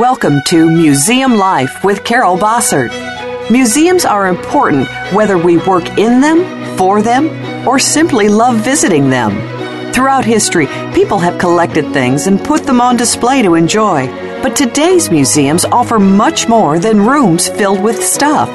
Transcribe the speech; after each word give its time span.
Welcome 0.00 0.40
to 0.46 0.70
Museum 0.70 1.34
Life 1.34 1.84
with 1.84 2.04
Carol 2.04 2.38
Bossert. 2.38 2.90
Museums 3.50 4.06
are 4.06 4.28
important 4.28 4.88
whether 5.12 5.36
we 5.36 5.58
work 5.58 5.86
in 5.98 6.22
them, 6.22 6.78
for 6.78 7.02
them, 7.02 7.28
or 7.68 7.78
simply 7.78 8.30
love 8.30 8.64
visiting 8.64 9.10
them. 9.10 9.92
Throughout 9.92 10.24
history, 10.24 10.68
people 10.94 11.18
have 11.18 11.38
collected 11.38 11.92
things 11.92 12.28
and 12.28 12.42
put 12.42 12.64
them 12.64 12.80
on 12.80 12.96
display 12.96 13.42
to 13.42 13.56
enjoy. 13.56 14.06
But 14.42 14.56
today's 14.56 15.10
museums 15.10 15.66
offer 15.66 15.98
much 15.98 16.48
more 16.48 16.78
than 16.78 17.06
rooms 17.06 17.50
filled 17.50 17.82
with 17.82 18.02
stuff. 18.02 18.48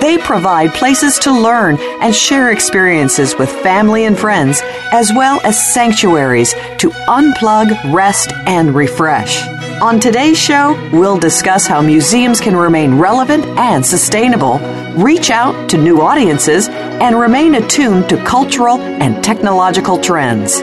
They 0.00 0.18
provide 0.18 0.74
places 0.74 1.16
to 1.20 1.30
learn 1.30 1.78
and 2.00 2.12
share 2.12 2.50
experiences 2.50 3.36
with 3.36 3.52
family 3.62 4.06
and 4.06 4.18
friends, 4.18 4.62
as 4.90 5.12
well 5.12 5.40
as 5.44 5.72
sanctuaries 5.72 6.54
to 6.78 6.90
unplug, 7.06 7.94
rest, 7.94 8.32
and 8.46 8.74
refresh. 8.74 9.57
On 9.80 10.00
today's 10.00 10.36
show, 10.36 10.74
we'll 10.92 11.18
discuss 11.18 11.68
how 11.68 11.80
museums 11.80 12.40
can 12.40 12.56
remain 12.56 12.98
relevant 12.98 13.44
and 13.44 13.86
sustainable, 13.86 14.58
reach 14.96 15.30
out 15.30 15.70
to 15.70 15.78
new 15.78 16.00
audiences, 16.00 16.68
and 16.68 17.16
remain 17.16 17.54
attuned 17.54 18.08
to 18.08 18.16
cultural 18.24 18.80
and 18.80 19.22
technological 19.22 19.96
trends. 19.96 20.62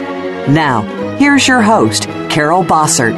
Now, 0.50 0.82
here's 1.16 1.48
your 1.48 1.62
host, 1.62 2.04
Carol 2.28 2.62
Bossert. 2.62 3.14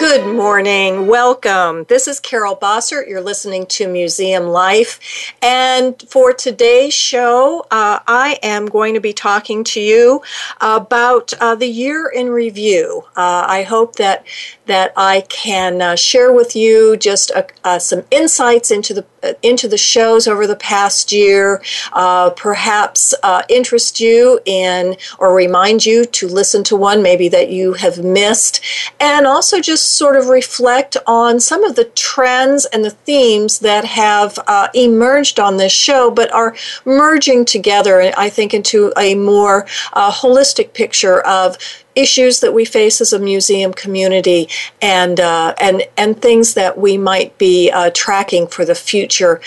Good 0.00 0.34
morning. 0.34 1.08
Welcome. 1.08 1.84
This 1.90 2.08
is 2.08 2.20
Carol 2.20 2.56
Bossert. 2.56 3.06
You're 3.06 3.20
listening 3.20 3.66
to 3.66 3.86
Museum 3.86 4.46
Life. 4.46 5.34
And 5.42 6.02
for 6.08 6.32
today's 6.32 6.94
show, 6.94 7.66
uh, 7.70 7.98
I 8.06 8.38
am 8.42 8.64
going 8.64 8.94
to 8.94 9.00
be 9.00 9.12
talking 9.12 9.62
to 9.64 9.80
you 9.82 10.22
about 10.62 11.34
uh, 11.34 11.54
the 11.54 11.66
year 11.66 12.08
in 12.08 12.30
review. 12.30 13.02
Uh, 13.14 13.44
I 13.46 13.62
hope 13.62 13.96
that 13.96 14.24
that 14.70 14.92
I 14.96 15.22
can 15.22 15.82
uh, 15.82 15.96
share 15.96 16.32
with 16.32 16.54
you 16.54 16.96
just 16.96 17.30
uh, 17.32 17.42
uh, 17.64 17.78
some 17.78 18.04
insights 18.10 18.70
into 18.70 18.94
the 18.94 19.04
into 19.42 19.68
the 19.68 19.76
shows 19.76 20.26
over 20.26 20.46
the 20.46 20.56
past 20.56 21.12
year, 21.12 21.62
uh, 21.92 22.30
perhaps 22.30 23.12
uh, 23.22 23.42
interest 23.50 24.00
you 24.00 24.40
in 24.46 24.96
or 25.18 25.34
remind 25.34 25.84
you 25.84 26.06
to 26.06 26.26
listen 26.26 26.64
to 26.64 26.74
one 26.74 27.02
maybe 27.02 27.28
that 27.28 27.50
you 27.50 27.74
have 27.74 27.98
missed, 27.98 28.62
and 28.98 29.26
also 29.26 29.60
just 29.60 29.96
sort 29.96 30.16
of 30.16 30.28
reflect 30.28 30.96
on 31.06 31.38
some 31.38 31.62
of 31.64 31.76
the 31.76 31.84
trends 31.84 32.64
and 32.66 32.82
the 32.82 32.90
themes 32.90 33.58
that 33.58 33.84
have 33.84 34.38
uh, 34.46 34.68
emerged 34.72 35.38
on 35.38 35.58
this 35.58 35.72
show, 35.72 36.10
but 36.10 36.32
are 36.32 36.56
merging 36.86 37.44
together, 37.44 38.10
I 38.16 38.30
think, 38.30 38.54
into 38.54 38.90
a 38.96 39.14
more 39.16 39.66
holistic 39.94 40.72
picture 40.72 41.20
of 41.20 41.58
issues 41.94 42.40
that 42.40 42.54
we 42.54 42.64
face 42.64 43.00
as 43.00 43.12
a 43.12 43.18
museum 43.18 43.72
community 43.72 44.48
and 44.80 45.20
uh, 45.20 45.54
and 45.60 45.82
and 45.96 46.20
things 46.20 46.54
that 46.54 46.78
we 46.78 46.96
might 46.96 47.36
be 47.38 47.70
uh, 47.70 47.90
tracking 47.94 48.46
for 48.46 48.64
the 48.64 48.74
future. 48.74 49.40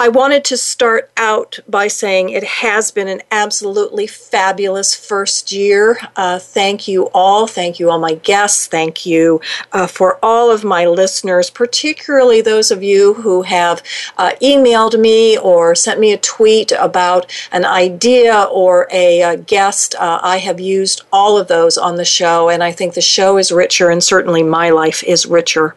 I 0.00 0.06
wanted 0.06 0.44
to 0.44 0.56
start 0.56 1.10
out 1.16 1.58
by 1.68 1.88
saying 1.88 2.30
it 2.30 2.44
has 2.44 2.92
been 2.92 3.08
an 3.08 3.20
absolutely 3.32 4.06
fabulous 4.06 4.94
first 4.94 5.50
year. 5.50 5.98
Uh, 6.14 6.38
thank 6.38 6.86
you 6.86 7.10
all. 7.12 7.48
Thank 7.48 7.80
you, 7.80 7.90
all 7.90 7.98
my 7.98 8.14
guests. 8.14 8.68
Thank 8.68 9.04
you 9.04 9.40
uh, 9.72 9.88
for 9.88 10.16
all 10.22 10.52
of 10.52 10.62
my 10.62 10.86
listeners, 10.86 11.50
particularly 11.50 12.40
those 12.40 12.70
of 12.70 12.80
you 12.80 13.14
who 13.14 13.42
have 13.42 13.82
uh, 14.16 14.34
emailed 14.40 15.00
me 15.00 15.36
or 15.36 15.74
sent 15.74 15.98
me 15.98 16.12
a 16.12 16.18
tweet 16.18 16.70
about 16.70 17.26
an 17.50 17.64
idea 17.64 18.44
or 18.52 18.86
a, 18.92 19.20
a 19.20 19.22
uh, 19.22 19.36
guest. 19.36 19.96
Uh, 19.96 20.20
I 20.22 20.36
have 20.38 20.60
used 20.60 21.02
all 21.12 21.38
of 21.38 21.48
those 21.48 21.76
on 21.76 21.96
the 21.96 22.04
show, 22.04 22.48
and 22.48 22.62
I 22.62 22.70
think 22.70 22.94
the 22.94 23.00
show 23.00 23.36
is 23.36 23.50
richer, 23.50 23.90
and 23.90 24.04
certainly 24.04 24.44
my 24.44 24.70
life 24.70 25.02
is 25.02 25.26
richer. 25.26 25.74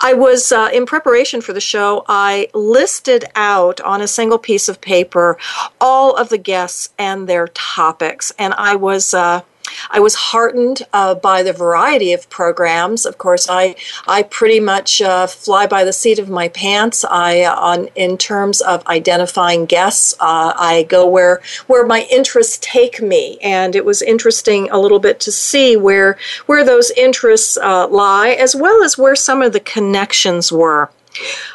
I 0.00 0.12
was, 0.14 0.52
uh, 0.52 0.68
in 0.72 0.86
preparation 0.86 1.40
for 1.40 1.52
the 1.52 1.60
show, 1.60 2.04
I 2.08 2.48
listed 2.52 3.24
out 3.34 3.80
on 3.80 4.00
a 4.00 4.08
single 4.08 4.38
piece 4.38 4.68
of 4.68 4.80
paper 4.80 5.38
all 5.80 6.14
of 6.14 6.28
the 6.28 6.38
guests 6.38 6.90
and 6.98 7.28
their 7.28 7.48
topics. 7.48 8.32
And 8.38 8.54
I 8.54 8.76
was, 8.76 9.14
uh, 9.14 9.42
I 9.90 10.00
was 10.00 10.14
heartened 10.14 10.82
uh, 10.92 11.14
by 11.14 11.42
the 11.42 11.52
variety 11.52 12.12
of 12.12 12.28
programs. 12.30 13.06
Of 13.06 13.18
course, 13.18 13.48
I 13.48 13.76
I 14.06 14.22
pretty 14.22 14.60
much 14.60 15.00
uh, 15.00 15.26
fly 15.26 15.66
by 15.66 15.84
the 15.84 15.92
seat 15.92 16.18
of 16.18 16.28
my 16.28 16.48
pants. 16.48 17.04
I 17.04 17.42
uh, 17.42 17.54
on 17.54 17.88
in 17.94 18.18
terms 18.18 18.60
of 18.60 18.86
identifying 18.86 19.66
guests, 19.66 20.14
uh, 20.20 20.52
I 20.56 20.84
go 20.88 21.06
where 21.06 21.40
where 21.66 21.86
my 21.86 22.06
interests 22.10 22.58
take 22.60 23.00
me, 23.02 23.38
and 23.42 23.74
it 23.74 23.84
was 23.84 24.02
interesting 24.02 24.70
a 24.70 24.78
little 24.78 25.00
bit 25.00 25.20
to 25.20 25.32
see 25.32 25.76
where 25.76 26.18
where 26.46 26.64
those 26.64 26.90
interests 26.92 27.56
uh, 27.56 27.88
lie, 27.88 28.30
as 28.30 28.54
well 28.54 28.82
as 28.82 28.98
where 28.98 29.16
some 29.16 29.42
of 29.42 29.52
the 29.52 29.60
connections 29.60 30.52
were. 30.52 30.90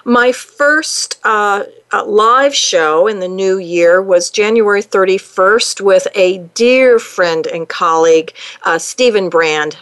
My 0.05 0.31
first 0.31 1.19
uh, 1.23 1.63
uh, 1.91 2.05
live 2.05 2.55
show 2.55 3.07
in 3.07 3.19
the 3.19 3.27
new 3.27 3.57
year 3.57 4.01
was 4.01 4.29
January 4.29 4.81
31st 4.81 5.81
with 5.81 6.07
a 6.15 6.39
dear 6.53 6.99
friend 6.99 7.47
and 7.47 7.67
colleague, 7.67 8.33
uh, 8.63 8.77
Stephen 8.77 9.29
Brand 9.29 9.77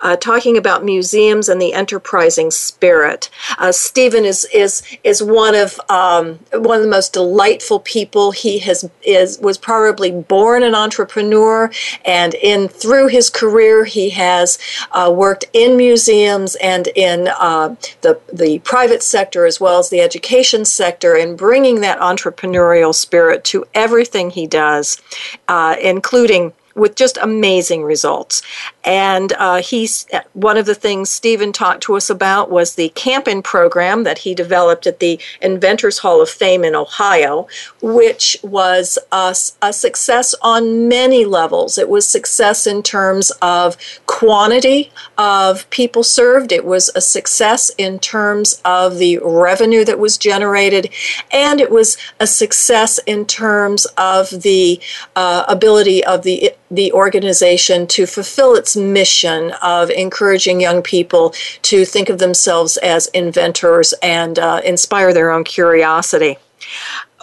uh, 0.00 0.16
talking 0.16 0.56
about 0.56 0.84
museums 0.84 1.48
and 1.48 1.60
the 1.60 1.72
enterprising 1.72 2.50
spirit. 2.50 3.30
Uh, 3.58 3.72
Stephen 3.72 4.24
is 4.24 4.46
is 4.52 4.82
is 5.04 5.22
one 5.22 5.54
of 5.54 5.80
um, 5.88 6.38
one 6.52 6.78
of 6.78 6.82
the 6.82 6.90
most 6.90 7.12
delightful 7.12 7.80
people. 7.80 8.32
He 8.32 8.58
has 8.60 8.88
is 9.02 9.38
was 9.40 9.58
probably 9.58 10.10
born 10.10 10.62
an 10.62 10.74
entrepreneur, 10.74 11.70
and 12.04 12.34
in 12.34 12.68
through 12.68 13.08
his 13.08 13.30
career, 13.30 13.84
he 13.84 14.10
has 14.10 14.58
uh, 14.92 15.12
worked 15.14 15.44
in 15.52 15.76
museums 15.76 16.56
and 16.56 16.88
in 16.88 17.28
uh, 17.38 17.74
the 18.02 18.20
the 18.32 18.58
private 18.60 19.02
sector 19.02 19.46
as 19.46 19.60
well 19.60 19.78
as 19.78 19.90
the 19.90 20.00
education 20.00 20.64
sector, 20.64 21.14
and 21.14 21.36
bringing 21.36 21.80
that 21.80 21.98
entrepreneurial 22.00 22.94
spirit 22.94 23.44
to 23.44 23.64
everything 23.74 24.30
he 24.30 24.46
does, 24.46 25.00
uh, 25.48 25.76
including 25.80 26.52
with 26.74 26.94
just 26.94 27.18
amazing 27.20 27.82
results. 27.82 28.42
And 28.84 29.32
uh, 29.34 29.62
he's 29.62 30.06
one 30.32 30.56
of 30.56 30.66
the 30.66 30.74
things 30.74 31.10
Stephen 31.10 31.52
talked 31.52 31.82
to 31.84 31.96
us 31.96 32.10
about 32.10 32.50
was 32.50 32.74
the 32.74 32.90
Camp-In 32.90 33.42
program 33.42 34.04
that 34.04 34.18
he 34.18 34.34
developed 34.34 34.86
at 34.86 35.00
the 35.00 35.20
Inventors 35.42 35.98
Hall 35.98 36.22
of 36.22 36.30
Fame 36.30 36.64
in 36.64 36.74
Ohio, 36.74 37.46
which 37.82 38.36
was 38.42 38.98
a, 39.12 39.34
a 39.62 39.72
success 39.72 40.34
on 40.42 40.88
many 40.88 41.24
levels. 41.24 41.78
It 41.78 41.88
was 41.88 42.06
success 42.06 42.66
in 42.66 42.82
terms 42.82 43.30
of 43.42 43.76
quantity 44.06 44.90
of 45.18 45.68
people 45.70 46.02
served. 46.02 46.52
It 46.52 46.64
was 46.64 46.90
a 46.94 47.00
success 47.00 47.70
in 47.76 47.98
terms 47.98 48.60
of 48.64 48.98
the 48.98 49.18
revenue 49.18 49.84
that 49.84 49.98
was 49.98 50.18
generated, 50.18 50.90
and 51.30 51.60
it 51.60 51.70
was 51.70 51.96
a 52.18 52.26
success 52.26 52.98
in 53.06 53.26
terms 53.26 53.86
of 53.96 54.42
the 54.42 54.80
uh, 55.16 55.44
ability 55.48 56.04
of 56.04 56.22
the 56.22 56.52
the 56.70 56.92
organization 56.92 57.86
to 57.88 58.06
fulfill 58.06 58.54
its 58.54 58.76
mission 58.76 59.52
of 59.62 59.90
encouraging 59.90 60.60
young 60.60 60.82
people 60.82 61.34
to 61.62 61.84
think 61.84 62.08
of 62.08 62.18
themselves 62.18 62.76
as 62.78 63.06
inventors 63.08 63.92
and 64.02 64.38
uh, 64.38 64.60
inspire 64.64 65.12
their 65.12 65.30
own 65.30 65.44
curiosity 65.44 66.38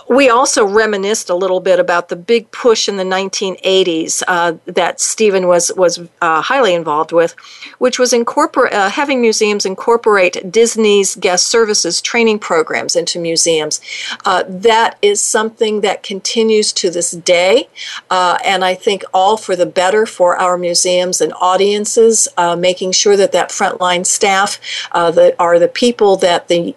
we 0.09 0.29
also 0.29 0.65
reminisced 0.65 1.29
a 1.29 1.35
little 1.35 1.59
bit 1.59 1.79
about 1.79 2.09
the 2.09 2.15
big 2.15 2.49
push 2.51 2.87
in 2.87 2.97
the 2.97 3.03
1980s 3.03 4.23
uh, 4.27 4.53
that 4.65 4.99
Stephen 4.99 5.47
was 5.47 5.71
was 5.75 5.99
uh, 6.21 6.41
highly 6.41 6.73
involved 6.73 7.11
with, 7.11 7.35
which 7.79 7.99
was 7.99 8.13
uh, 8.13 8.89
having 8.89 9.21
museums 9.21 9.65
incorporate 9.65 10.51
Disney's 10.51 11.15
guest 11.15 11.47
services 11.47 12.01
training 12.01 12.39
programs 12.39 12.95
into 12.95 13.19
museums. 13.19 13.81
Uh, 14.25 14.43
that 14.47 14.97
is 15.01 15.19
something 15.19 15.81
that 15.81 16.03
continues 16.03 16.71
to 16.73 16.89
this 16.89 17.11
day, 17.11 17.67
uh, 18.09 18.37
and 18.45 18.63
I 18.63 18.75
think 18.75 19.03
all 19.13 19.37
for 19.37 19.55
the 19.55 19.65
better 19.65 20.05
for 20.05 20.37
our 20.37 20.57
museums 20.57 21.21
and 21.21 21.33
audiences, 21.39 22.27
uh, 22.37 22.55
making 22.55 22.93
sure 22.93 23.17
that 23.17 23.33
that 23.33 23.49
frontline 23.49 24.05
staff 24.05 24.59
that 24.93 25.35
are 25.39 25.59
the 25.59 25.67
people 25.67 26.15
that 26.17 26.47
the 26.47 26.75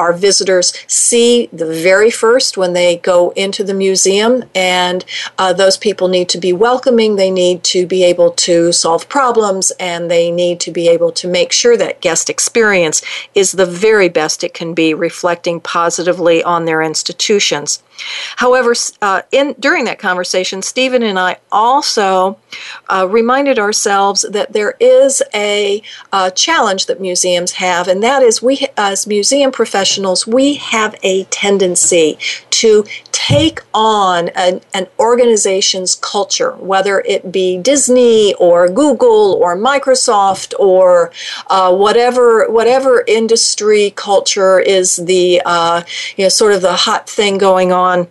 our 0.00 0.14
visitors 0.14 0.72
see 0.86 1.48
the 1.52 1.66
very 1.66 2.10
first 2.10 2.56
when 2.56 2.72
they 2.72 2.96
go 2.96 3.30
into 3.36 3.62
the 3.62 3.74
museum, 3.74 4.42
and 4.54 5.04
uh, 5.38 5.52
those 5.52 5.76
people 5.76 6.08
need 6.08 6.28
to 6.30 6.38
be 6.38 6.52
welcoming. 6.52 7.16
They 7.16 7.30
need 7.30 7.62
to 7.64 7.86
be 7.86 8.02
able 8.02 8.30
to 8.48 8.72
solve 8.72 9.08
problems, 9.08 9.70
and 9.78 10.10
they 10.10 10.30
need 10.30 10.58
to 10.60 10.70
be 10.70 10.88
able 10.88 11.12
to 11.12 11.28
make 11.28 11.52
sure 11.52 11.76
that 11.76 12.00
guest 12.00 12.30
experience 12.30 13.02
is 13.34 13.52
the 13.52 13.66
very 13.66 14.08
best 14.08 14.42
it 14.42 14.54
can 14.54 14.72
be, 14.72 14.94
reflecting 14.94 15.60
positively 15.60 16.42
on 16.42 16.64
their 16.64 16.80
institutions. 16.80 17.82
However, 18.36 18.74
uh, 19.02 19.22
in 19.32 19.54
during 19.58 19.84
that 19.84 19.98
conversation, 19.98 20.62
Stephen 20.62 21.02
and 21.02 21.18
I 21.18 21.38
also 21.52 22.38
uh, 22.88 23.06
reminded 23.08 23.58
ourselves 23.58 24.24
that 24.30 24.52
there 24.52 24.74
is 24.80 25.22
a 25.34 25.82
uh, 26.12 26.30
challenge 26.30 26.86
that 26.86 27.00
museums 27.00 27.52
have, 27.52 27.88
and 27.88 28.02
that 28.02 28.22
is 28.22 28.42
we, 28.42 28.66
as 28.76 29.06
museum 29.06 29.52
professionals, 29.52 30.26
we 30.26 30.54
have 30.54 30.94
a 31.02 31.24
tendency 31.24 32.18
to 32.50 32.84
take 33.30 33.60
on 33.72 34.28
an, 34.30 34.60
an 34.74 34.88
organization's 34.98 35.94
culture, 35.94 36.52
whether 36.56 37.00
it 37.06 37.30
be 37.30 37.56
Disney 37.58 38.34
or 38.34 38.68
Google 38.68 39.34
or 39.34 39.56
Microsoft 39.56 40.52
or 40.58 41.12
uh, 41.46 41.72
whatever 41.72 42.50
whatever 42.50 43.04
industry 43.06 43.92
culture 43.94 44.58
is 44.58 44.96
the 44.96 45.40
uh, 45.44 45.82
you 46.16 46.24
know 46.24 46.28
sort 46.28 46.52
of 46.54 46.62
the 46.62 46.74
hot 46.74 47.08
thing 47.08 47.38
going 47.38 47.70
on 47.72 48.08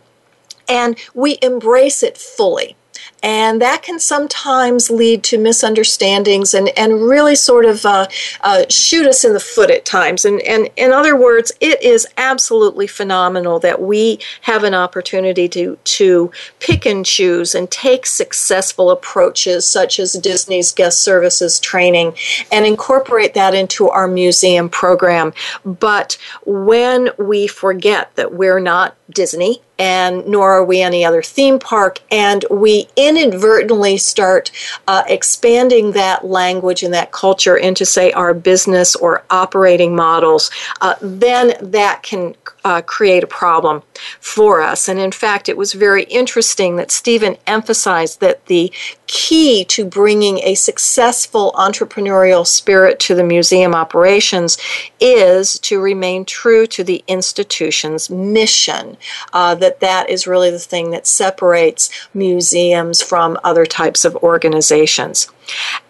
and 0.70 0.98
we 1.14 1.38
embrace 1.42 2.02
it 2.02 2.18
fully. 2.18 2.78
And 3.22 3.62
that 3.62 3.84
can 3.84 4.00
sometimes 4.00 4.90
lead 4.90 5.24
to 5.26 5.38
misunderstandings 5.38 6.54
and, 6.54 6.70
and 6.78 7.02
really 7.02 7.36
sort 7.36 7.66
of 7.66 7.86
uh, 7.86 8.08
uh, 8.42 8.64
shoot 8.70 9.06
us 9.06 9.24
in 9.26 9.34
the 9.34 9.40
foot 9.40 9.70
at 9.70 9.86
times. 9.86 10.26
And, 10.26 10.42
and 10.42 10.70
in 10.76 10.92
other 10.92 11.16
words, 11.16 11.52
it 11.60 11.82
is 11.82 12.08
absolutely 12.18 12.88
phenomenal 12.88 13.60
that 13.60 13.82
we 13.82 14.20
have 14.42 14.64
an 14.64 14.74
opportunity 14.74 15.50
to, 15.50 15.78
to 15.84 16.32
pick 16.60 16.86
and 16.86 17.06
choose 17.06 17.56
and 17.56 17.70
take 17.70 18.06
successful 18.06 18.92
approaches, 18.92 19.66
such 19.66 20.00
as 20.00 20.14
Disney's 20.14 20.72
guest 20.72 21.02
services 21.02 21.60
training, 21.60 22.16
and 22.52 22.66
incorporate 22.66 23.34
that 23.34 23.54
into 23.54 23.90
our 23.90 24.08
museum 24.08 24.70
program. 24.70 25.34
But 25.66 26.18
when 26.46 27.10
we 27.18 27.48
forget 27.48 28.16
that 28.16 28.34
we're 28.34 28.60
not 28.60 28.96
Disney, 29.10 29.62
and 29.78 30.26
nor 30.28 30.52
are 30.52 30.64
we 30.64 30.82
any 30.82 31.04
other 31.04 31.22
theme 31.22 31.60
park. 31.60 32.00
And 32.12 32.46
we 32.50 32.88
inadvertently 32.96 33.98
start 33.98 34.52
uh, 34.88 35.04
expanding 35.08 35.92
that 35.94 36.26
language 36.26 36.84
and 36.84 36.94
that 36.94 37.12
culture 37.12 37.58
into, 37.58 37.86
say, 37.86 38.12
our 38.12 38.34
business 38.34 38.96
or 38.96 39.24
operating 39.30 39.96
models, 39.96 40.52
uh, 40.82 40.96
then 41.02 41.54
that 41.62 42.04
can 42.04 42.36
uh, 42.64 42.82
create 42.82 43.24
a 43.24 43.28
problem 43.28 43.82
for 44.20 44.62
us. 44.62 44.88
And 44.88 45.00
in 45.00 45.12
fact, 45.12 45.50
it 45.50 45.58
was 45.58 45.74
very 45.74 46.04
interesting 46.04 46.76
that 46.76 46.92
Stephen 46.92 47.38
emphasized 47.48 48.20
that 48.20 48.46
the 48.48 48.72
key 49.08 49.66
to 49.66 49.86
bringing 49.86 50.40
a 50.40 50.56
successful 50.56 51.54
entrepreneurial 51.58 52.46
spirit 52.46 53.00
to 53.00 53.16
the 53.16 53.24
museum 53.24 53.74
operations 53.74 54.58
is 55.00 55.58
to 55.60 55.80
remain 55.80 56.26
true 56.26 56.68
to 56.68 56.84
the 56.84 57.04
institution's 57.08 58.10
mission. 58.10 58.98
Uh, 59.34 59.56
that 59.56 59.80
that 59.80 60.10
is 60.10 60.28
really 60.28 60.52
the 60.52 60.60
thing 60.60 60.92
that 60.92 61.08
separates 61.08 61.90
museums 62.14 63.02
from 63.02 63.38
other 63.44 63.66
types 63.66 64.06
of 64.06 64.16
organizations. 64.18 65.30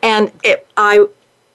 And 0.02 0.32
it, 0.44 0.66
I 0.78 1.08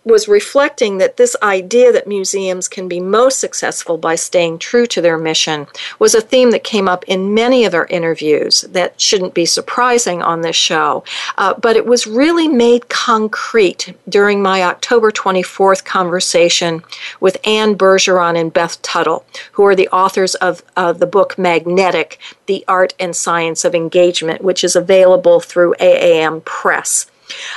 was 0.04 0.28
reflecting 0.28 0.98
that 0.98 1.16
this 1.16 1.34
idea 1.42 1.90
that 1.92 2.06
museums 2.06 2.68
can 2.68 2.88
be 2.88 3.00
most 3.00 3.38
successful 3.38 3.96
by 3.96 4.14
staying 4.14 4.58
true 4.58 4.86
to 4.86 5.00
their 5.00 5.18
mission 5.18 5.66
was 5.98 6.14
a 6.14 6.20
theme 6.20 6.50
that 6.50 6.62
came 6.62 6.88
up 6.88 7.04
in 7.04 7.32
many 7.32 7.64
of 7.64 7.74
our 7.74 7.86
interviews 7.86 8.62
that 8.62 9.00
shouldn't 9.00 9.34
be 9.34 9.46
surprising 9.46 10.22
on 10.22 10.42
this 10.42 10.56
show. 10.56 11.02
Uh, 11.38 11.54
but 11.54 11.76
it 11.76 11.86
was 11.86 12.06
really 12.06 12.48
made 12.48 12.88
concrete 12.88 13.94
during 14.08 14.42
my 14.42 14.62
October 14.62 15.10
24th 15.10 15.84
conversation 15.84 16.82
with 17.20 17.38
Anne 17.44 17.74
Bergeron 17.74 18.38
and 18.38 18.52
Beth 18.52 18.80
Tuttle, 18.82 19.24
who 19.52 19.64
are 19.64 19.74
the 19.74 19.88
authors 19.88 20.34
of 20.36 20.62
uh, 20.76 20.92
the 20.92 21.06
book 21.06 21.38
Magnetic 21.38 22.18
The 22.46 22.64
Art 22.68 22.94
and 23.00 23.16
Science 23.16 23.64
of 23.64 23.74
Engagement, 23.74 24.42
which 24.42 24.62
is 24.62 24.76
available 24.76 25.40
through 25.40 25.74
AAM 25.80 26.44
Press. 26.44 27.06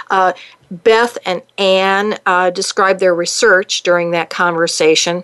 Uh, 0.09 0.33
Beth 0.69 1.17
and 1.25 1.41
Anne 1.57 2.17
uh, 2.25 2.49
described 2.49 2.99
their 2.99 3.15
research 3.15 3.83
during 3.83 4.11
that 4.11 4.29
conversation, 4.29 5.23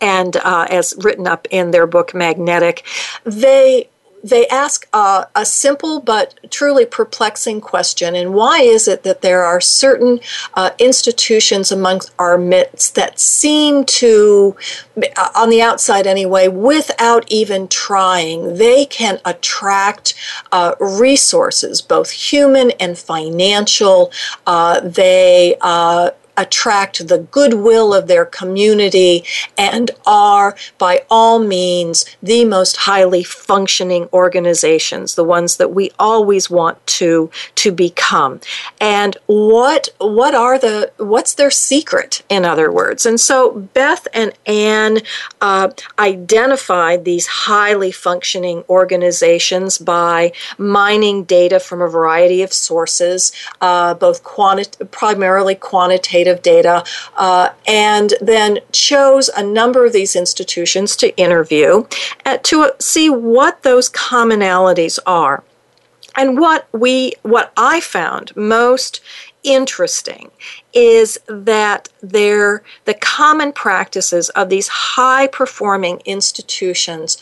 and 0.00 0.36
uh, 0.36 0.66
as 0.68 0.94
written 0.98 1.26
up 1.26 1.46
in 1.50 1.70
their 1.70 1.86
book 1.86 2.14
Magnetic, 2.14 2.84
they 3.24 3.88
they 4.24 4.48
ask 4.48 4.88
a, 4.94 5.26
a, 5.34 5.44
simple 5.44 6.00
but 6.00 6.34
truly 6.50 6.86
perplexing 6.86 7.60
question. 7.60 8.16
And 8.16 8.32
why 8.32 8.62
is 8.62 8.88
it 8.88 9.02
that 9.02 9.20
there 9.20 9.44
are 9.44 9.60
certain 9.60 10.18
uh, 10.54 10.70
institutions 10.78 11.70
amongst 11.70 12.10
our 12.18 12.38
midst 12.38 12.94
that 12.94 13.20
seem 13.20 13.84
to, 13.84 14.56
uh, 15.16 15.28
on 15.36 15.50
the 15.50 15.60
outside 15.60 16.06
anyway, 16.06 16.48
without 16.48 17.30
even 17.30 17.68
trying, 17.68 18.54
they 18.56 18.86
can 18.86 19.20
attract 19.26 20.14
uh, 20.52 20.74
resources, 20.80 21.82
both 21.82 22.10
human 22.10 22.70
and 22.80 22.96
financial. 22.96 24.10
Uh, 24.46 24.80
they 24.80 25.56
uh, 25.60 26.10
attract 26.36 27.08
the 27.08 27.18
goodwill 27.18 27.94
of 27.94 28.06
their 28.06 28.24
community 28.24 29.24
and 29.56 29.90
are, 30.06 30.56
by 30.78 31.04
all 31.10 31.38
means, 31.38 32.04
the 32.22 32.44
most 32.44 32.76
highly 32.78 33.22
functioning 33.22 34.08
organizations, 34.12 35.14
the 35.14 35.24
ones 35.24 35.56
that 35.56 35.72
we 35.72 35.90
always 35.98 36.50
want 36.50 36.84
to, 36.86 37.30
to 37.54 37.70
become. 37.72 38.40
And 38.80 39.16
what, 39.26 39.88
what 39.98 40.34
are 40.34 40.58
the, 40.58 40.92
what's 40.96 41.34
their 41.34 41.50
secret, 41.50 42.22
in 42.28 42.44
other 42.44 42.70
words? 42.70 43.06
And 43.06 43.20
so 43.20 43.60
Beth 43.74 44.06
and 44.12 44.32
Anne 44.46 44.98
uh, 45.40 45.70
identified 45.98 47.04
these 47.04 47.26
highly 47.26 47.92
functioning 47.92 48.64
organizations 48.68 49.78
by 49.78 50.32
mining 50.58 51.24
data 51.24 51.60
from 51.60 51.80
a 51.80 51.88
variety 51.88 52.42
of 52.42 52.52
sources, 52.52 53.32
uh, 53.60 53.94
both 53.94 54.24
quanti- 54.24 54.84
primarily 54.86 55.54
quantitative 55.54 56.23
quantitative 56.24 56.42
data, 56.42 56.84
uh, 57.16 57.50
and 57.66 58.14
then 58.20 58.58
chose 58.72 59.28
a 59.36 59.42
number 59.42 59.84
of 59.84 59.92
these 59.92 60.16
institutions 60.16 60.96
to 60.96 61.16
interview 61.16 61.84
uh, 62.24 62.38
to 62.42 62.72
see 62.78 63.10
what 63.10 63.62
those 63.62 63.90
commonalities 63.90 64.98
are. 65.06 65.42
And 66.16 66.38
what 66.38 66.68
we, 66.72 67.14
what 67.22 67.52
I 67.56 67.80
found 67.80 68.34
most 68.36 69.00
interesting 69.42 70.30
is 70.74 71.18
that 71.28 71.88
the 72.02 72.60
common 73.00 73.52
practices 73.52 74.28
of 74.30 74.48
these 74.48 74.68
high 74.68 75.26
performing 75.28 76.00
institutions 76.04 77.16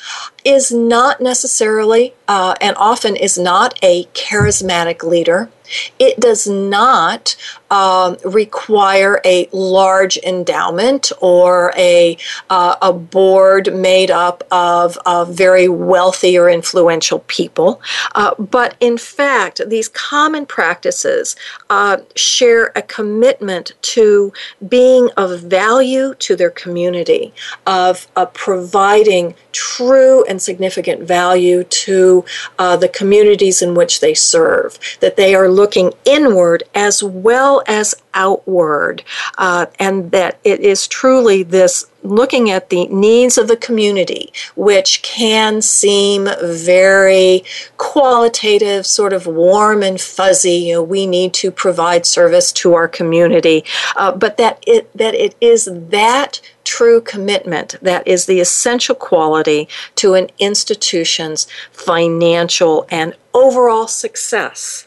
is 0.44 0.72
not 0.72 1.20
necessarily 1.20 2.14
uh, 2.28 2.54
and 2.60 2.76
often 2.76 3.14
is 3.14 3.38
not 3.38 3.78
a 3.82 4.04
charismatic 4.14 5.02
leader 5.02 5.50
it 5.98 6.20
does 6.20 6.46
not 6.46 7.36
um, 7.70 8.16
require 8.24 9.20
a 9.24 9.48
large 9.52 10.16
endowment 10.18 11.12
or 11.20 11.72
a, 11.76 12.16
uh, 12.50 12.76
a 12.82 12.92
board 12.92 13.74
made 13.74 14.10
up 14.10 14.44
of, 14.50 14.98
of 15.06 15.34
very 15.34 15.68
wealthy 15.68 16.36
or 16.36 16.50
influential 16.50 17.20
people. 17.20 17.80
Uh, 18.14 18.34
but 18.36 18.76
in 18.80 18.98
fact, 18.98 19.60
these 19.68 19.88
common 19.88 20.46
practices 20.46 21.36
uh, 21.70 21.98
share 22.14 22.72
a 22.76 22.82
commitment 22.82 23.41
to 23.48 24.32
being 24.68 25.10
of 25.16 25.40
value 25.40 26.14
to 26.14 26.36
their 26.36 26.50
community, 26.50 27.32
of, 27.66 28.06
of 28.16 28.32
providing 28.32 29.34
true 29.52 30.24
and 30.24 30.40
significant 30.40 31.02
value 31.02 31.64
to 31.64 32.24
uh, 32.58 32.76
the 32.76 32.88
communities 32.88 33.62
in 33.62 33.74
which 33.74 34.00
they 34.00 34.14
serve, 34.14 34.78
that 35.00 35.16
they 35.16 35.34
are 35.34 35.48
looking 35.48 35.92
inward 36.04 36.62
as 36.74 37.02
well 37.02 37.62
as 37.66 37.94
outward, 38.14 39.02
uh, 39.38 39.66
and 39.78 40.10
that 40.10 40.38
it 40.44 40.60
is 40.60 40.86
truly 40.86 41.42
this 41.42 41.86
looking 42.02 42.50
at 42.50 42.70
the 42.70 42.86
needs 42.86 43.38
of 43.38 43.48
the 43.48 43.56
community, 43.56 44.32
which 44.54 45.02
can 45.02 45.62
seem 45.62 46.28
very 46.42 47.44
qualitative, 47.76 48.86
sort 48.86 49.12
of 49.12 49.26
warm 49.26 49.82
and 49.82 50.00
fuzzy. 50.00 50.52
You 50.52 50.74
know, 50.74 50.82
we 50.82 51.06
need 51.06 51.32
to 51.34 51.50
provide 51.50 52.06
service 52.06 52.52
to 52.52 52.74
our 52.74 52.88
community, 52.88 53.64
uh, 53.96 54.12
but 54.12 54.36
that 54.36 54.62
it 54.66 54.90
that 54.96 55.14
it 55.14 55.34
is 55.40 55.68
that 55.70 56.40
true 56.64 57.00
commitment 57.00 57.74
that 57.82 58.06
is 58.06 58.26
the 58.26 58.40
essential 58.40 58.94
quality 58.94 59.68
to 59.96 60.14
an 60.14 60.28
institution's 60.38 61.46
financial 61.70 62.86
and 62.88 63.14
overall 63.34 63.88
success. 63.88 64.86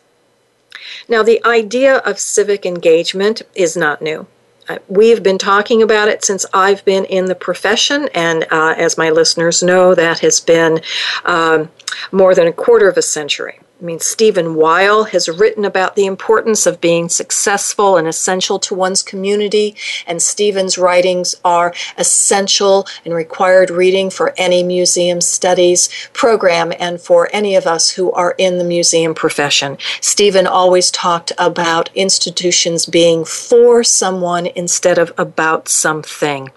Now, 1.07 1.23
the 1.23 1.43
idea 1.45 1.97
of 1.97 2.19
civic 2.19 2.65
engagement 2.65 3.41
is 3.53 3.75
not 3.75 4.01
new. 4.01 4.27
We've 4.87 5.21
been 5.21 5.37
talking 5.37 5.81
about 5.81 6.07
it 6.07 6.23
since 6.23 6.45
I've 6.53 6.83
been 6.85 7.05
in 7.05 7.25
the 7.25 7.35
profession, 7.35 8.09
and 8.13 8.45
uh, 8.51 8.75
as 8.77 8.97
my 8.97 9.09
listeners 9.09 9.61
know, 9.63 9.95
that 9.95 10.19
has 10.19 10.39
been 10.39 10.81
um, 11.23 11.69
more 12.11 12.35
than 12.35 12.47
a 12.47 12.53
quarter 12.53 12.87
of 12.87 12.97
a 12.97 13.01
century. 13.01 13.59
I 13.81 13.83
mean, 13.83 13.99
Stephen 13.99 14.55
Weil 14.55 15.03
has 15.05 15.27
written 15.27 15.65
about 15.65 15.97
the 15.97 16.05
importance 16.05 16.65
of 16.65 16.79
being 16.79 17.09
successful 17.09 17.97
and 17.97 18.07
essential 18.07 18.57
to 18.59 18.73
one's 18.73 19.03
community, 19.03 19.75
and 20.07 20.21
Stephen's 20.21 20.77
writings 20.77 21.35
are 21.43 21.73
essential 21.97 22.87
and 23.03 23.13
required 23.13 23.69
reading 23.69 24.09
for 24.09 24.33
any 24.37 24.63
museum 24.63 25.19
studies 25.19 25.89
program 26.13 26.71
and 26.79 27.01
for 27.01 27.29
any 27.33 27.53
of 27.55 27.67
us 27.67 27.89
who 27.89 28.13
are 28.13 28.33
in 28.37 28.59
the 28.59 28.63
museum 28.63 29.13
profession. 29.13 29.77
Stephen 29.99 30.47
always 30.47 30.89
talked 30.89 31.33
about 31.37 31.89
institutions 31.95 32.85
being 32.85 33.25
for 33.25 33.83
someone 33.83 34.45
instead 34.55 34.97
of 34.97 35.11
about 35.17 35.67
something. 35.67 36.49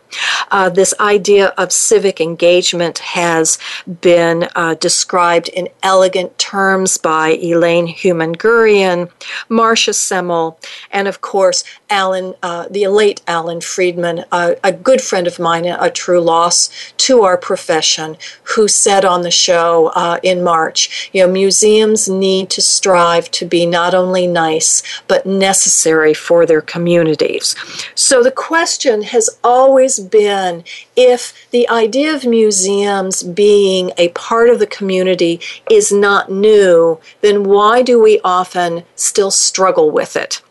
Uh, 0.50 0.70
this 0.70 0.94
idea 1.00 1.48
of 1.58 1.72
civic 1.72 2.20
engagement 2.20 2.98
has 2.98 3.58
been 4.00 4.48
uh, 4.54 4.74
described 4.74 5.48
in 5.48 5.68
elegant 5.82 6.38
terms 6.38 6.96
by 7.08 7.38
Elaine 7.40 7.86
Heumann 7.86 8.34
Gurian, 8.34 9.10
Marcia 9.48 9.92
Semmel, 9.92 10.58
and 10.90 11.08
of 11.08 11.22
course, 11.22 11.64
Alan, 11.88 12.34
uh, 12.42 12.68
the 12.68 12.86
late 12.88 13.22
Alan 13.26 13.62
Friedman, 13.62 14.26
a 14.30 14.72
good 14.72 15.00
friend 15.00 15.26
of 15.26 15.38
mine, 15.38 15.64
a 15.64 15.88
true 15.88 16.20
loss 16.20 16.68
to 16.98 17.22
our 17.22 17.38
profession, 17.38 18.18
who 18.42 18.68
said 18.68 19.06
on 19.06 19.22
the 19.22 19.30
show 19.30 19.90
uh, 19.94 20.18
in 20.22 20.44
March, 20.44 21.08
you 21.14 21.22
know, 21.22 21.32
museums 21.32 22.10
need 22.10 22.50
to 22.50 22.60
strive 22.60 23.30
to 23.30 23.46
be 23.46 23.64
not 23.64 23.94
only 23.94 24.26
nice, 24.26 24.82
but 25.06 25.24
necessary 25.24 26.12
for 26.12 26.44
their 26.44 26.60
communities. 26.60 27.56
So 27.94 28.22
the 28.22 28.38
question 28.50 29.00
has 29.14 29.30
always 29.42 29.98
been 29.98 30.62
if 30.98 31.48
the 31.52 31.68
idea 31.68 32.12
of 32.12 32.26
museums 32.26 33.22
being 33.22 33.92
a 33.96 34.08
part 34.08 34.50
of 34.50 34.58
the 34.58 34.66
community 34.66 35.40
is 35.70 35.92
not 35.92 36.28
new, 36.28 36.98
then 37.20 37.44
why 37.44 37.82
do 37.82 38.02
we 38.02 38.20
often 38.24 38.82
still 38.96 39.30
struggle 39.30 39.92
with 39.92 40.16
it? 40.16 40.42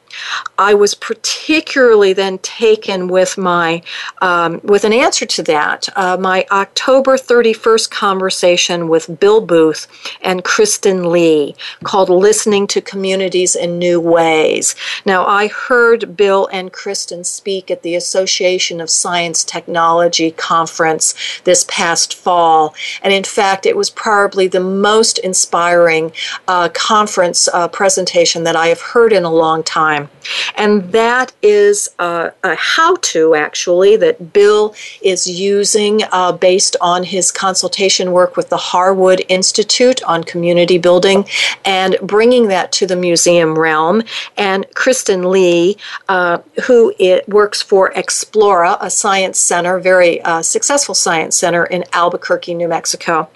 I 0.57 0.73
was 0.73 0.95
particularly 0.95 2.13
then 2.13 2.39
taken 2.39 3.07
with 3.07 3.37
my 3.37 3.81
um, 4.21 4.59
with 4.63 4.83
an 4.83 4.93
answer 4.93 5.25
to 5.25 5.43
that. 5.43 5.87
Uh, 5.95 6.17
my 6.17 6.45
October 6.51 7.17
31st 7.17 7.89
conversation 7.89 8.87
with 8.87 9.19
Bill 9.19 9.41
Booth 9.41 9.87
and 10.21 10.43
Kristen 10.43 11.11
Lee 11.11 11.55
called 11.83 12.09
"Listening 12.09 12.67
to 12.67 12.81
Communities 12.81 13.55
in 13.55 13.77
New 13.77 13.99
Ways." 13.99 14.75
Now, 15.05 15.25
I 15.25 15.47
heard 15.47 16.17
Bill 16.17 16.47
and 16.51 16.73
Kristen 16.73 17.23
speak 17.23 17.69
at 17.69 17.83
the 17.83 17.95
Association 17.95 18.81
of 18.81 18.89
Science 18.89 19.43
Technology 19.43 20.31
conference 20.31 21.13
this 21.43 21.65
past 21.67 22.15
fall, 22.15 22.73
and 23.01 23.13
in 23.13 23.23
fact, 23.23 23.65
it 23.65 23.77
was 23.77 23.89
probably 23.89 24.47
the 24.47 24.59
most 24.59 25.19
inspiring 25.19 26.11
uh, 26.47 26.69
conference 26.69 27.47
uh, 27.49 27.67
presentation 27.67 28.43
that 28.43 28.55
I 28.55 28.67
have 28.67 28.81
heard 28.81 29.13
in 29.13 29.23
a 29.23 29.31
long 29.31 29.63
time. 29.63 30.06
And 30.55 30.91
that 30.91 31.33
is 31.41 31.89
a, 31.99 32.31
a 32.43 32.55
how 32.55 32.95
to 32.95 33.35
actually 33.35 33.95
that 33.97 34.33
Bill 34.33 34.75
is 35.01 35.27
using 35.27 36.01
uh, 36.11 36.31
based 36.31 36.75
on 36.81 37.03
his 37.03 37.31
consultation 37.31 38.11
work 38.11 38.35
with 38.35 38.49
the 38.49 38.57
Harwood 38.57 39.23
Institute 39.29 40.03
on 40.03 40.23
community 40.23 40.77
building 40.77 41.25
and 41.65 41.97
bringing 42.01 42.47
that 42.47 42.71
to 42.73 42.87
the 42.87 42.95
museum 42.95 43.57
realm. 43.57 44.03
And 44.37 44.65
Kristen 44.73 45.29
Lee, 45.29 45.77
uh, 46.09 46.39
who 46.65 46.93
it 46.99 47.27
works 47.29 47.61
for 47.61 47.91
Explora, 47.93 48.77
a 48.81 48.89
science 48.89 49.39
center, 49.39 49.79
very 49.79 50.21
uh, 50.21 50.41
successful 50.41 50.95
science 50.95 51.35
center 51.35 51.65
in 51.65 51.83
Albuquerque, 51.93 52.53
New 52.53 52.67
Mexico. 52.67 53.29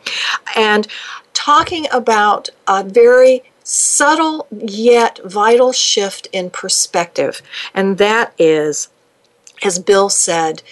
And 0.56 0.88
talking 1.34 1.88
about 1.92 2.50
a 2.68 2.84
very 2.84 3.44
subtle 3.64 4.48
yet 4.52 5.20
vital 5.24 5.72
shift 5.72 6.28
in 6.32 6.50
perspective. 6.50 7.42
And 7.74 7.98
that 7.98 8.34
is, 8.38 8.90
as 9.64 9.80
Bill 9.80 10.10
said, 10.10 10.64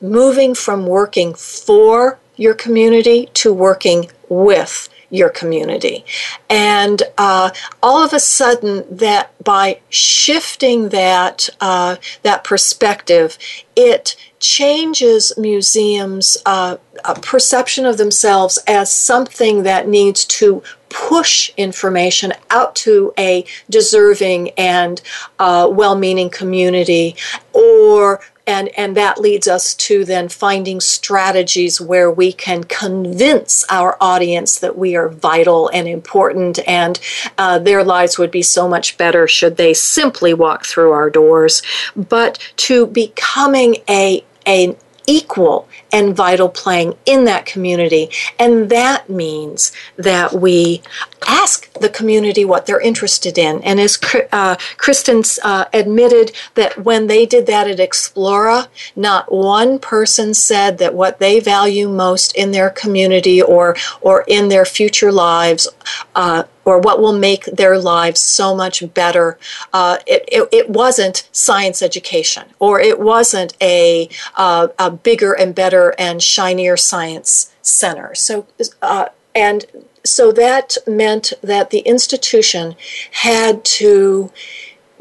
moving 0.00 0.54
from 0.54 0.86
working 0.86 1.34
for 1.34 2.18
your 2.36 2.54
community 2.54 3.28
to 3.34 3.52
working 3.52 4.10
with 4.28 4.88
your 5.12 5.28
community. 5.28 6.04
And 6.50 7.02
uh, 7.18 7.50
all 7.82 8.02
of 8.02 8.12
a 8.12 8.18
sudden, 8.18 8.84
that 8.90 9.30
by 9.44 9.80
shifting 9.90 10.88
that 10.88 11.48
uh, 11.60 11.96
that 12.22 12.42
perspective, 12.42 13.38
it 13.76 14.16
changes 14.40 15.32
museums' 15.38 16.36
uh, 16.46 16.76
perception 17.20 17.86
of 17.86 17.98
themselves 17.98 18.58
as 18.66 18.90
something 18.92 19.62
that 19.62 19.86
needs 19.86 20.24
to 20.24 20.62
push 20.88 21.50
information 21.56 22.32
out 22.50 22.74
to 22.74 23.12
a 23.18 23.44
deserving 23.70 24.50
and 24.58 25.00
uh, 25.38 25.68
well-meaning 25.70 26.28
community 26.28 27.14
or 27.52 28.20
and 28.46 28.68
and 28.76 28.96
that 28.96 29.20
leads 29.20 29.46
us 29.46 29.74
to 29.74 30.04
then 30.04 30.28
finding 30.28 30.80
strategies 30.80 31.80
where 31.80 32.10
we 32.10 32.32
can 32.32 32.64
convince 32.64 33.64
our 33.70 33.96
audience 34.00 34.58
that 34.58 34.76
we 34.76 34.96
are 34.96 35.08
vital 35.08 35.68
and 35.68 35.86
important 35.88 36.58
and 36.66 36.98
uh, 37.38 37.58
their 37.58 37.84
lives 37.84 38.18
would 38.18 38.30
be 38.30 38.42
so 38.42 38.68
much 38.68 38.96
better 38.98 39.28
should 39.28 39.56
they 39.56 39.74
simply 39.74 40.34
walk 40.34 40.64
through 40.64 40.92
our 40.92 41.10
doors. 41.10 41.62
But 41.94 42.38
to 42.56 42.86
becoming 42.86 43.76
a 43.88 44.24
an 44.44 44.76
equal 45.06 45.68
and 45.92 46.16
vital 46.16 46.48
playing 46.48 46.94
in 47.04 47.24
that 47.24 47.46
community. 47.46 48.10
And 48.38 48.70
that 48.70 49.08
means 49.08 49.72
that 49.96 50.32
we 50.32 50.82
ask 51.26 51.72
the 51.74 51.88
community 51.88 52.44
what 52.44 52.66
they're 52.66 52.80
interested 52.80 53.38
in. 53.38 53.62
And 53.62 53.78
as 53.78 53.98
uh, 54.32 54.56
Kristen 54.76 55.22
uh, 55.42 55.66
admitted 55.72 56.32
that 56.54 56.84
when 56.84 57.06
they 57.06 57.26
did 57.26 57.46
that 57.46 57.68
at 57.68 57.78
Explora, 57.78 58.68
not 58.96 59.32
one 59.32 59.78
person 59.78 60.34
said 60.34 60.78
that 60.78 60.94
what 60.94 61.18
they 61.18 61.40
value 61.40 61.88
most 61.88 62.34
in 62.34 62.50
their 62.50 62.70
community 62.70 63.40
or, 63.40 63.76
or 64.00 64.24
in 64.26 64.48
their 64.48 64.64
future 64.64 65.12
lives 65.12 65.68
uh, 66.14 66.44
or 66.64 66.78
what 66.78 67.00
will 67.00 67.16
make 67.18 67.44
their 67.46 67.78
lives 67.78 68.20
so 68.20 68.54
much 68.54 68.82
better. 68.94 69.38
Uh, 69.72 69.98
it, 70.06 70.24
it, 70.28 70.48
it, 70.52 70.70
wasn't 70.70 71.28
science 71.32 71.82
education, 71.82 72.44
or 72.58 72.80
it 72.80 73.00
wasn't 73.00 73.56
a, 73.60 74.08
uh, 74.36 74.68
a 74.78 74.90
bigger 74.90 75.32
and 75.32 75.54
better 75.54 75.81
and 75.98 76.22
shinier 76.22 76.76
science 76.76 77.52
center. 77.62 78.14
So, 78.14 78.46
uh, 78.80 79.06
and 79.34 79.66
so 80.04 80.32
that 80.32 80.76
meant 80.86 81.32
that 81.42 81.70
the 81.70 81.80
institution 81.80 82.74
had 83.12 83.64
to 83.64 84.30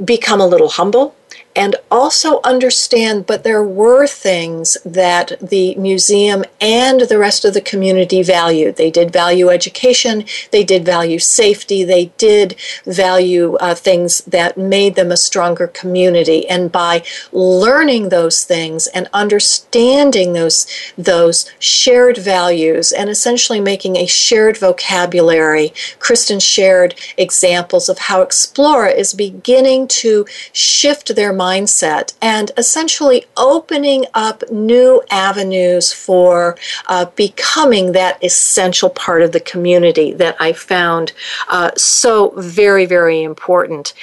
become 0.04 0.42
a 0.42 0.48
little 0.48 0.70
humble 0.70 1.16
and 1.56 1.76
also 1.90 2.40
understand 2.44 3.26
but 3.26 3.44
there 3.44 3.64
were 3.64 4.08
things 4.08 4.78
that 4.86 5.34
the 5.42 5.76
museum 5.76 6.44
and 6.60 7.02
the 7.02 7.18
rest 7.18 7.46
of 7.46 7.54
the 7.54 7.62
community 7.62 8.24
valued. 8.24 8.76
They 8.76 8.92
did 8.92 9.12
value 9.12 9.50
education 9.50 10.26
they 10.52 10.64
did 10.64 10.86
value 10.86 11.20
safety 11.20 11.84
they 11.84 12.06
did 12.18 12.56
value 12.86 13.56
uh, 13.56 13.76
things 13.76 14.22
that 14.22 14.58
made 14.58 14.96
them 14.96 15.12
a 15.12 15.18
stronger 15.18 15.68
community. 15.68 16.48
And 16.48 16.72
by 16.72 17.04
learning 17.32 18.10
those 18.10 18.44
things 18.44 18.88
and 18.88 19.08
understanding 19.14 20.34
those 20.34 20.68
those 20.98 21.50
shared 21.60 22.18
values 22.18 22.92
and 22.92 23.10
essentially 23.10 23.60
making 23.60 23.98
a 23.98 24.06
shared 24.06 24.58
vocabulary 24.58 25.74
kristen 26.00 26.40
shared 26.40 26.96
examples 27.18 27.90
of 27.90 27.98
how 27.98 28.24
explora 28.24 28.96
is 28.96 29.14
beginning 29.14 29.88
to 29.88 30.26
shift 30.54 31.16
their 31.16 31.34
mindset 31.42 32.14
and 32.22 32.52
essentially 32.58 33.26
opening 33.36 34.06
up 34.14 34.44
new 34.52 35.02
avenues 35.10 35.92
for 35.92 36.56
uh, 36.88 37.06
becoming 37.26 37.94
that 37.94 38.24
essential 38.24 38.90
part 38.90 39.22
of 39.24 39.32
the 39.32 39.40
community 39.40 40.14
that 40.14 40.36
I 40.40 40.54
found 40.54 41.14
uh, 41.50 41.72
so 41.76 42.34
very, 42.38 42.86
very 42.86 43.24
important. 43.24 43.94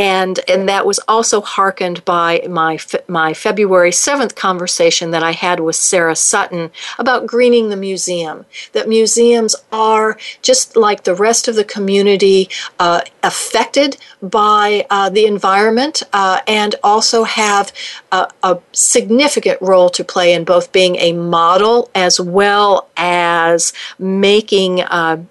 And 0.00 0.40
and 0.48 0.66
that 0.66 0.86
was 0.86 0.98
also 1.06 1.42
hearkened 1.42 2.06
by 2.06 2.46
my 2.48 2.78
my 3.06 3.34
February 3.34 3.90
7th 3.90 4.34
conversation 4.34 5.10
that 5.10 5.22
I 5.22 5.32
had 5.32 5.60
with 5.60 5.76
Sarah 5.76 6.16
Sutton 6.16 6.70
about 6.98 7.26
greening 7.26 7.68
the 7.68 7.76
museum 7.76 8.46
that 8.72 8.88
museums 8.88 9.54
are 9.70 10.16
just 10.40 10.74
like 10.74 11.04
the 11.04 11.14
rest 11.14 11.48
of 11.48 11.54
the 11.54 11.64
community 11.64 12.48
uh, 12.78 13.02
affected 13.22 13.98
by 14.22 14.86
uh, 14.88 15.10
the 15.10 15.26
environment 15.26 16.02
uh, 16.14 16.40
and 16.48 16.76
also 16.82 17.24
have 17.24 17.70
a, 18.10 18.26
a, 18.42 18.58
significant 18.72 19.60
role 19.60 19.90
to 19.90 20.02
play 20.02 20.32
in 20.32 20.44
both 20.44 20.72
being 20.72 20.96
a 20.96 21.12
model 21.12 21.90
as 21.94 22.18
well 22.18 22.88
as 22.96 23.74
making 23.98 24.80
uh, 24.80 25.22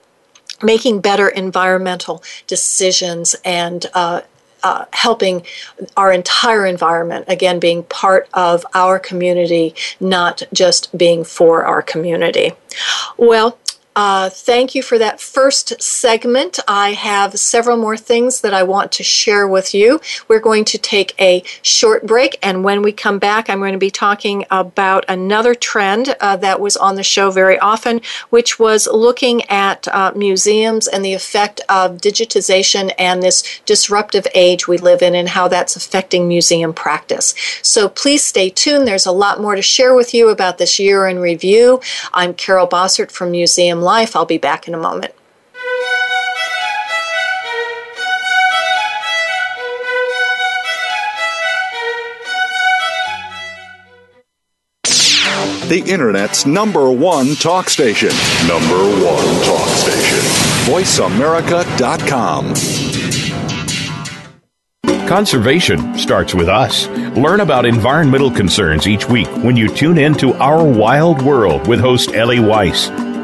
making 0.62 1.02
better 1.02 1.28
environmental 1.28 2.22
decisions 2.46 3.36
and 3.44 3.88
uh, 3.96 4.22
uh, 4.64 4.86
helping 4.94 5.44
our 5.96 6.12
entire 6.12 6.66
environment, 6.66 7.26
again, 7.28 7.60
being 7.60 7.84
part 7.84 8.28
of 8.34 8.66
our 8.74 9.00
community, 9.00 9.74
not 10.00 10.44
just 10.54 10.96
being 10.98 11.24
for 11.24 11.64
our 11.66 11.82
community. 11.82 12.52
Well, 13.18 13.58
uh, 14.00 14.30
thank 14.30 14.76
you 14.76 14.82
for 14.82 14.98
that 14.98 15.20
first 15.20 15.82
segment. 15.82 16.58
I 16.70 16.94
have 16.94 17.38
several 17.38 17.76
more 17.76 17.98
things 17.98 18.40
that 18.40 18.54
I 18.54 18.64
want 18.64 18.94
to 18.94 19.04
share 19.04 19.46
with 19.46 19.74
you. 19.74 20.00
We're 20.30 20.40
going 20.40 20.64
to 20.66 20.78
take 20.78 21.14
a 21.20 21.44
short 21.64 22.08
break, 22.08 22.40
and 22.42 22.64
when 22.64 22.82
we 22.82 22.94
come 22.94 23.20
back, 23.20 23.50
I'm 23.50 23.60
going 23.60 23.74
to 23.74 23.78
be 23.78 23.92
talking 23.92 24.46
about 24.50 25.04
another 25.10 25.54
trend 25.54 26.16
uh, 26.22 26.38
that 26.38 26.62
was 26.62 26.78
on 26.78 26.96
the 26.96 27.04
show 27.04 27.30
very 27.30 27.60
often, 27.60 28.00
which 28.30 28.58
was 28.58 28.88
looking 28.88 29.44
at 29.50 29.86
uh, 29.90 30.14
museums 30.16 30.88
and 30.88 31.04
the 31.04 31.14
effect 31.14 31.60
of 31.68 31.98
digitization 31.98 32.94
and 32.98 33.22
this 33.22 33.60
disruptive 33.66 34.26
age 34.34 34.66
we 34.66 34.78
live 34.78 35.02
in 35.02 35.14
and 35.14 35.28
how 35.28 35.50
that's 35.50 35.76
affecting 35.76 36.26
museum 36.26 36.72
practice. 36.72 37.36
So 37.62 37.90
please 37.90 38.24
stay 38.24 38.50
tuned. 38.50 38.88
There's 38.88 39.06
a 39.06 39.12
lot 39.12 39.42
more 39.42 39.56
to 39.56 39.62
share 39.62 39.94
with 39.94 40.14
you 40.14 40.30
about 40.30 40.58
this 40.58 40.80
year 40.80 41.06
in 41.06 41.20
review. 41.20 41.82
I'm 42.14 42.34
Carol 42.34 42.66
Bossert 42.66 43.12
from 43.12 43.32
Museum 43.32 43.89
life. 43.90 44.16
I'll 44.16 44.26
be 44.26 44.38
back 44.38 44.68
in 44.68 44.76
a 44.76 44.78
moment. 44.78 45.14
The 55.70 55.84
Internet's 55.86 56.46
number 56.46 56.92
one 56.92 57.36
talk 57.36 57.70
station. 57.70 58.10
Number 58.48 58.80
one 59.06 59.44
talk 59.44 59.68
station. 59.70 60.20
VoiceAmerica.com. 60.72 62.56
Conservation 65.08 65.98
starts 65.98 66.36
with 66.36 66.48
us. 66.48 66.88
Learn 67.18 67.40
about 67.40 67.66
environmental 67.66 68.30
concerns 68.30 68.88
each 68.88 69.10
week 69.10 69.28
when 69.44 69.56
you 69.56 69.68
tune 69.68 69.98
in 69.98 70.14
to 70.16 70.34
Our 70.34 70.64
Wild 70.64 71.22
World 71.24 71.68
with 71.68 71.80
host 71.80 72.14
Ellie 72.14 72.40
Weiss. 72.40 72.92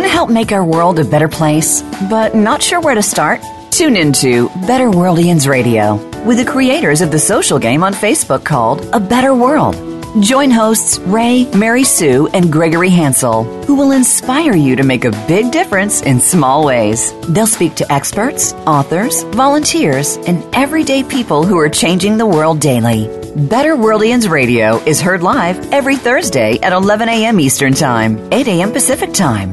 Want 0.00 0.08
to 0.08 0.16
help 0.16 0.30
make 0.30 0.50
our 0.50 0.64
world 0.64 0.98
a 0.98 1.04
better 1.04 1.28
place, 1.28 1.82
but 2.08 2.34
not 2.34 2.62
sure 2.62 2.80
where 2.80 2.94
to 2.94 3.02
start? 3.02 3.42
Tune 3.70 3.96
into 3.96 4.48
Better 4.66 4.86
Worldians 4.86 5.46
Radio 5.46 5.96
with 6.24 6.38
the 6.38 6.50
creators 6.50 7.02
of 7.02 7.10
the 7.10 7.18
social 7.18 7.58
game 7.58 7.84
on 7.84 7.92
Facebook 7.92 8.42
called 8.42 8.80
A 8.94 8.98
Better 8.98 9.34
World. 9.34 9.74
Join 10.22 10.50
hosts 10.50 10.98
Ray, 11.00 11.44
Mary 11.54 11.84
Sue, 11.84 12.28
and 12.28 12.50
Gregory 12.50 12.88
Hansel, 12.88 13.44
who 13.66 13.74
will 13.74 13.90
inspire 13.90 14.54
you 14.56 14.74
to 14.74 14.84
make 14.84 15.04
a 15.04 15.10
big 15.28 15.52
difference 15.52 16.00
in 16.00 16.18
small 16.18 16.64
ways. 16.64 17.12
They'll 17.28 17.46
speak 17.46 17.74
to 17.74 17.92
experts, 17.92 18.54
authors, 18.66 19.24
volunteers, 19.24 20.16
and 20.26 20.42
everyday 20.54 21.02
people 21.02 21.44
who 21.44 21.58
are 21.58 21.68
changing 21.68 22.16
the 22.16 22.24
world 22.24 22.58
daily. 22.58 23.06
Better 23.36 23.76
Worldians 23.76 24.30
Radio 24.30 24.78
is 24.84 24.98
heard 24.98 25.22
live 25.22 25.58
every 25.74 25.96
Thursday 25.96 26.58
at 26.60 26.72
11 26.72 27.10
a.m. 27.10 27.38
Eastern 27.38 27.74
Time, 27.74 28.18
8 28.32 28.48
a.m. 28.48 28.72
Pacific 28.72 29.12
Time 29.12 29.52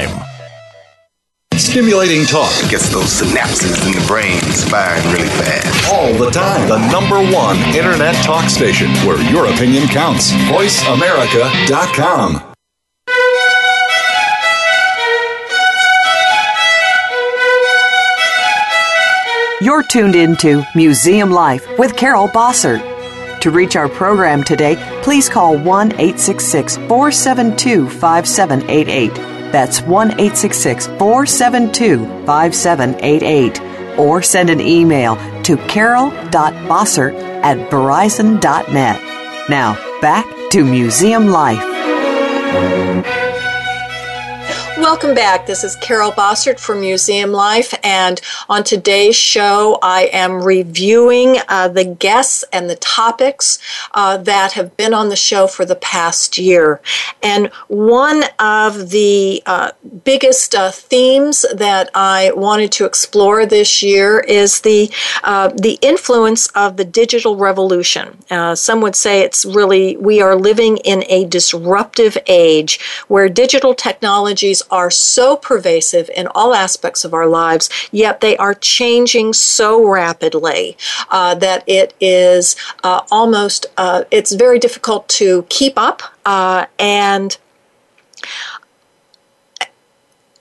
Stimulating 1.71 2.25
talk. 2.25 2.51
it 2.61 2.69
Gets 2.69 2.89
those 2.89 3.21
synapses 3.21 3.79
in 3.85 3.93
the 3.93 4.05
brain 4.05 4.41
firing 4.67 5.09
really 5.09 5.29
fast. 5.29 5.89
All 5.93 6.11
the 6.13 6.29
time. 6.29 6.67
The 6.67 6.85
number 6.91 7.15
one 7.33 7.55
internet 7.73 8.13
talk 8.25 8.49
station 8.49 8.89
where 9.07 9.21
your 9.31 9.45
opinion 9.45 9.87
counts. 9.87 10.33
VoiceAmerica.com. 10.51 12.43
You're 19.61 19.83
tuned 19.83 20.17
into 20.17 20.65
Museum 20.75 21.31
Life 21.31 21.65
with 21.79 21.95
Carol 21.95 22.27
Bossert. 22.27 22.81
To 23.39 23.49
reach 23.49 23.77
our 23.77 23.87
program 23.87 24.43
today, 24.43 24.75
please 25.03 25.29
call 25.29 25.57
1 25.57 25.93
866 25.93 26.75
472 26.75 27.87
5788. 27.87 29.40
That's 29.51 29.81
1 29.81 30.11
866 30.11 30.87
472 30.87 32.25
5788. 32.25 33.99
Or 33.99 34.21
send 34.21 34.49
an 34.49 34.61
email 34.61 35.15
to 35.43 35.57
carol.bossert 35.67 37.13
at 37.43 37.57
verizon.net. 37.69 39.49
Now, 39.49 39.99
back 40.01 40.25
to 40.51 40.63
Museum 40.63 41.27
Life. 41.27 41.61
Welcome 44.81 45.13
back. 45.13 45.45
This 45.45 45.63
is 45.63 45.75
Carol 45.75 46.11
Bossert 46.11 46.59
from 46.59 46.81
Museum 46.81 47.31
Life, 47.31 47.71
and 47.83 48.19
on 48.49 48.63
today's 48.63 49.15
show, 49.15 49.77
I 49.83 50.09
am 50.11 50.43
reviewing 50.43 51.37
uh, 51.47 51.67
the 51.67 51.85
guests 51.85 52.43
and 52.51 52.67
the 52.67 52.77
topics 52.77 53.59
uh, 53.93 54.17
that 54.17 54.53
have 54.53 54.75
been 54.77 54.95
on 54.95 55.09
the 55.09 55.15
show 55.15 55.45
for 55.45 55.65
the 55.65 55.75
past 55.75 56.39
year. 56.39 56.81
And 57.21 57.49
one 57.67 58.23
of 58.39 58.89
the 58.89 59.43
uh, 59.45 59.73
biggest 60.03 60.55
uh, 60.55 60.71
themes 60.71 61.45
that 61.53 61.91
I 61.93 62.31
wanted 62.35 62.71
to 62.73 62.85
explore 62.85 63.45
this 63.45 63.83
year 63.83 64.21
is 64.21 64.61
the 64.61 64.91
uh, 65.23 65.49
the 65.49 65.77
influence 65.83 66.47
of 66.47 66.77
the 66.77 66.85
digital 66.85 67.35
revolution. 67.35 68.17
Uh, 68.31 68.55
some 68.55 68.81
would 68.81 68.95
say 68.95 69.21
it's 69.21 69.45
really 69.45 69.95
we 69.97 70.21
are 70.21 70.35
living 70.35 70.77
in 70.77 71.03
a 71.07 71.25
disruptive 71.25 72.17
age 72.25 72.79
where 73.07 73.29
digital 73.29 73.75
technologies 73.75 74.63
are 74.71 74.89
so 74.89 75.35
pervasive 75.35 76.09
in 76.15 76.27
all 76.33 76.53
aspects 76.53 77.03
of 77.03 77.13
our 77.13 77.27
lives, 77.27 77.69
yet 77.91 78.21
they 78.21 78.37
are 78.37 78.53
changing 78.53 79.33
so 79.33 79.85
rapidly 79.85 80.77
uh, 81.09 81.35
that 81.35 81.63
it 81.67 81.93
is 81.99 82.55
uh, 82.83 83.01
almost 83.11 83.65
uh, 83.77 84.03
it's 84.11 84.33
very 84.33 84.59
difficult 84.59 85.07
to 85.09 85.45
keep 85.49 85.77
up 85.77 86.01
uh, 86.25 86.65
and 86.79 87.37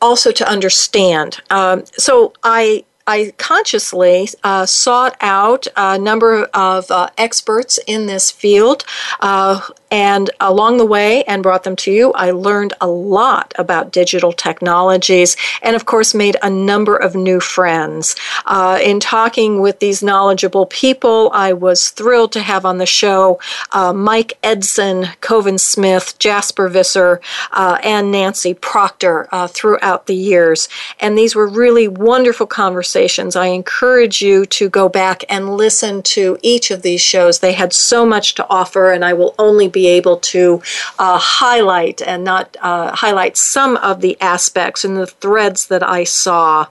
also 0.00 0.32
to 0.32 0.48
understand. 0.48 1.40
Um, 1.50 1.84
so 1.96 2.32
I 2.42 2.84
I 3.06 3.32
consciously 3.38 4.28
uh, 4.44 4.66
sought 4.66 5.16
out 5.20 5.66
a 5.76 5.98
number 5.98 6.44
of 6.54 6.90
uh, 6.90 7.08
experts 7.18 7.78
in 7.86 8.06
this 8.06 8.30
field 8.30 8.84
uh, 9.20 9.60
and 9.90 10.30
along 10.40 10.76
the 10.76 10.86
way 10.86 11.24
and 11.24 11.42
brought 11.42 11.64
them 11.64 11.76
to 11.76 11.90
you. 11.92 12.12
I 12.12 12.30
learned 12.30 12.74
a 12.80 12.86
lot 12.86 13.52
about 13.58 13.92
digital 13.92 14.32
technologies 14.32 15.36
and, 15.62 15.74
of 15.74 15.86
course, 15.86 16.14
made 16.14 16.36
a 16.42 16.50
number 16.50 16.96
of 16.96 17.14
new 17.14 17.40
friends. 17.40 18.16
Uh, 18.46 18.78
in 18.82 19.00
talking 19.00 19.60
with 19.60 19.80
these 19.80 20.02
knowledgeable 20.02 20.66
people, 20.66 21.30
I 21.34 21.52
was 21.52 21.90
thrilled 21.90 22.32
to 22.32 22.42
have 22.42 22.64
on 22.64 22.78
the 22.78 22.86
show 22.86 23.40
uh, 23.72 23.92
Mike 23.92 24.38
Edson, 24.42 25.04
Koven 25.20 25.58
Smith, 25.58 26.18
Jasper 26.18 26.68
Visser, 26.68 27.20
uh, 27.52 27.78
and 27.82 28.12
Nancy 28.12 28.54
Proctor 28.54 29.28
uh, 29.32 29.48
throughout 29.48 30.06
the 30.06 30.14
years. 30.14 30.68
And 31.00 31.16
these 31.16 31.34
were 31.34 31.48
really 31.48 31.88
wonderful 31.88 32.46
conversations. 32.46 33.36
I 33.36 33.46
encourage 33.46 34.22
you 34.22 34.46
to 34.46 34.68
go 34.68 34.88
back 34.88 35.24
and 35.28 35.56
listen 35.56 36.02
to 36.02 36.38
each 36.42 36.70
of 36.70 36.82
these 36.82 37.00
shows. 37.00 37.38
They 37.38 37.52
had 37.54 37.72
so 37.72 38.06
much 38.06 38.34
to 38.36 38.46
offer, 38.48 38.92
and 38.92 39.04
I 39.04 39.12
will 39.12 39.34
only 39.38 39.68
be 39.68 39.79
be 39.80 39.86
able 39.98 40.18
to 40.34 40.62
uh, 40.98 41.18
highlight 41.18 41.98
and 42.02 42.20
not 42.32 42.46
uh, 42.60 42.94
highlight 43.04 43.34
some 43.36 43.72
of 43.90 44.00
the 44.04 44.14
aspects 44.20 44.84
and 44.84 44.94
the 44.96 45.06
threads 45.24 45.60
that 45.72 45.84
I 45.98 46.02
saw. 46.04 46.66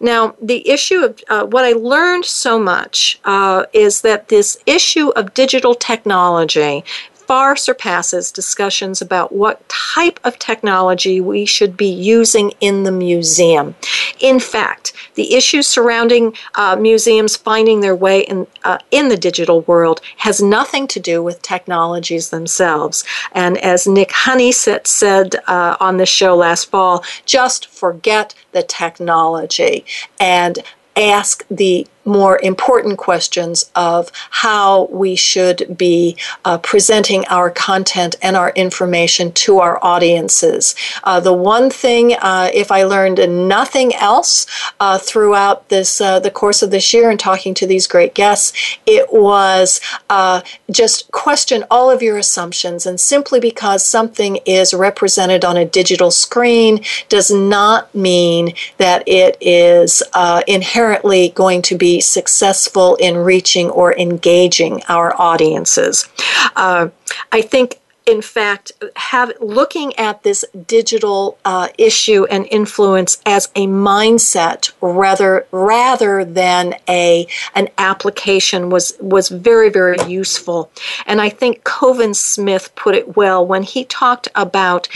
Now, 0.00 0.34
the 0.50 0.60
issue 0.68 1.00
of 1.06 1.10
uh, 1.28 1.44
what 1.54 1.64
I 1.70 1.72
learned 1.94 2.24
so 2.44 2.58
much 2.58 3.20
uh, 3.24 3.64
is 3.72 4.00
that 4.06 4.28
this 4.28 4.58
issue 4.66 5.08
of 5.10 5.34
digital 5.34 5.74
technology 5.90 6.84
far 7.30 7.54
surpasses 7.54 8.32
discussions 8.32 9.00
about 9.00 9.30
what 9.30 9.62
type 9.68 10.18
of 10.24 10.36
technology 10.40 11.20
we 11.20 11.46
should 11.46 11.76
be 11.76 11.86
using 11.86 12.52
in 12.60 12.82
the 12.82 12.90
museum. 12.90 13.72
In 14.18 14.40
fact, 14.40 14.92
the 15.14 15.34
issues 15.34 15.68
surrounding 15.68 16.34
uh, 16.56 16.74
museums 16.74 17.36
finding 17.36 17.82
their 17.82 17.94
way 17.94 18.22
in, 18.22 18.48
uh, 18.64 18.78
in 18.90 19.10
the 19.10 19.16
digital 19.16 19.60
world 19.60 20.00
has 20.16 20.42
nothing 20.42 20.88
to 20.88 20.98
do 20.98 21.22
with 21.22 21.40
technologies 21.40 22.30
themselves. 22.30 23.04
And 23.30 23.58
as 23.58 23.86
Nik 23.86 24.10
Honeysett 24.10 24.88
said 24.88 25.36
uh, 25.46 25.76
on 25.78 25.98
the 25.98 26.06
show 26.06 26.34
last 26.34 26.68
fall, 26.68 27.04
just 27.26 27.68
forget 27.68 28.34
the 28.50 28.64
technology 28.64 29.84
and 30.18 30.58
ask 30.96 31.46
the 31.48 31.86
more 32.04 32.40
important 32.42 32.98
questions 32.98 33.70
of 33.74 34.10
how 34.30 34.84
we 34.86 35.14
should 35.14 35.76
be 35.76 36.16
uh, 36.44 36.58
presenting 36.58 37.24
our 37.26 37.50
content 37.50 38.16
and 38.22 38.36
our 38.36 38.50
information 38.50 39.32
to 39.32 39.58
our 39.58 39.78
audiences. 39.84 40.74
Uh, 41.04 41.20
the 41.20 41.32
one 41.32 41.68
thing, 41.70 42.14
uh, 42.14 42.50
if 42.54 42.72
I 42.72 42.84
learned 42.84 43.18
nothing 43.48 43.94
else 43.94 44.46
uh, 44.80 44.98
throughout 44.98 45.68
this 45.68 46.00
uh, 46.00 46.20
the 46.20 46.30
course 46.30 46.62
of 46.62 46.70
this 46.70 46.92
year 46.94 47.10
and 47.10 47.20
talking 47.20 47.54
to 47.54 47.66
these 47.66 47.86
great 47.86 48.14
guests, 48.14 48.78
it 48.86 49.12
was 49.12 49.80
uh, 50.08 50.40
just 50.70 51.10
question 51.12 51.64
all 51.70 51.90
of 51.90 52.02
your 52.02 52.16
assumptions. 52.16 52.86
And 52.86 52.98
simply 52.98 53.40
because 53.40 53.84
something 53.84 54.36
is 54.46 54.72
represented 54.72 55.44
on 55.44 55.56
a 55.56 55.64
digital 55.64 56.10
screen 56.10 56.82
does 57.08 57.30
not 57.30 57.94
mean 57.94 58.54
that 58.78 59.02
it 59.06 59.36
is 59.40 60.02
inherently 60.46 61.30
going 61.30 61.62
to 61.62 61.76
be 61.76 61.89
successful 61.98 62.94
in 62.96 63.16
reaching 63.16 63.70
or 63.70 63.92
engaging 63.96 64.82
our 64.88 65.20
audiences. 65.20 66.08
Uh, 66.54 66.90
I 67.32 67.42
think 67.42 67.79
in 68.06 68.22
fact, 68.22 68.72
have 68.96 69.32
looking 69.40 69.96
at 69.96 70.22
this 70.22 70.44
digital 70.66 71.38
uh, 71.44 71.68
issue 71.76 72.24
and 72.24 72.46
influence 72.50 73.18
as 73.26 73.46
a 73.54 73.66
mindset 73.66 74.72
rather 74.80 75.46
rather 75.52 76.24
than 76.24 76.74
a 76.88 77.26
an 77.54 77.68
application 77.78 78.70
was 78.70 78.94
was 79.00 79.28
very 79.28 79.68
very 79.68 79.98
useful. 80.08 80.70
And 81.06 81.20
I 81.20 81.28
think 81.28 81.62
Koven 81.64 82.16
Smith 82.16 82.74
put 82.74 82.94
it 82.94 83.16
well 83.16 83.46
when 83.46 83.62
he 83.62 83.84
talked 83.84 84.28
about 84.34 84.88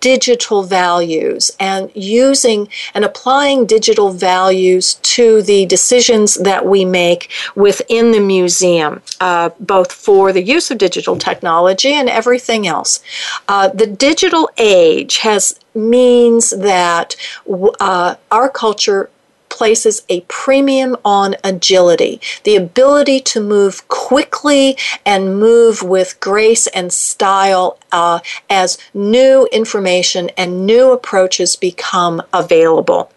digital 0.00 0.62
values 0.64 1.50
and 1.60 1.90
using 1.94 2.68
and 2.92 3.04
applying 3.04 3.66
digital 3.66 4.10
values 4.10 4.94
to 5.16 5.42
the 5.42 5.64
decisions 5.66 6.34
that 6.34 6.66
we 6.66 6.84
make 6.84 7.30
within 7.54 8.10
the 8.10 8.20
museum, 8.20 9.00
uh, 9.20 9.50
both 9.60 9.92
for 9.92 10.32
the 10.32 10.42
use 10.42 10.70
of 10.70 10.78
digital 10.78 11.16
technology 11.16 11.92
and 11.92 12.08
everything 12.08 12.47
everything 12.48 12.66
else. 12.66 13.00
Uh, 13.46 13.68
the 13.68 13.86
digital 13.86 14.50
age 14.56 15.18
has 15.18 15.58
means 15.74 16.50
that 16.50 17.14
uh, 17.80 18.14
our 18.30 18.48
culture 18.48 19.10
places 19.48 20.02
a 20.08 20.20
premium 20.22 20.96
on 21.04 21.34
agility, 21.42 22.20
the 22.44 22.54
ability 22.54 23.18
to 23.20 23.40
move 23.40 23.86
quickly 23.88 24.76
and 25.04 25.38
move 25.40 25.82
with 25.82 26.20
grace 26.20 26.66
and 26.68 26.92
style 26.92 27.78
uh, 27.92 28.20
as 28.48 28.78
new 28.94 29.48
information 29.52 30.30
and 30.36 30.66
new 30.66 30.92
approaches 30.92 31.56
become 31.56 32.22
available. 32.32 33.10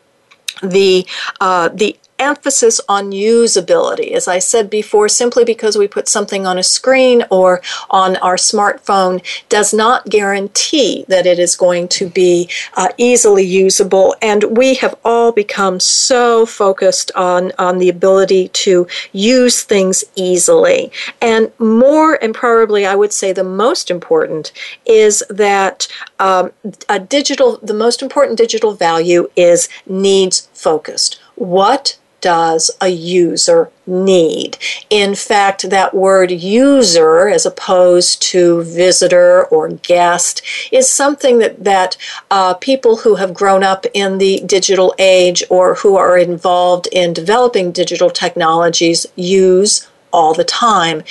The 0.64 1.06
uh, 1.40 1.70
the 1.70 1.98
emphasis 2.22 2.80
on 2.88 3.12
usability. 3.12 4.12
As 4.12 4.28
I 4.28 4.40
said 4.40 4.70
before, 4.70 5.10
simply 5.10 5.44
because 5.44 5.78
we 5.78 5.88
put 5.88 6.08
something 6.08 6.46
on 6.46 6.58
a 6.58 6.64
screen 6.64 7.24
or 7.30 7.62
on 7.90 8.16
our 8.18 8.36
smartphone 8.36 9.22
does 9.50 9.74
not 9.74 10.06
guarantee 10.06 11.04
that 11.08 11.26
it 11.26 11.40
is 11.40 11.56
going 11.56 11.88
to 11.90 12.08
be 12.08 12.50
uh, 12.76 12.90
easily 12.98 13.44
usable. 13.44 14.16
And 14.22 14.56
we 14.56 14.76
have 14.76 14.96
all 15.04 15.32
become 15.32 15.80
so 15.80 16.46
focused 16.46 17.12
on, 17.16 17.52
on 17.58 17.80
the 17.80 17.90
ability 17.90 18.50
to 18.50 18.88
use 19.12 19.64
things 19.64 20.04
easily. 20.16 20.92
And 21.22 21.52
more, 21.58 22.24
and 22.24 22.34
probably 22.36 22.86
I 22.86 22.96
would 22.96 23.12
say 23.12 23.34
the 23.34 23.44
most 23.44 23.90
important, 23.90 24.52
is 24.86 25.24
that 25.30 25.88
um, 26.20 26.52
a 26.88 27.00
digital, 27.00 27.58
the 27.58 27.74
most 27.74 28.02
important 28.02 28.38
digital 28.38 28.74
value 28.74 29.30
is 29.36 29.68
needs 29.88 30.48
focused. 30.54 31.20
What 31.36 31.98
does 32.22 32.72
a 32.80 32.88
user 32.88 33.70
need? 33.86 34.58
In 34.90 35.16
fact, 35.16 35.70
that 35.70 35.94
word 35.94 36.32
user, 36.32 37.28
as 37.28 37.46
opposed 37.46 38.22
to 38.24 38.64
visitor 38.64 39.46
or 39.46 39.70
guest, 39.70 40.42
is 40.72 40.90
something 40.90 41.40
that, 41.40 41.64
that 41.64 41.98
uh, 42.30 42.54
people 42.56 42.98
who 42.98 43.16
have 43.16 43.34
grown 43.34 43.64
up 43.64 43.86
in 43.94 44.18
the 44.18 44.42
digital 44.46 44.94
age 44.98 45.44
or 45.50 45.76
who 45.76 45.98
are 45.98 46.18
involved 46.18 46.88
in 46.92 47.14
developing 47.14 47.72
digital 47.72 48.10
technologies 48.10 49.06
use 49.16 49.88
all 50.14 50.34
the 50.34 50.44
time. 50.44 51.04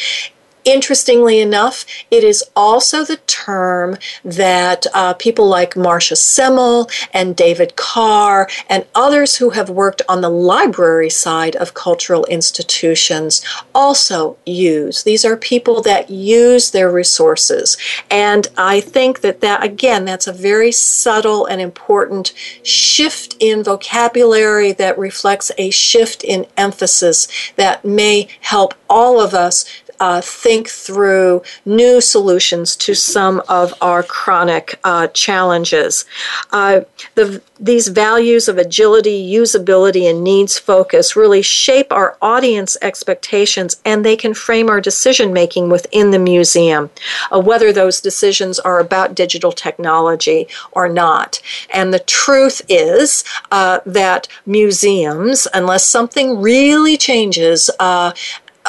Interestingly 0.64 1.40
enough, 1.40 1.86
it 2.10 2.22
is 2.22 2.44
also 2.54 3.04
the 3.04 3.16
term 3.26 3.96
that 4.24 4.86
uh, 4.92 5.14
people 5.14 5.48
like 5.48 5.76
Marcia 5.76 6.14
Semmel 6.14 6.90
and 7.12 7.34
David 7.34 7.76
Carr 7.76 8.48
and 8.68 8.84
others 8.94 9.36
who 9.36 9.50
have 9.50 9.70
worked 9.70 10.02
on 10.08 10.20
the 10.20 10.28
library 10.28 11.10
side 11.10 11.56
of 11.56 11.74
cultural 11.74 12.24
institutions 12.26 13.42
also 13.74 14.36
use. 14.44 15.02
These 15.02 15.24
are 15.24 15.36
people 15.36 15.80
that 15.82 16.10
use 16.10 16.70
their 16.70 16.90
resources. 16.90 17.78
And 18.10 18.46
I 18.56 18.80
think 18.80 19.20
that 19.22 19.40
that, 19.40 19.64
again, 19.64 20.04
that's 20.04 20.26
a 20.26 20.32
very 20.32 20.72
subtle 20.72 21.46
and 21.46 21.60
important 21.60 22.32
shift 22.62 23.36
in 23.40 23.64
vocabulary 23.64 24.72
that 24.72 24.98
reflects 24.98 25.50
a 25.56 25.70
shift 25.70 26.22
in 26.22 26.46
emphasis 26.56 27.28
that 27.56 27.84
may 27.84 28.28
help 28.40 28.74
all 28.88 29.20
of 29.20 29.34
us 29.34 29.64
uh, 30.00 30.20
think 30.22 30.68
through 30.68 31.42
new 31.64 32.00
solutions 32.00 32.74
to 32.74 32.94
some 32.94 33.42
of 33.48 33.74
our 33.80 34.02
chronic 34.02 34.78
uh, 34.82 35.06
challenges. 35.08 36.06
Uh, 36.50 36.80
the, 37.14 37.42
these 37.60 37.88
values 37.88 38.48
of 38.48 38.56
agility, 38.56 39.30
usability, 39.30 40.08
and 40.08 40.24
needs 40.24 40.58
focus 40.58 41.14
really 41.14 41.42
shape 41.42 41.92
our 41.92 42.16
audience 42.22 42.76
expectations 42.80 43.80
and 43.84 44.04
they 44.04 44.16
can 44.16 44.32
frame 44.32 44.70
our 44.70 44.80
decision 44.80 45.32
making 45.32 45.68
within 45.68 46.10
the 46.10 46.18
museum, 46.18 46.90
uh, 47.30 47.38
whether 47.38 47.72
those 47.72 48.00
decisions 48.00 48.58
are 48.58 48.80
about 48.80 49.14
digital 49.14 49.52
technology 49.52 50.48
or 50.72 50.88
not. 50.88 51.42
And 51.68 51.92
the 51.92 51.98
truth 52.00 52.62
is 52.68 53.22
uh, 53.50 53.80
that 53.84 54.26
museums, 54.46 55.46
unless 55.52 55.86
something 55.86 56.40
really 56.40 56.96
changes, 56.96 57.70
uh, 57.78 58.12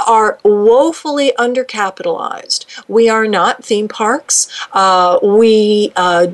are 0.07 0.39
woefully 0.43 1.33
undercapitalized. 1.37 2.65
We 2.87 3.09
are 3.09 3.27
not 3.27 3.63
theme 3.63 3.87
parks. 3.87 4.47
Uh, 4.71 5.19
we, 5.23 5.91
uh, 5.95 6.27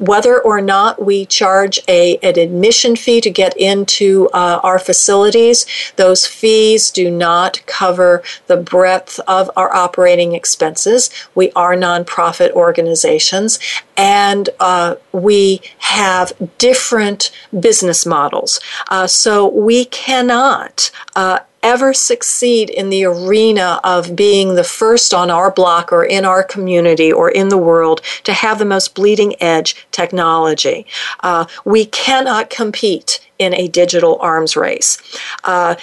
whether 0.00 0.40
or 0.40 0.60
not 0.60 1.04
we 1.04 1.26
charge 1.26 1.80
a, 1.88 2.16
an 2.18 2.38
admission 2.38 2.96
fee 2.96 3.20
to 3.20 3.30
get 3.30 3.56
into 3.56 4.28
uh, 4.32 4.60
our 4.62 4.78
facilities, 4.78 5.66
those 5.96 6.26
fees 6.26 6.90
do 6.90 7.10
not 7.10 7.64
cover 7.66 8.22
the 8.46 8.56
breadth 8.56 9.20
of 9.26 9.50
our 9.56 9.74
operating 9.74 10.32
expenses. 10.34 11.10
We 11.34 11.52
are 11.52 11.74
nonprofit 11.74 12.52
organizations, 12.52 13.58
and 13.96 14.48
uh, 14.60 14.96
we 15.12 15.60
have 15.78 16.32
different 16.58 17.30
business 17.58 18.06
models. 18.06 18.60
Uh, 18.88 19.06
so 19.06 19.48
we 19.48 19.84
cannot 19.86 20.90
uh, 21.14 21.40
ever 21.62 21.92
succeed 21.92 22.70
in 22.70 22.90
the 22.90 23.04
arena 23.04 23.80
of 23.84 24.14
being 24.14 24.54
the 24.54 24.64
first 24.64 25.12
on 25.12 25.30
our 25.30 25.50
block 25.50 25.92
or 25.92 26.04
in 26.04 26.24
our 26.24 26.42
community 26.42 27.12
or 27.12 27.30
in 27.30 27.48
the 27.48 27.58
world 27.58 28.00
to 28.24 28.32
have 28.32 28.58
the 28.58 28.64
most 28.64 28.94
bleeding 28.94 29.34
edge 29.42 29.86
technology. 29.90 30.86
Uh, 31.20 31.46
we 31.64 31.86
cannot 31.86 32.50
compete 32.50 33.27
in 33.38 33.54
a 33.54 33.68
digital 33.68 34.18
arms 34.20 34.56
race. 34.56 34.98
Uh, 35.44 35.74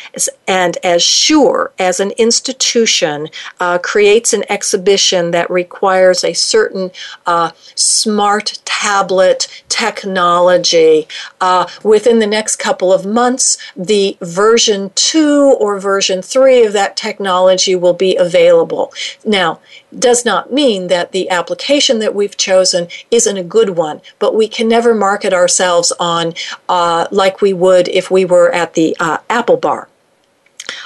and 0.47 0.77
as 0.83 1.01
sure 1.01 1.71
as 1.79 1.99
an 1.99 2.11
institution 2.11 3.27
uh, 3.59 3.77
creates 3.77 4.33
an 4.33 4.43
exhibition 4.49 5.31
that 5.31 5.49
requires 5.49 6.23
a 6.23 6.33
certain 6.33 6.91
uh, 7.25 7.51
smart 7.75 8.59
tablet 8.65 9.47
technology. 9.69 11.07
Uh, 11.41 11.67
within 11.83 12.19
the 12.19 12.27
next 12.27 12.57
couple 12.57 12.93
of 12.93 13.05
months, 13.05 13.57
the 13.75 14.17
version 14.21 14.91
2 14.95 15.57
or 15.59 15.79
version 15.79 16.21
3 16.21 16.65
of 16.65 16.73
that 16.73 16.95
technology 16.97 17.75
will 17.75 17.93
be 17.93 18.15
available. 18.15 18.93
Now, 19.25 19.59
does 19.97 20.25
not 20.25 20.51
mean 20.51 20.87
that 20.87 21.11
the 21.11 21.29
application 21.29 21.99
that 21.99 22.13
we've 22.13 22.37
chosen 22.37 22.87
isn't 23.11 23.37
a 23.37 23.43
good 23.43 23.71
one, 23.71 24.01
but 24.19 24.35
we 24.35 24.47
can 24.47 24.67
never 24.67 24.93
market 24.93 25.33
ourselves 25.33 25.91
on 25.99 26.33
uh, 26.69 27.07
like 27.11 27.41
we 27.41 27.44
would 27.53 27.87
if 27.89 28.11
we 28.11 28.25
were 28.25 28.51
at 28.51 28.73
the 28.73 28.95
uh, 28.99 29.17
Apple 29.29 29.57
bar. 29.57 29.87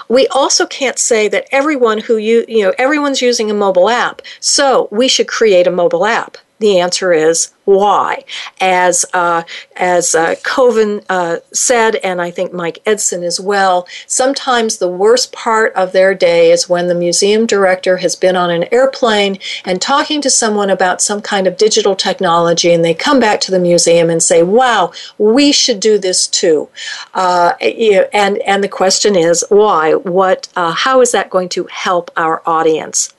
We 0.08 0.28
also 0.28 0.65
can't 0.65 1.00
say 1.00 1.28
that 1.28 1.48
everyone 1.52 2.00
who 2.00 2.17
you 2.17 2.45
you 2.48 2.63
know 2.63 2.74
everyone's 2.78 3.22
using 3.22 3.50
a 3.50 3.54
mobile 3.54 3.89
app 3.89 4.22
so 4.39 4.88
we 4.91 5.08
should 5.08 5.28
create 5.28 5.67
a 5.67 5.72
mobile 5.72 6.06
app 6.06 6.38
the 6.60 6.80
answer 6.80 7.13
is 7.13 7.52
why. 7.65 8.24
As 8.60 9.06
uh, 9.13 9.43
as 9.76 10.15
uh, 10.15 10.36
Koven 10.43 11.06
uh, 11.10 11.38
said, 11.54 11.95
and 11.98 12.22
I 12.22 12.32
think 12.32 12.52
Mike 12.52 12.80
Edson 12.86 13.24
as 13.24 13.39
well, 13.39 13.88
sometimes 14.08 14.78
the 14.78 14.88
worst 14.88 15.32
part 15.32 15.74
of 15.74 15.91
their 15.91 16.13
day 16.13 16.52
is 16.52 16.67
when 16.67 16.88
the 16.88 16.95
museum 16.95 17.45
director 17.45 17.98
has 17.98 18.15
been 18.15 18.36
on 18.36 18.50
an 18.50 18.65
airplane 18.74 19.38
and 19.65 19.82
talking 19.82 20.19
to 20.22 20.30
someone 20.30 20.69
about 20.69 21.02
some 21.02 21.22
kind 21.22 21.48
of 21.48 21.58
digital 21.58 21.95
technology, 21.95 22.74
and 22.74 22.84
they 22.84 22.93
come 22.93 23.19
back 23.19 23.39
to 23.41 23.52
the 23.52 23.60
museum 23.60 24.10
and 24.10 24.22
say, 24.22 24.43
"Wow, 24.43 24.91
we 25.17 25.52
should 25.52 25.80
do 25.80 25.98
this 25.98 26.28
too." 26.28 26.69
Uh, 27.13 27.54
and 27.62 28.39
and 28.39 28.63
the 28.63 28.67
question 28.67 29.15
is 29.15 29.45
why? 29.50 29.93
What? 29.93 30.50
Uh, 30.56 30.72
how 30.72 31.02
is 31.02 31.12
that 31.12 31.30
going 31.30 31.50
to 31.50 31.67
help 31.72 32.12
our 32.17 32.41
audience? 32.45 33.13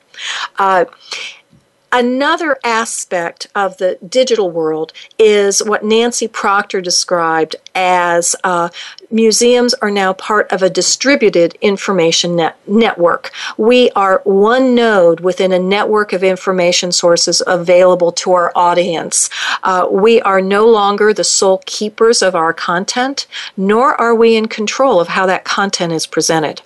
Another 1.93 2.57
aspect 2.63 3.47
of 3.53 3.75
the 3.75 3.97
digital 4.07 4.49
world 4.49 4.93
is 5.19 5.61
what 5.61 5.83
Nancy 5.83 6.25
Proctor 6.25 6.79
described 6.79 7.57
as 7.75 8.33
uh, 8.45 8.69
museums 9.09 9.73
are 9.75 9.91
now 9.91 10.13
part 10.13 10.49
of 10.53 10.61
a 10.61 10.69
distributed 10.69 11.57
information 11.59 12.37
net- 12.37 12.57
network. 12.65 13.31
We 13.57 13.89
are 13.91 14.21
one 14.23 14.73
node 14.73 15.19
within 15.19 15.51
a 15.51 15.59
network 15.59 16.13
of 16.13 16.23
information 16.23 16.93
sources 16.93 17.43
available 17.45 18.13
to 18.13 18.31
our 18.31 18.53
audience. 18.55 19.29
Uh, 19.63 19.85
we 19.91 20.21
are 20.21 20.39
no 20.39 20.65
longer 20.69 21.13
the 21.13 21.25
sole 21.25 21.61
keepers 21.65 22.21
of 22.21 22.35
our 22.35 22.53
content, 22.53 23.27
nor 23.57 23.99
are 23.99 24.15
we 24.15 24.37
in 24.37 24.47
control 24.47 25.01
of 25.01 25.09
how 25.09 25.25
that 25.25 25.43
content 25.43 25.91
is 25.91 26.07
presented. 26.07 26.61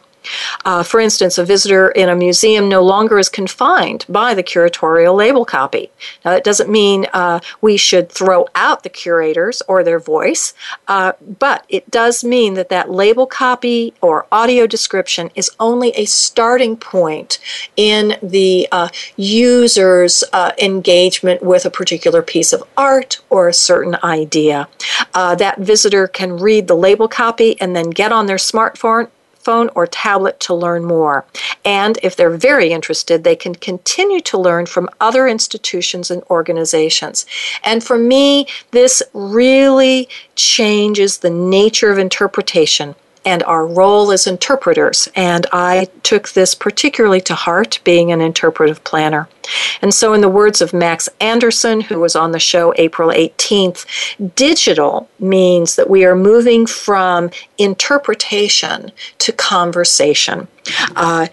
Uh, 0.64 0.84
for 0.84 1.00
instance, 1.00 1.38
a 1.38 1.46
visitor 1.46 1.90
in 1.90 2.10
a 2.10 2.16
museum 2.16 2.70
no 2.70 2.82
longer 2.82 3.18
is 3.18 3.30
confined 3.30 4.06
by 4.10 4.34
the 4.34 4.44
curatorial 4.44 5.16
label 5.16 5.46
copy. 5.46 5.92
Now, 6.24 6.32
that 6.32 6.44
doesn't 6.44 6.70
mean 6.70 7.08
uh, 7.14 7.40
we 7.62 7.78
should 7.78 8.10
throw 8.10 8.48
out 8.56 8.84
the 8.84 8.90
curators 8.90 9.62
or 9.68 9.84
their 9.84 10.00
voice, 10.00 10.54
uh, 10.88 11.14
but 11.40 11.66
it 11.70 11.90
does 11.90 12.24
mean 12.24 12.54
that 12.56 12.70
that 12.70 12.90
label 12.90 13.26
copy 13.26 13.94
or 14.02 14.26
audio 14.32 14.68
description 14.68 15.32
is 15.36 15.52
only 15.60 15.92
a 15.92 16.06
starting 16.06 16.78
point 16.78 17.40
in 17.76 18.18
the 18.22 18.68
uh, 18.72 18.90
user's 19.16 20.24
uh, 20.34 20.52
engagement 20.62 21.42
with 21.44 21.66
a 21.66 21.70
particular 21.70 22.22
piece 22.22 22.54
of 22.54 22.64
art 22.78 23.22
or 23.30 23.48
a 23.48 23.54
certain 23.54 23.98
idea. 24.04 24.68
Uh, 25.14 25.36
that 25.36 25.60
visitor 25.60 26.08
can 26.08 26.38
read 26.38 26.68
the 26.68 26.76
label 26.76 27.08
copy 27.08 27.60
and 27.62 27.76
then 27.76 27.90
get 27.90 28.12
on 28.12 28.26
their 28.26 28.38
smartphone 28.38 29.10
smartphone 29.46 29.70
or 29.76 29.88
tablet 29.88 30.40
to 30.42 30.54
learn 30.54 30.84
more. 30.84 31.26
And 31.64 31.98
if 32.04 32.16
they're 32.16 32.30
very 32.30 32.72
interested, 32.72 33.24
they 33.24 33.36
can 33.36 33.56
continue 33.56 34.20
to 34.22 34.38
learn 34.38 34.66
from 34.66 34.90
other 35.00 35.28
institutions 35.28 36.12
and 36.12 36.24
organizations. 36.30 37.26
And 37.64 37.84
for 37.84 37.98
me, 37.98 38.48
this 38.72 39.02
really 39.14 40.10
changes 40.36 41.20
the 41.20 41.30
nature 41.30 41.92
of 41.92 41.98
interpretation 41.98 42.96
and 43.26 43.44
our 43.44 43.66
role 43.66 44.12
as 44.12 44.28
interpreters. 44.28 45.10
And 45.16 45.48
I 45.52 45.88
took 46.04 46.30
this 46.30 46.54
particularly 46.56 47.22
to 47.22 47.36
heart, 47.36 47.80
being 47.84 48.12
an 48.12 48.22
interpretive 48.22 48.84
planner. 48.84 49.28
And 49.82 49.94
so, 49.94 50.14
in 50.14 50.22
the 50.22 50.30
words 50.30 50.62
of 50.62 50.74
Max 50.74 51.10
Anderson, 51.20 51.82
who 51.82 52.00
was 52.00 52.16
on 52.16 52.32
the 52.32 52.40
show 52.40 52.74
April 52.78 53.10
18th, 53.10 53.86
digital 54.36 55.10
means 55.20 55.76
that 55.76 55.90
we 55.90 56.06
are 56.06 56.16
moving 56.16 56.66
from 56.66 57.30
interpretation 57.58 58.92
to 59.20 59.32
conversation. 59.32 60.48
Uh, 60.96 61.28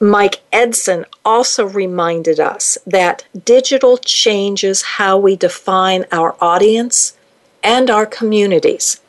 Mike 0.00 0.42
Edson 0.52 1.06
also 1.24 1.66
reminded 1.66 2.38
us 2.38 2.76
that 2.86 3.24
digital 3.44 3.96
changes 3.96 4.82
how 4.82 5.16
we 5.16 5.36
define 5.36 6.04
our 6.12 6.36
audience 6.40 7.16
and 7.62 7.88
our 7.88 8.04
communities. 8.04 9.00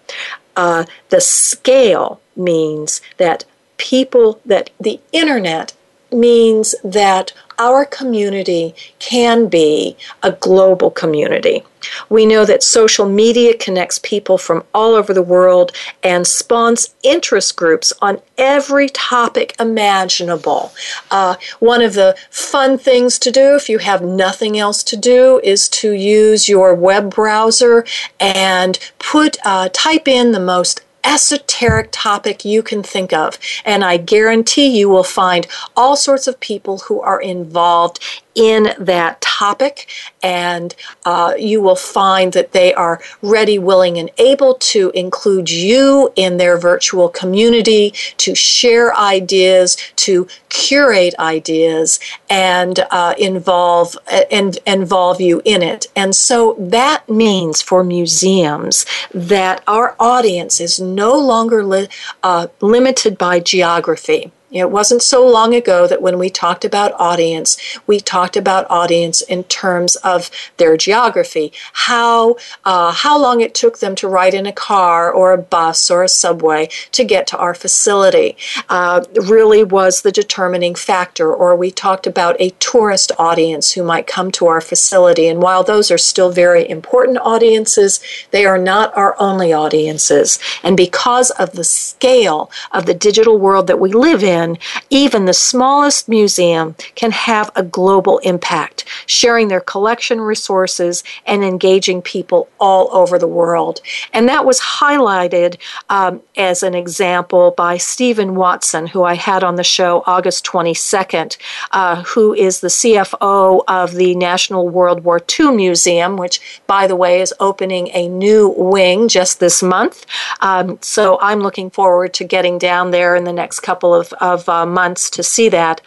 Uh, 0.55 0.85
the 1.09 1.21
scale 1.21 2.21
means 2.35 3.01
that 3.17 3.45
people, 3.77 4.39
that 4.45 4.69
the 4.79 4.99
internet 5.11 5.73
means 6.11 6.75
that 6.83 7.33
our 7.57 7.85
community 7.85 8.75
can 8.99 9.47
be 9.47 9.95
a 10.23 10.31
global 10.31 10.91
community. 10.91 11.63
We 12.09 12.25
know 12.25 12.45
that 12.45 12.63
social 12.63 13.07
media 13.07 13.55
connects 13.55 13.99
people 13.99 14.37
from 14.37 14.63
all 14.73 14.95
over 14.95 15.13
the 15.13 15.21
world 15.21 15.71
and 16.03 16.25
spawns 16.25 16.95
interest 17.03 17.55
groups 17.55 17.93
on 18.01 18.21
every 18.37 18.89
topic 18.89 19.55
imaginable. 19.59 20.73
Uh, 21.11 21.35
one 21.59 21.81
of 21.81 21.93
the 21.93 22.17
fun 22.29 22.77
things 22.77 23.19
to 23.19 23.31
do 23.31 23.55
if 23.55 23.69
you 23.69 23.77
have 23.79 24.01
nothing 24.01 24.57
else 24.57 24.83
to 24.83 24.97
do 24.97 25.39
is 25.43 25.69
to 25.69 25.91
use 25.91 26.49
your 26.49 26.73
web 26.73 27.13
browser 27.13 27.85
and 28.19 28.79
put 28.99 29.37
uh, 29.45 29.69
type 29.71 30.07
in 30.07 30.31
the 30.31 30.39
most 30.39 30.81
esoteric 31.05 31.89
topic 31.91 32.43
you 32.43 32.63
can 32.63 32.83
think 32.83 33.13
of. 33.13 33.37
And 33.63 33.83
I 33.83 33.97
guarantee 33.97 34.77
you 34.77 34.89
will 34.89 35.03
find 35.03 35.47
all 35.75 35.95
sorts 35.95 36.27
of 36.27 36.39
people 36.39 36.79
who 36.79 36.99
are 37.01 37.21
involved 37.21 37.99
in 38.35 38.73
that 38.77 39.19
topic, 39.21 39.87
and 40.21 40.75
uh, 41.05 41.33
you 41.37 41.61
will 41.61 41.75
find 41.75 42.33
that 42.33 42.51
they 42.51 42.73
are 42.73 43.01
ready, 43.21 43.57
willing, 43.57 43.97
and 43.97 44.09
able 44.17 44.55
to 44.55 44.91
include 44.93 45.49
you 45.49 46.11
in 46.15 46.37
their 46.37 46.57
virtual 46.57 47.09
community, 47.09 47.91
to 48.17 48.35
share 48.35 48.95
ideas, 48.95 49.77
to 49.95 50.27
curate 50.49 51.15
ideas, 51.17 51.99
and 52.29 52.79
uh, 52.91 53.13
involve 53.17 53.97
and 54.31 54.59
involve 54.65 55.19
you 55.21 55.41
in 55.45 55.61
it. 55.61 55.87
And 55.95 56.15
so 56.15 56.55
that 56.59 57.07
means 57.09 57.61
for 57.61 57.83
museums 57.83 58.85
that 59.13 59.63
our 59.67 59.95
audience 59.99 60.59
is 60.59 60.79
no 60.79 61.17
longer 61.17 61.63
li- 61.63 61.89
uh, 62.23 62.47
limited 62.61 63.17
by 63.17 63.39
geography. 63.39 64.31
It 64.55 64.71
wasn't 64.71 65.01
so 65.01 65.27
long 65.27 65.53
ago 65.53 65.85
that 65.85 66.01
when 66.01 66.17
we 66.17 66.29
talked 66.29 66.63
about 66.63 66.93
audience, 66.97 67.57
we 67.85 67.99
talked 67.99 68.37
about 68.37 68.65
audience 68.69 69.21
in 69.21 69.43
terms 69.43 69.97
of 69.97 70.31
their 70.55 70.77
geography, 70.77 71.51
how 71.73 72.37
uh, 72.63 72.93
how 72.93 73.19
long 73.19 73.41
it 73.41 73.53
took 73.53 73.79
them 73.79 73.95
to 73.95 74.07
ride 74.07 74.33
in 74.33 74.45
a 74.45 74.53
car 74.53 75.11
or 75.11 75.33
a 75.33 75.37
bus 75.37 75.91
or 75.91 76.03
a 76.03 76.07
subway 76.07 76.69
to 76.93 77.03
get 77.03 77.27
to 77.27 77.37
our 77.37 77.53
facility. 77.53 78.37
Uh, 78.69 79.03
really 79.23 79.61
was 79.61 80.01
the 80.01 80.11
determining 80.11 80.73
factor. 80.73 81.33
Or 81.33 81.53
we 81.53 81.69
talked 81.69 82.07
about 82.07 82.39
a 82.39 82.51
tourist 82.51 83.11
audience 83.19 83.73
who 83.73 83.83
might 83.83 84.07
come 84.07 84.31
to 84.31 84.47
our 84.47 84.61
facility, 84.61 85.27
and 85.27 85.41
while 85.41 85.65
those 85.65 85.91
are 85.91 85.97
still 85.97 86.31
very 86.31 86.67
important 86.69 87.17
audiences, 87.17 87.99
they 88.31 88.45
are 88.45 88.57
not 88.57 88.95
our 88.95 89.17
only 89.19 89.51
audiences. 89.51 90.39
And 90.63 90.77
because 90.77 91.29
of 91.31 91.51
the 91.51 91.65
scale 91.65 92.49
of 92.71 92.85
the 92.85 92.93
digital 92.93 93.37
world 93.37 93.67
that 93.67 93.81
we 93.81 93.91
live 93.91 94.23
in 94.23 94.44
even 94.89 95.25
the 95.25 95.33
smallest 95.33 96.07
museum 96.07 96.75
can 96.95 97.11
have 97.11 97.49
a 97.55 97.63
global 97.63 98.17
impact, 98.19 98.85
sharing 99.05 99.47
their 99.47 99.61
collection 99.61 100.21
resources 100.21 101.03
and 101.25 101.43
engaging 101.43 102.01
people 102.01 102.47
all 102.59 102.89
over 102.95 103.17
the 103.17 103.27
world. 103.27 103.81
And 104.13 104.27
that 104.29 104.45
was 104.45 104.59
highlighted 104.59 105.57
um, 105.89 106.21
as 106.37 106.63
an 106.63 106.75
example 106.75 107.53
by 107.57 107.77
Stephen 107.77 108.35
Watson, 108.35 108.87
who 108.87 109.03
I 109.03 109.15
had 109.15 109.43
on 109.43 109.55
the 109.55 109.63
show 109.63 110.03
August 110.05 110.45
22nd, 110.45 111.37
uh, 111.71 112.03
who 112.03 112.33
is 112.33 112.59
the 112.59 112.67
CFO 112.67 113.63
of 113.67 113.93
the 113.93 114.15
National 114.15 114.69
World 114.69 115.03
War 115.03 115.21
II 115.39 115.55
Museum, 115.55 116.17
which, 116.17 116.61
by 116.67 116.87
the 116.87 116.95
way, 116.95 117.21
is 117.21 117.33
opening 117.39 117.89
a 117.93 118.07
new 118.07 118.49
wing 118.49 119.07
just 119.07 119.39
this 119.39 119.61
month. 119.63 120.05
Um, 120.41 120.77
so 120.81 121.19
I'm 121.21 121.39
looking 121.39 121.69
forward 121.69 122.13
to 122.15 122.23
getting 122.23 122.57
down 122.57 122.91
there 122.91 123.15
in 123.15 123.23
the 123.23 123.33
next 123.33 123.61
couple 123.61 123.93
of, 123.93 124.13
of 124.35 124.47
uh, 124.49 124.65
months 124.65 125.09
to 125.11 125.23
see 125.23 125.49
that. 125.49 125.81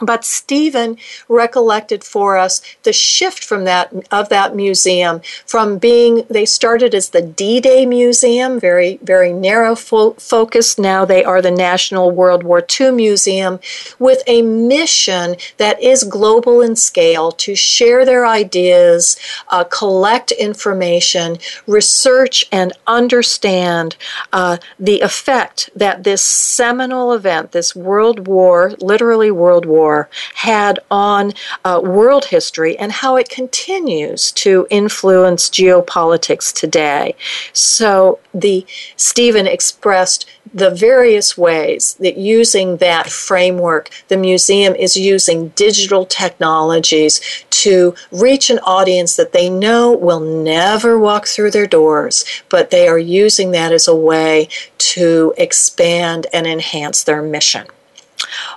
But 0.00 0.24
Stephen 0.24 0.96
recollected 1.28 2.04
for 2.04 2.36
us 2.36 2.60
the 2.82 2.92
shift 2.92 3.44
from 3.44 3.64
that 3.64 3.92
of 4.10 4.28
that 4.28 4.54
museum 4.54 5.20
from 5.46 5.78
being 5.78 6.24
they 6.28 6.44
started 6.44 6.94
as 6.94 7.10
the 7.10 7.22
D-Day 7.22 7.86
Museum, 7.86 8.58
very 8.58 8.98
very 9.02 9.32
narrow 9.32 9.74
fo-. 9.74 10.16
Now 10.78 11.04
they 11.04 11.24
are 11.24 11.40
the 11.42 11.50
National 11.50 12.10
World 12.10 12.42
War 12.42 12.64
II 12.80 12.92
Museum 12.92 13.60
with 13.98 14.22
a 14.26 14.42
mission 14.42 15.36
that 15.58 15.80
is 15.80 16.04
global 16.04 16.60
in 16.60 16.76
scale 16.76 17.30
to 17.32 17.54
share 17.54 18.04
their 18.04 18.26
ideas, 18.26 19.16
uh, 19.48 19.64
collect 19.64 20.32
information, 20.32 21.38
research, 21.66 22.44
and 22.50 22.72
understand 22.86 23.96
uh, 24.32 24.56
the 24.78 25.00
effect 25.00 25.70
that 25.76 26.04
this 26.04 26.22
seminal 26.22 27.12
event, 27.12 27.52
this 27.52 27.76
World 27.76 28.26
War, 28.26 28.72
literally 28.80 29.30
World 29.30 29.66
War 29.66 29.91
Had 30.34 30.78
on 30.90 31.32
uh, 31.64 31.80
world 31.82 32.26
history 32.26 32.78
and 32.78 32.92
how 32.92 33.16
it 33.16 33.28
continues 33.28 34.32
to 34.32 34.66
influence 34.70 35.48
geopolitics 35.48 36.52
today. 36.52 37.14
So 37.52 38.18
the 38.34 38.66
Stephen 38.96 39.46
expressed 39.46 40.26
the 40.54 40.70
various 40.70 41.38
ways 41.38 41.94
that 42.00 42.16
using 42.16 42.76
that 42.78 43.08
framework, 43.08 43.90
the 44.08 44.16
museum 44.16 44.74
is 44.74 44.96
using 44.96 45.48
digital 45.50 46.04
technologies 46.04 47.20
to 47.50 47.94
reach 48.10 48.50
an 48.50 48.58
audience 48.60 49.16
that 49.16 49.32
they 49.32 49.48
know 49.48 49.92
will 49.92 50.20
never 50.20 50.98
walk 50.98 51.26
through 51.26 51.50
their 51.50 51.66
doors, 51.66 52.24
but 52.48 52.70
they 52.70 52.88
are 52.88 52.98
using 52.98 53.52
that 53.52 53.72
as 53.72 53.86
a 53.88 53.94
way 53.94 54.48
to 54.78 55.32
expand 55.38 56.26
and 56.32 56.46
enhance 56.46 57.04
their 57.04 57.22
mission. 57.22 57.66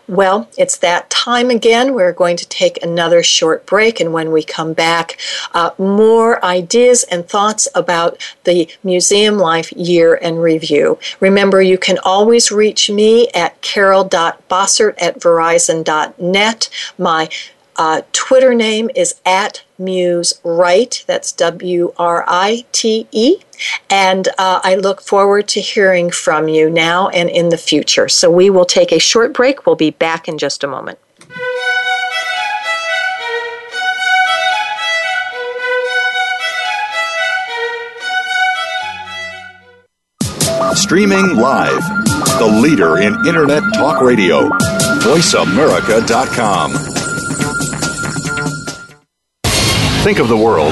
Well, 0.08 0.50
it's 0.58 0.78
that 0.78 1.10
time 1.10 1.50
again. 1.50 1.94
We're 1.94 2.14
going 2.14 2.38
to 2.38 2.48
take 2.48 2.82
another 2.84 3.24
short 3.24 3.66
break, 3.66 4.00
and 4.00 4.14
when 4.14 4.32
we 4.32 4.44
come 4.44 4.74
back, 4.74 5.18
uh, 5.54 5.72
more 5.78 6.44
ideas 6.44 7.04
and 7.12 7.28
thoughts 7.28 7.68
about 7.76 8.18
the 8.44 8.70
Museum 8.84 9.38
Life 9.38 9.72
Year 9.72 10.20
and 10.22 10.42
Review. 10.42 11.00
Remember, 11.20 11.62
you 11.62 11.78
can 11.78 11.98
always 12.04 12.52
reach 12.52 12.90
me 12.90 13.30
at 13.34 13.60
carol.bossert 13.62 14.96
at 15.00 15.20
verizon.net. 15.20 16.70
My 16.98 17.30
uh, 17.78 18.02
Twitter 18.14 18.54
name 18.54 18.90
is 18.96 19.16
at 19.26 19.64
Muse 19.78 20.40
Write. 20.44 21.04
That's 21.08 21.32
W 21.34 21.94
R 21.98 22.24
I 22.28 22.66
T 22.72 23.08
E. 23.12 23.38
And 23.90 24.28
uh, 24.38 24.62
I 24.64 24.76
look 24.76 25.02
forward 25.02 25.48
to 25.50 25.62
hearing 25.62 26.12
from 26.12 26.48
you 26.48 26.70
now 26.70 27.10
and 27.10 27.30
in 27.30 27.50
the 27.50 27.58
future. 27.58 28.08
So 28.10 28.30
we 28.32 28.50
will 28.50 28.66
take 28.66 28.92
a 28.92 29.00
short 29.00 29.34
break. 29.34 29.66
We'll 29.66 29.76
be 29.76 29.92
back 29.92 30.28
in 30.28 30.38
just 30.38 30.64
a 30.64 30.68
moment. 30.68 31.00
Streaming 40.74 41.38
live, 41.38 41.82
the 42.38 42.60
leader 42.62 42.98
in 42.98 43.16
Internet 43.26 43.64
Talk 43.74 44.02
Radio, 44.02 44.50
VoiceAmerica.com. 45.00 46.95
Think 50.06 50.20
of 50.20 50.28
the 50.28 50.38
world 50.38 50.72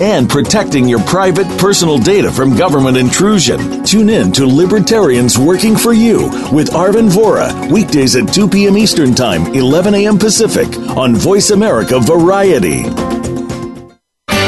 and 0.00 0.28
protecting 0.28 0.88
your 0.88 1.00
private 1.00 1.46
personal 1.58 1.98
data 1.98 2.30
from 2.30 2.56
government 2.56 2.96
intrusion. 2.96 3.84
Tune 3.84 4.08
in 4.08 4.32
to 4.32 4.46
Libertarians 4.46 5.38
Working 5.38 5.76
for 5.76 5.92
You 5.92 6.28
with 6.52 6.70
Arvin 6.70 7.08
Vora, 7.08 7.70
weekdays 7.70 8.16
at 8.16 8.32
2 8.32 8.48
p.m. 8.48 8.76
Eastern 8.76 9.14
Time, 9.14 9.54
11 9.54 9.94
a.m. 9.94 10.18
Pacific, 10.18 10.68
on 10.96 11.14
Voice 11.14 11.50
America 11.50 11.98
Variety. 12.00 12.84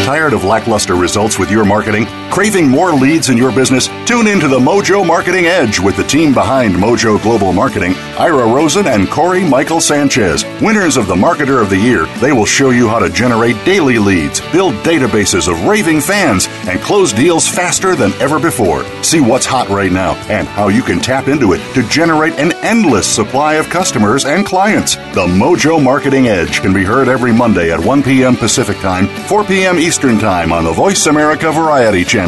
Tired 0.05 0.33
of 0.33 0.45
lackluster 0.45 0.95
results 0.95 1.39
with 1.39 1.51
your 1.51 1.65
marketing? 1.65 2.07
Craving 2.31 2.69
more 2.69 2.93
leads 2.93 3.29
in 3.29 3.37
your 3.37 3.51
business? 3.51 3.89
Tune 4.07 4.29
into 4.29 4.47
the 4.47 4.59
Mojo 4.59 5.05
Marketing 5.05 5.47
Edge 5.47 5.81
with 5.81 5.97
the 5.97 6.05
team 6.05 6.33
behind 6.33 6.77
Mojo 6.77 7.21
Global 7.21 7.53
Marketing, 7.53 7.93
Ira 8.21 8.47
Rosen 8.47 8.87
and 8.87 9.11
Corey 9.11 9.43
Michael 9.43 9.81
Sanchez. 9.81 10.45
Winners 10.63 10.97
of 10.97 11.09
the 11.09 11.15
Marketer 11.15 11.61
of 11.61 11.71
the 11.71 11.77
Year, 11.77 12.07
they 12.21 12.31
will 12.31 12.47
show 12.47 12.71
you 12.71 12.89
how 12.89 13.01
to 13.01 13.11
generate 13.11 13.57
daily 13.65 13.99
leads, 13.99 14.41
build 14.53 14.75
databases 14.85 15.51
of 15.51 15.65
raving 15.65 16.01
fans, 16.01 16.47
and 16.69 16.81
close 16.81 17.13
deals 17.13 17.49
faster 17.49 17.97
than 17.97 18.13
ever 18.23 18.39
before. 18.39 18.85
See 19.03 19.21
what's 19.21 19.45
hot 19.45 19.69
right 19.69 19.91
now 19.91 20.15
and 20.29 20.47
how 20.47 20.69
you 20.69 20.83
can 20.83 21.01
tap 21.01 21.27
into 21.27 21.53
it 21.53 21.75
to 21.75 21.83
generate 21.89 22.39
an 22.39 22.53
endless 22.65 23.13
supply 23.13 23.55
of 23.55 23.69
customers 23.69 24.25
and 24.25 24.47
clients. 24.47 24.95
The 25.15 25.27
Mojo 25.27 25.83
Marketing 25.83 26.29
Edge 26.29 26.61
can 26.61 26.73
be 26.73 26.85
heard 26.85 27.09
every 27.09 27.33
Monday 27.33 27.73
at 27.73 27.85
1 27.85 28.05
p.m. 28.05 28.37
Pacific 28.37 28.77
Time, 28.77 29.09
4 29.27 29.43
p.m. 29.45 29.81
Eastern 29.81 30.17
Time 30.17 30.53
on 30.53 30.63
the 30.63 30.73
Voice 30.73 31.07
America 31.07 31.51
Variety 31.51 32.05
Channel. 32.05 32.20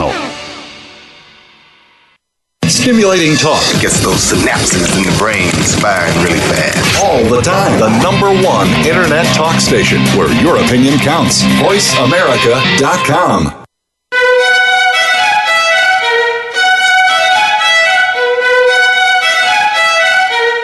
Stimulating 2.67 3.37
talk. 3.37 3.63
Gets 3.81 4.01
those 4.03 4.33
synapses 4.33 4.97
in 4.97 5.05
the 5.05 5.15
brain 5.19 5.51
firing 5.81 6.15
really 6.25 6.41
fast. 6.41 7.05
All 7.05 7.23
the 7.25 7.41
time. 7.41 7.79
The 7.79 7.91
number 8.03 8.31
one 8.45 8.69
internet 8.87 9.27
talk 9.37 9.61
station 9.61 10.01
where 10.19 10.33
your 10.43 10.57
opinion 10.57 10.99
counts. 10.99 11.43
VoiceAmerica.com. 11.63 13.63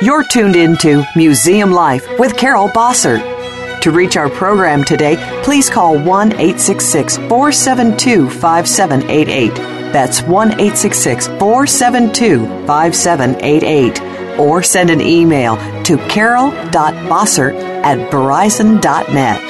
You're 0.01 0.23
tuned 0.25 0.55
into 0.57 1.05
Museum 1.17 1.73
Life 1.73 2.07
with 2.19 2.37
Carol 2.37 2.69
Bossert. 2.69 3.38
To 3.83 3.91
reach 3.93 4.17
our 4.17 4.29
program 4.29 4.85
today, 4.85 5.17
please 5.45 5.71
call 5.71 5.97
1 5.99 6.33
866 6.33 7.17
472 7.17 8.29
5788. 8.29 9.55
That's 9.93 10.23
1 10.23 10.53
866 10.53 11.29
472 11.29 12.47
5788. 12.67 14.39
Or 14.39 14.63
send 14.63 14.91
an 14.91 15.01
email 15.01 15.57
to 15.85 15.97
carol.bossert 16.09 17.55
at 17.83 18.11
verizon.net. 18.11 19.41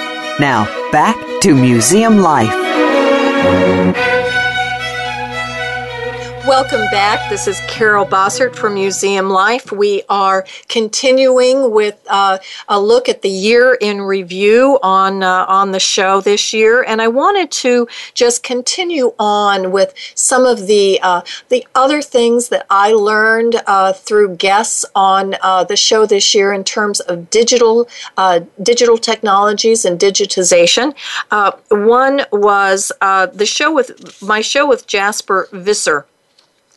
Now, 0.40 0.64
back 0.92 1.16
to 1.42 1.54
Museum 1.54 2.18
Life. 2.18 2.52
Welcome 6.48 6.86
back. 6.90 7.28
This 7.28 7.46
is 7.46 7.60
Carol 7.68 8.06
Bossert 8.06 8.56
from 8.56 8.72
Museum 8.72 9.28
Life. 9.28 9.70
We 9.70 10.02
are 10.08 10.46
continuing 10.68 11.72
with 11.72 12.00
uh, 12.08 12.38
a 12.68 12.80
look 12.80 13.06
at 13.06 13.20
the 13.20 13.28
year 13.28 13.76
in 13.78 14.00
review 14.00 14.78
on 14.82 15.22
uh, 15.22 15.44
on 15.46 15.72
the 15.72 15.78
show 15.78 16.22
this 16.22 16.54
year, 16.54 16.82
and 16.82 17.02
I 17.02 17.08
wanted 17.08 17.50
to 17.50 17.86
just 18.14 18.42
continue 18.42 19.12
on 19.18 19.72
with 19.72 19.92
some 20.14 20.46
of 20.46 20.66
the 20.66 20.98
uh, 21.02 21.20
the 21.50 21.66
other 21.74 22.00
things 22.00 22.48
that 22.48 22.64
I 22.70 22.92
learned 22.92 23.60
uh, 23.66 23.92
through 23.92 24.36
guests 24.36 24.86
on 24.94 25.36
uh, 25.42 25.64
the 25.64 25.76
show 25.76 26.06
this 26.06 26.34
year 26.34 26.54
in 26.54 26.64
terms 26.64 27.00
of 27.00 27.28
digital 27.28 27.90
uh, 28.16 28.40
digital 28.62 28.96
technologies 28.96 29.84
and 29.84 30.00
digitization. 30.00 30.94
one 31.68 32.22
was 32.32 32.90
the 33.00 33.46
show 33.46 33.70
with 33.70 34.22
my 34.22 34.40
show 34.40 34.66
with 34.66 34.86
Jasper 34.86 35.46
Visser 35.52 36.06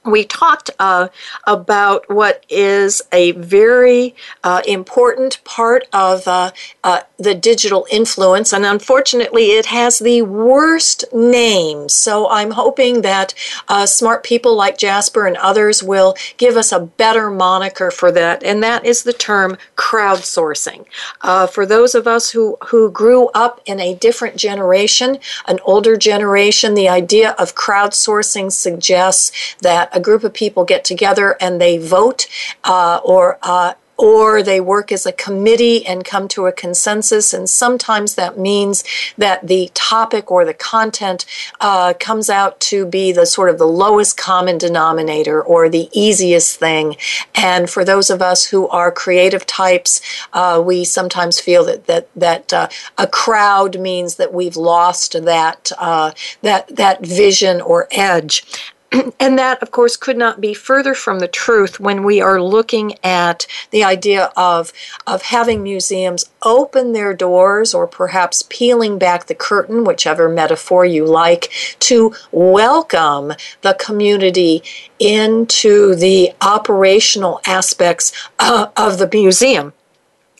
we 0.04 0.26
talked 0.26 0.72
uh, 0.80 1.10
about 1.46 2.10
what 2.10 2.44
is 2.50 3.04
a 3.12 3.32
very 3.34 4.16
uh, 4.44 4.62
important 4.68 5.44
part 5.44 5.88
of 5.94 6.28
uh, 6.28 6.52
uh, 6.84 7.02
the 7.20 7.36
digital 7.36 7.86
influence, 7.92 8.52
and 8.52 8.66
unfortunately, 8.66 9.52
it 9.52 9.68
has 9.68 10.00
the 10.00 10.24
worst 10.24 11.06
name. 11.14 11.88
So 11.88 12.28
I'm 12.30 12.52
hoping 12.52 13.02
that 13.02 13.36
uh, 13.68 13.86
smart 13.86 14.24
people 14.24 14.56
like 14.56 14.78
Jasper 14.78 15.28
and 15.28 15.38
others 15.38 15.84
will 15.84 16.16
give 16.38 16.58
us 16.58 16.72
a 16.72 16.80
better 16.80 17.30
moniker 17.30 17.92
for 17.92 18.12
that, 18.12 18.44
and 18.44 18.64
that 18.64 18.84
is 18.84 19.04
the 19.04 19.14
term 19.14 19.56
crowdsourcing. 19.76 20.86
Uh, 21.22 21.46
for 21.46 21.66
those 21.66 21.94
of 21.94 22.08
us 22.08 22.32
who, 22.32 22.58
who 22.68 22.90
grew 22.90 23.28
up 23.30 23.62
in 23.68 23.80
a 23.80 23.94
different 23.94 24.36
generation, 24.36 25.20
an 25.46 25.60
older 25.64 25.96
generation, 25.96 26.74
the 26.74 26.90
idea 26.90 27.32
of 27.38 27.54
crowdsourcing 27.54 28.52
suggests 28.52 29.56
that 29.62 29.91
a 29.92 30.00
group 30.00 30.24
of 30.24 30.34
people 30.34 30.66
get 30.66 30.84
together 30.84 31.38
and 31.40 31.60
they 31.60 31.78
vote 31.78 32.28
uh, 32.64 33.00
or 33.04 33.38
uh, 33.42 33.74
or 34.02 34.42
they 34.42 34.60
work 34.60 34.92
as 34.92 35.06
a 35.06 35.12
committee 35.12 35.86
and 35.86 36.04
come 36.04 36.28
to 36.28 36.48
a 36.48 36.52
consensus. 36.52 37.34
And 37.34 37.48
sometimes 37.48 38.16
that 38.16 38.36
means 38.36 38.84
that 39.16 39.48
the 39.48 39.70
topic 39.76 40.32
or 40.32 40.44
the 40.44 40.56
content 40.56 41.24
uh, 41.60 41.94
comes 42.00 42.28
out 42.28 42.60
to 42.62 42.88
be 42.88 43.12
the 43.12 43.28
sort 43.28 43.50
of 43.50 43.60
the 43.60 43.68
lowest 43.68 44.18
common 44.18 44.58
denominator 44.58 45.40
or 45.40 45.70
the 45.70 45.88
easiest 45.94 46.58
thing. 46.58 46.96
And 47.36 47.70
for 47.70 47.86
those 47.86 48.10
of 48.10 48.24
us 48.24 48.48
who 48.48 48.68
are 48.70 48.92
creative 48.92 49.46
types, 49.46 50.02
uh, 50.34 50.64
we 50.66 50.84
sometimes 50.84 51.40
feel 51.40 51.64
that 51.66 51.86
that 51.86 52.08
that 52.16 52.52
uh, 52.52 52.70
a 52.98 53.06
crowd 53.06 53.80
means 53.80 54.16
that 54.16 54.34
we've 54.34 54.58
lost 54.58 55.14
that 55.24 55.72
uh, 55.78 56.12
that 56.42 56.76
that 56.76 57.06
vision 57.06 57.62
or 57.62 57.88
edge. 57.92 58.44
and 59.20 59.40
that, 59.40 59.62
of 59.62 59.72
course, 59.72 59.96
could 59.96 60.18
not 60.18 60.42
be 60.42 60.54
further 60.54 60.94
from 60.94 61.20
the 61.20 61.28
truth 61.28 61.80
when 61.80 62.04
we 62.04 62.20
are 62.20 62.42
looking 62.42 62.94
at 63.04 63.48
the 63.72 63.84
idea 63.84 64.32
of, 64.36 64.74
of 65.08 65.22
having 65.22 65.64
museums 65.64 66.26
open 66.44 66.92
their 66.92 67.14
doors 67.14 67.74
or 67.74 67.88
perhaps 67.88 68.44
peeling 68.50 68.98
back 68.98 69.28
the 69.28 69.36
curtain, 69.36 69.84
whichever 69.84 70.28
metaphor 70.28 70.86
you 70.86 71.06
like, 71.06 71.50
to 71.80 72.14
welcome 72.32 73.32
the 73.62 73.76
community 73.80 74.62
into 75.00 75.96
the 75.96 76.34
operational 76.42 77.40
aspects 77.46 78.12
uh, 78.40 78.68
of 78.76 78.98
the 78.98 79.10
museum. 79.14 79.72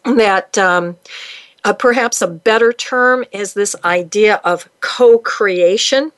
That 0.04 0.58
um, 0.58 0.98
uh, 1.64 1.74
perhaps 1.74 2.22
a 2.22 2.28
better 2.28 2.74
term 2.74 3.24
is 3.32 3.54
this 3.54 3.76
idea 3.86 4.42
of 4.44 4.68
co 4.82 5.20
creation 5.20 6.12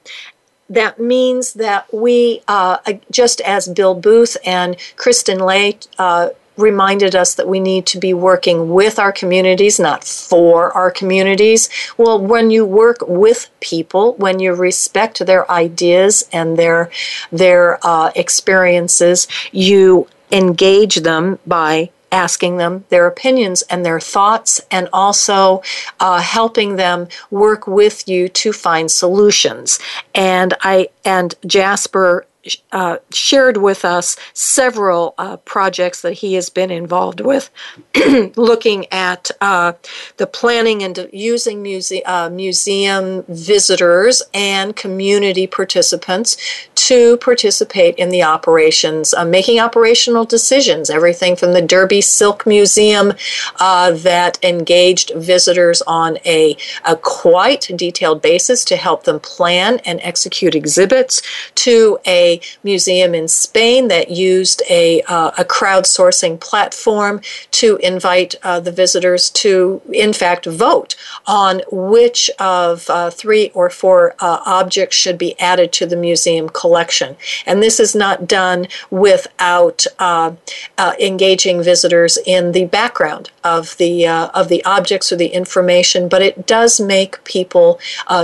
that 0.74 1.00
means 1.00 1.54
that 1.54 1.92
we, 1.94 2.42
uh, 2.48 2.78
just 3.12 3.42
as 3.42 3.68
Bill 3.68 3.96
Booth 3.96 4.38
and 4.46 4.76
Kristen 4.96 5.40
Lay 5.40 5.78
uh, 5.98 6.30
reminded 6.58 7.16
us 7.16 7.36
that 7.36 7.48
we 7.48 7.60
need 7.60 7.86
to 7.88 8.00
be 8.00 8.14
working 8.14 8.70
with 8.72 9.00
our 9.00 9.12
communities, 9.12 9.80
not 9.80 10.04
for 10.04 10.72
our 10.72 10.92
communities. 10.92 11.70
Well, 11.98 12.20
when 12.20 12.52
you 12.52 12.66
work 12.66 12.98
with 13.08 13.50
people, 13.60 14.14
when 14.16 14.40
you 14.40 14.54
respect 14.54 15.26
their 15.26 15.50
ideas 15.50 16.28
and 16.32 16.58
their 16.58 16.90
their 17.32 17.80
uh, 17.82 18.12
experiences, 18.16 19.28
you 19.52 20.08
engage 20.32 20.98
them 20.98 21.40
by 21.46 21.90
asking 22.14 22.58
them 22.58 22.86
their 22.90 23.08
opinions 23.08 23.64
and 23.64 23.84
their 23.84 24.00
thoughts, 24.00 24.62
and 24.70 24.88
also 24.94 25.62
uh, 26.00 26.22
helping 26.22 26.76
them 26.76 27.08
work 27.32 27.68
with 27.68 28.08
you 28.08 28.30
to 28.30 28.54
find 28.54 28.90
solutions. 28.90 29.80
And 30.14 30.54
I 30.62 30.90
and 31.04 31.36
Jasper 31.46 32.26
uh, 32.72 32.98
shared 33.12 33.58
with 33.58 33.86
us 33.86 34.18
several 34.34 35.14
uh, 35.18 35.38
projects 35.38 36.02
that 36.02 36.14
he 36.14 36.34
has 36.34 36.50
been 36.50 36.72
involved 36.72 37.22
with, 37.22 37.50
looking 38.36 38.86
at 38.92 39.32
uh, 39.40 39.74
the 40.18 40.28
planning 40.28 40.84
and 40.84 41.10
using 41.14 41.62
muse- 41.62 41.92
uh, 42.06 42.30
museum 42.30 43.24
visitors 43.30 44.22
and 44.34 44.76
community 44.76 45.48
participants 45.48 46.38
to 46.76 47.16
participate 47.18 47.96
in 47.96 48.10
the 48.10 48.24
operations, 48.24 49.14
uh, 49.14 49.24
making 49.24 49.60
operational 49.60 50.26
decisions. 50.26 50.90
Everything 50.90 51.36
from 51.36 51.54
the 51.54 51.62
Derby 51.62 52.02
Silk 52.02 52.46
Museum 52.46 53.14
uh, 53.60 53.92
that 53.92 54.44
engaged 54.44 55.14
visitors 55.16 55.82
on 55.84 56.18
a, 56.26 56.58
a 56.86 56.98
quite 56.98 57.72
detailed 57.76 58.22
basis 58.22 58.66
to 58.66 58.76
help 58.76 59.04
them 59.06 59.20
plan 59.20 59.80
and 59.86 60.02
execute 60.04 60.56
exhibits, 60.56 61.22
to 61.56 61.98
a 62.06 62.33
museum 62.64 63.14
in 63.14 63.28
Spain 63.28 63.88
that 63.90 64.10
used 64.10 64.62
a, 64.70 65.02
uh, 65.04 65.32
a 65.38 65.44
crowdsourcing 65.44 66.40
platform 66.40 67.22
to 67.52 67.78
invite 67.78 68.36
uh, 68.44 68.60
the 68.60 68.72
visitors 68.72 69.30
to, 69.30 69.82
in 69.92 70.14
fact, 70.14 70.46
vote 70.46 70.96
on 71.26 71.62
which 71.72 72.30
of 72.40 72.90
uh, 72.90 73.10
three 73.10 73.50
or 73.54 73.70
four 73.70 74.16
uh, 74.20 74.40
objects 74.46 74.96
should 74.96 75.18
be 75.18 75.40
added 75.40 75.72
to 75.72 75.86
the 75.86 75.96
museum 75.96 76.50
collection. 76.50 77.16
And 77.46 77.62
this 77.62 77.80
is 77.80 77.96
not 77.96 78.28
done 78.28 78.68
without 78.90 79.86
uh, 80.00 80.34
uh, 80.78 80.94
engaging 81.00 81.62
visitors 81.64 82.18
in 82.26 82.52
the 82.52 82.66
background 82.66 83.30
of 83.44 83.78
the 83.78 84.08
of 84.08 84.48
the 84.48 84.64
objects 84.66 85.12
or 85.12 85.16
the 85.16 85.28
information, 85.28 86.08
but 86.08 86.22
it 86.22 86.48
does 86.48 86.80
make 86.80 87.24
people 87.24 87.80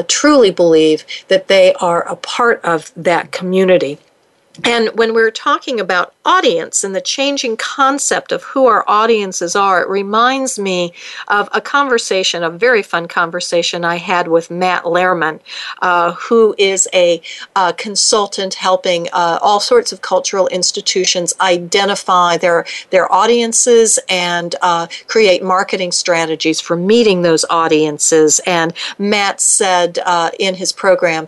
truly 0.07 0.51
believe 0.51 1.05
that 1.27 1.47
they 1.47 1.73
are 1.75 2.07
a 2.07 2.15
part 2.15 2.63
of 2.63 2.91
that 2.95 3.31
community. 3.31 3.98
And 4.63 4.89
when 4.95 5.13
we're 5.13 5.31
talking 5.31 5.79
about 5.79 6.13
audience 6.25 6.83
and 6.83 6.95
the 6.95 7.01
changing 7.01 7.57
concept 7.57 8.31
of 8.31 8.43
who 8.43 8.65
our 8.65 8.83
audiences 8.87 9.55
are, 9.55 9.81
it 9.81 9.89
reminds 9.89 10.59
me 10.59 10.93
of 11.27 11.49
a 11.53 11.61
conversation, 11.61 12.43
a 12.43 12.49
very 12.49 12.83
fun 12.83 13.07
conversation 13.07 13.85
I 13.85 13.95
had 13.97 14.27
with 14.27 14.51
Matt 14.51 14.83
Lehrman, 14.83 15.39
uh, 15.81 16.13
who 16.13 16.55
is 16.57 16.87
a 16.93 17.21
uh, 17.55 17.73
consultant 17.73 18.55
helping 18.55 19.07
uh, 19.13 19.39
all 19.41 19.59
sorts 19.59 19.91
of 19.91 20.01
cultural 20.01 20.47
institutions 20.47 21.33
identify 21.39 22.37
their, 22.37 22.65
their 22.89 23.11
audiences 23.11 23.99
and 24.09 24.55
uh, 24.61 24.87
create 25.07 25.43
marketing 25.43 25.91
strategies 25.91 26.59
for 26.59 26.75
meeting 26.75 27.21
those 27.21 27.45
audiences. 27.49 28.39
And 28.45 28.73
Matt 28.97 29.41
said 29.41 29.99
uh, 30.05 30.31
in 30.39 30.55
his 30.55 30.71
program 30.71 31.27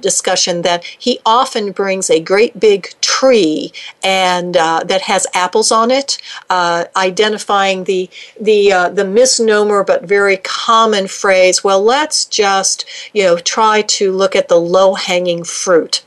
discussion 0.00 0.62
that 0.62 0.84
he 0.84 1.20
often 1.24 1.72
brings 1.72 2.10
a 2.10 2.20
great 2.20 2.58
big 2.58 2.65
tree 3.00 3.72
and 4.02 4.56
uh, 4.56 4.82
that 4.84 5.02
has 5.02 5.26
apples 5.32 5.72
on 5.72 5.90
it, 5.90 6.18
uh, 6.50 6.84
identifying 6.96 7.84
the 7.84 8.10
the 8.40 8.72
uh, 8.72 8.88
the 8.88 9.04
misnomer 9.04 9.84
but 9.84 10.04
very 10.04 10.36
common 10.38 11.06
phrase. 11.06 11.64
Well, 11.64 11.82
let's 11.82 12.24
just 12.24 12.84
you 13.12 13.22
know 13.24 13.38
try 13.38 13.82
to 13.82 14.12
look 14.12 14.36
at 14.36 14.48
the 14.48 14.60
low 14.60 14.94
hanging 14.94 15.44
fruit. 15.44 16.02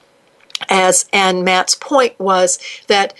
As 0.70 1.06
and 1.14 1.44
Matt's 1.46 1.74
point 1.74 2.20
was 2.20 2.60
that 2.88 3.14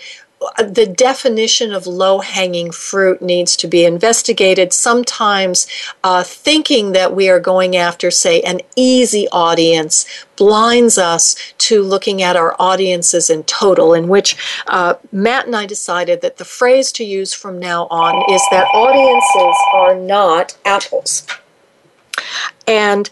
the 0.58 0.86
definition 0.86 1.72
of 1.72 1.86
low 1.86 2.20
hanging 2.20 2.70
fruit 2.70 3.20
needs 3.20 3.56
to 3.56 3.68
be 3.68 3.84
investigated. 3.84 4.72
Sometimes 4.72 5.66
uh, 6.02 6.22
thinking 6.22 6.92
that 6.92 7.14
we 7.14 7.28
are 7.28 7.40
going 7.40 7.76
after, 7.76 8.10
say, 8.10 8.40
an 8.42 8.60
easy 8.74 9.28
audience 9.32 10.06
blinds 10.36 10.96
us 10.96 11.36
to 11.58 11.82
looking 11.82 12.22
at 12.22 12.36
our 12.36 12.56
audiences 12.58 13.28
in 13.28 13.42
total, 13.44 13.92
in 13.92 14.08
which 14.08 14.34
uh, 14.66 14.94
Matt 15.12 15.46
and 15.46 15.54
I 15.54 15.66
decided 15.66 16.22
that 16.22 16.38
the 16.38 16.46
phrase 16.46 16.90
to 16.92 17.04
use 17.04 17.34
from 17.34 17.58
now 17.58 17.86
on 17.90 18.24
is 18.32 18.42
that 18.50 18.64
audiences 18.72 19.56
are 19.74 19.94
not 19.94 20.56
apples. 20.64 21.26
And 22.66 23.10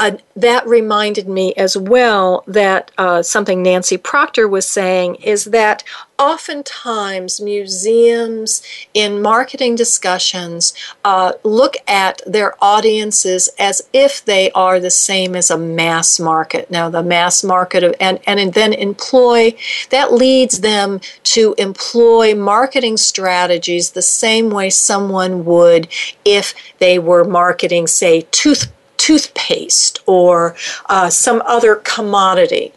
uh, 0.00 0.16
that 0.34 0.66
reminded 0.66 1.28
me 1.28 1.54
as 1.54 1.76
well 1.76 2.42
that 2.46 2.90
uh, 2.98 3.22
something 3.22 3.62
Nancy 3.62 3.96
Proctor 3.96 4.48
was 4.48 4.66
saying 4.66 5.16
is 5.16 5.46
that 5.46 5.84
oftentimes 6.18 7.40
museums 7.40 8.62
in 8.92 9.22
marketing 9.22 9.74
discussions 9.74 10.74
uh, 11.04 11.32
look 11.42 11.76
at 11.86 12.20
their 12.26 12.54
audiences 12.62 13.48
as 13.58 13.88
if 13.92 14.24
they 14.24 14.50
are 14.52 14.80
the 14.80 14.90
same 14.90 15.34
as 15.36 15.50
a 15.50 15.58
mass 15.58 16.18
market. 16.18 16.70
Now, 16.70 16.88
the 16.88 17.02
mass 17.02 17.44
market, 17.44 17.84
of, 17.84 17.94
and, 18.00 18.20
and 18.26 18.52
then 18.52 18.72
employ, 18.72 19.54
that 19.90 20.12
leads 20.12 20.60
them 20.60 21.00
to 21.24 21.54
employ 21.58 22.34
marketing 22.34 22.96
strategies 22.96 23.90
the 23.90 24.02
same 24.02 24.50
way 24.50 24.70
someone 24.70 25.44
would 25.44 25.88
if 26.24 26.54
they 26.78 26.98
were 26.98 27.24
marketing, 27.24 27.86
say, 27.86 28.26
toothpaste 28.30 28.72
toothpaste 28.96 30.00
or 30.06 30.56
uh, 30.86 31.10
some 31.10 31.42
other 31.46 31.76
commodity. 31.76 32.72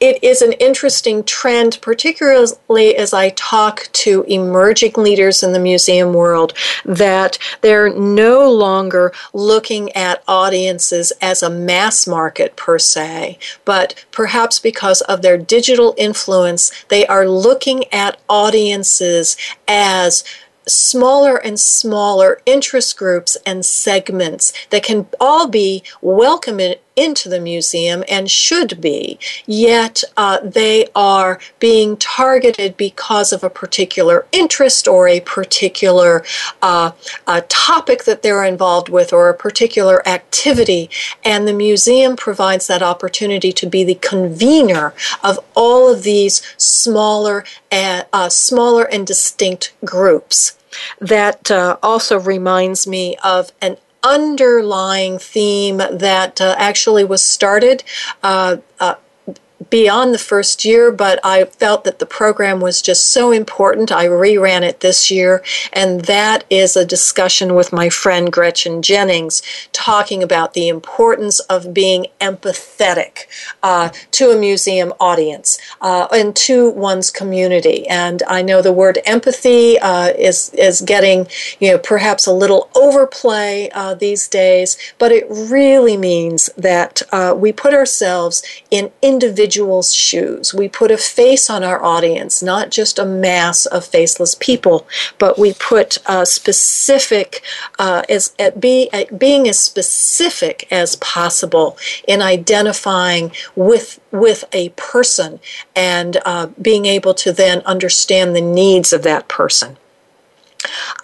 it 0.00 0.22
is 0.24 0.40
an 0.40 0.52
interesting 0.54 1.22
trend, 1.24 1.78
particularly 1.82 2.96
as 2.96 3.12
I 3.12 3.28
talk 3.30 3.88
to 3.92 4.24
emerging 4.26 4.94
leaders 4.96 5.42
in 5.42 5.52
the 5.52 5.58
museum 5.58 6.14
world, 6.14 6.54
that 6.86 7.38
they're 7.60 7.92
no 7.94 8.50
longer 8.50 9.12
looking 9.34 9.92
at 9.92 10.24
audiences 10.26 11.12
as 11.20 11.42
a 11.42 11.50
mass 11.50 12.06
market 12.06 12.56
per 12.56 12.78
se, 12.78 13.38
but 13.66 14.06
perhaps 14.10 14.58
because 14.58 15.02
of 15.02 15.20
their 15.20 15.36
digital 15.36 15.94
influence, 15.98 16.72
they 16.88 17.06
are 17.06 17.28
looking 17.28 17.84
at 17.92 18.18
audiences 18.28 19.36
as 19.68 20.24
smaller 20.70 21.36
and 21.36 21.58
smaller 21.58 22.40
interest 22.46 22.96
groups 22.96 23.36
and 23.44 23.64
segments 23.64 24.52
that 24.70 24.82
can 24.82 25.06
all 25.20 25.48
be 25.48 25.82
welcome 26.00 26.60
in, 26.60 26.76
into 26.96 27.28
the 27.28 27.40
museum 27.40 28.04
and 28.08 28.30
should 28.30 28.80
be, 28.80 29.18
yet 29.46 30.04
uh, 30.16 30.38
they 30.40 30.86
are 30.94 31.38
being 31.58 31.96
targeted 31.96 32.76
because 32.76 33.32
of 33.32 33.42
a 33.42 33.48
particular 33.48 34.26
interest 34.32 34.86
or 34.86 35.08
a 35.08 35.20
particular 35.20 36.22
uh, 36.60 36.90
a 37.26 37.40
topic 37.42 38.04
that 38.04 38.22
they're 38.22 38.44
involved 38.44 38.88
with 38.88 39.12
or 39.12 39.28
a 39.28 39.34
particular 39.34 40.06
activity. 40.06 40.90
And 41.24 41.48
the 41.48 41.54
museum 41.54 42.16
provides 42.16 42.66
that 42.66 42.82
opportunity 42.82 43.52
to 43.52 43.66
be 43.66 43.82
the 43.82 43.94
convener 43.94 44.92
of 45.24 45.38
all 45.54 45.92
of 45.92 46.02
these 46.02 46.42
smaller 46.58 47.44
and, 47.70 48.06
uh, 48.12 48.28
smaller 48.28 48.84
and 48.84 49.06
distinct 49.06 49.72
groups. 49.84 50.56
That 51.00 51.50
uh, 51.50 51.76
also 51.82 52.18
reminds 52.18 52.86
me 52.86 53.16
of 53.22 53.52
an 53.60 53.76
underlying 54.02 55.18
theme 55.18 55.78
that 55.78 56.40
uh, 56.40 56.54
actually 56.58 57.04
was 57.04 57.22
started 57.22 57.84
uh, 58.22 58.56
uh, 58.78 58.94
beyond 59.70 60.12
the 60.12 60.18
first 60.18 60.64
year, 60.64 60.90
but 60.90 61.20
I 61.24 61.44
felt 61.44 61.84
that 61.84 62.00
the 62.00 62.06
program 62.06 62.60
was 62.60 62.82
just 62.82 63.06
so 63.06 63.30
important. 63.30 63.92
I 63.92 64.06
reran 64.06 64.62
it 64.62 64.80
this 64.80 65.10
year, 65.10 65.42
and 65.72 66.02
that 66.02 66.44
is 66.50 66.76
a 66.76 66.84
discussion 66.84 67.54
with 67.54 67.72
my 67.72 67.88
friend 67.88 68.32
Gretchen 68.32 68.82
Jennings 68.82 69.42
talking 69.72 70.22
about 70.22 70.54
the 70.54 70.68
importance 70.68 71.38
of 71.40 71.72
being 71.72 72.06
empathetic 72.20 73.26
uh, 73.62 73.90
to 74.10 74.30
a 74.30 74.38
museum 74.38 74.92
audience 74.98 75.58
uh, 75.80 76.08
and 76.12 76.34
to 76.36 76.70
one's 76.70 77.10
community. 77.10 77.86
And 77.86 78.22
I 78.24 78.42
know 78.42 78.60
the 78.60 78.72
word 78.72 78.98
empathy 79.04 79.78
uh, 79.78 80.08
is 80.18 80.50
is 80.54 80.80
getting 80.80 81.28
you 81.60 81.70
know 81.70 81.78
perhaps 81.78 82.26
a 82.26 82.32
little 82.32 82.68
overplay 82.74 83.70
uh, 83.72 83.94
these 83.94 84.26
days, 84.26 84.76
but 84.98 85.12
it 85.12 85.26
really 85.30 85.96
means 85.96 86.50
that 86.56 87.02
uh, 87.12 87.34
we 87.36 87.52
put 87.52 87.72
ourselves 87.72 88.42
in 88.70 88.90
individual 89.00 89.59
individual's 89.60 89.94
shoes. 89.94 90.54
We 90.54 90.68
put 90.68 90.90
a 90.90 90.96
face 90.96 91.50
on 91.50 91.62
our 91.62 91.82
audience, 91.82 92.42
not 92.42 92.70
just 92.70 92.98
a 92.98 93.04
mass 93.04 93.66
of 93.66 93.84
faceless 93.84 94.34
people, 94.34 94.86
but 95.18 95.38
we 95.38 95.52
put 95.54 95.98
a 96.06 96.24
specific, 96.24 97.42
uh, 97.78 98.02
as 98.08 98.34
at, 98.38 98.60
be, 98.60 98.88
at 98.92 99.18
being 99.18 99.48
as 99.48 99.58
specific 99.58 100.66
as 100.70 100.96
possible 100.96 101.76
in 102.08 102.22
identifying 102.22 103.32
with 103.54 104.00
with 104.12 104.44
a 104.52 104.70
person 104.70 105.38
and 105.76 106.16
uh, 106.24 106.48
being 106.60 106.86
able 106.86 107.14
to 107.14 107.32
then 107.32 107.60
understand 107.60 108.34
the 108.34 108.40
needs 108.40 108.92
of 108.92 109.02
that 109.02 109.28
person. 109.28 109.76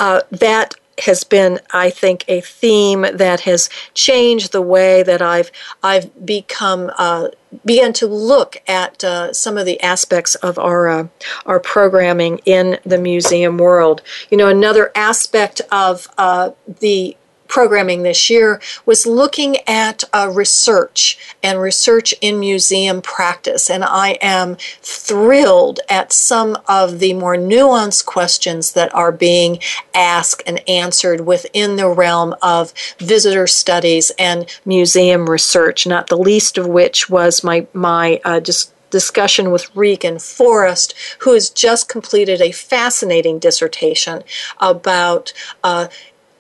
Uh, 0.01 0.21
that 0.31 0.75
has 1.05 1.25
been, 1.25 1.61
I 1.73 1.91
think, 1.91 2.25
a 2.29 2.41
theme 2.41 3.07
that 3.13 3.41
has 3.41 3.69
changed 3.95 4.53
the 4.53 4.63
way 4.63 5.03
that 5.03 5.21
I've 5.21 5.51
I've 5.83 6.27
become 6.27 6.91
uh, 6.97 7.29
began 7.65 7.93
to 7.95 8.07
look 8.07 8.57
at 8.67 9.05
uh, 9.05 9.33
some 9.33 9.59
of 9.59 9.67
the 9.67 9.81
aspects 9.81 10.35
of 10.37 10.59
our 10.59 10.89
uh, 10.89 11.09
our 11.45 11.61
programming 11.61 12.39
in 12.45 12.79
the 12.85 12.99
museum 12.99 13.59
world. 13.59 14.03
You 14.31 14.37
know, 14.37 14.49
another 14.49 14.91
aspect 14.95 15.61
of 15.71 16.09
uh, 16.19 16.51
the 16.81 17.17
programming 17.49 18.03
this 18.03 18.31
year 18.31 18.61
was 18.85 19.07
looking 19.07 19.57
at 19.67 20.05
uh, 20.13 20.31
research 20.33 21.19
and 21.43 21.61
research 21.61 22.15
in 22.21 22.41
museum 22.41 23.03
practice. 23.03 23.71
And 23.71 23.85
I 23.85 24.19
am 24.21 24.57
thrilled 24.81 25.81
at 25.89 26.13
some 26.13 26.59
of 26.69 26.99
the 26.99 27.15
more 27.15 27.37
nuanced 27.37 28.07
questions 28.07 28.73
that 28.73 28.95
are 28.95 29.13
being 29.13 29.59
asked 29.95 30.43
and 30.47 30.69
answered 30.69 31.21
within 31.27 31.77
the 31.77 31.89
realm 31.89 32.35
of 32.43 32.73
visitor 32.99 33.47
studies 33.47 34.11
and 34.19 34.47
museum 34.65 35.29
research, 35.29 35.87
not 35.87 36.09
the 36.09 36.17
least 36.17 36.59
of 36.59 36.67
which 36.67 37.09
was 37.09 37.45
my, 37.45 37.67
my 37.73 38.21
uh, 38.25 38.41
just 38.41 38.73
discussion 38.91 39.51
with 39.51 39.75
Regan 39.75 40.19
Forrest, 40.19 40.95
who 41.21 41.35
has 41.35 41.51
just 41.51 41.89
completed 41.89 42.41
a 42.41 42.53
fascinating 42.53 43.39
dissertation 43.39 44.23
about 44.59 45.33
uh, 45.63 45.89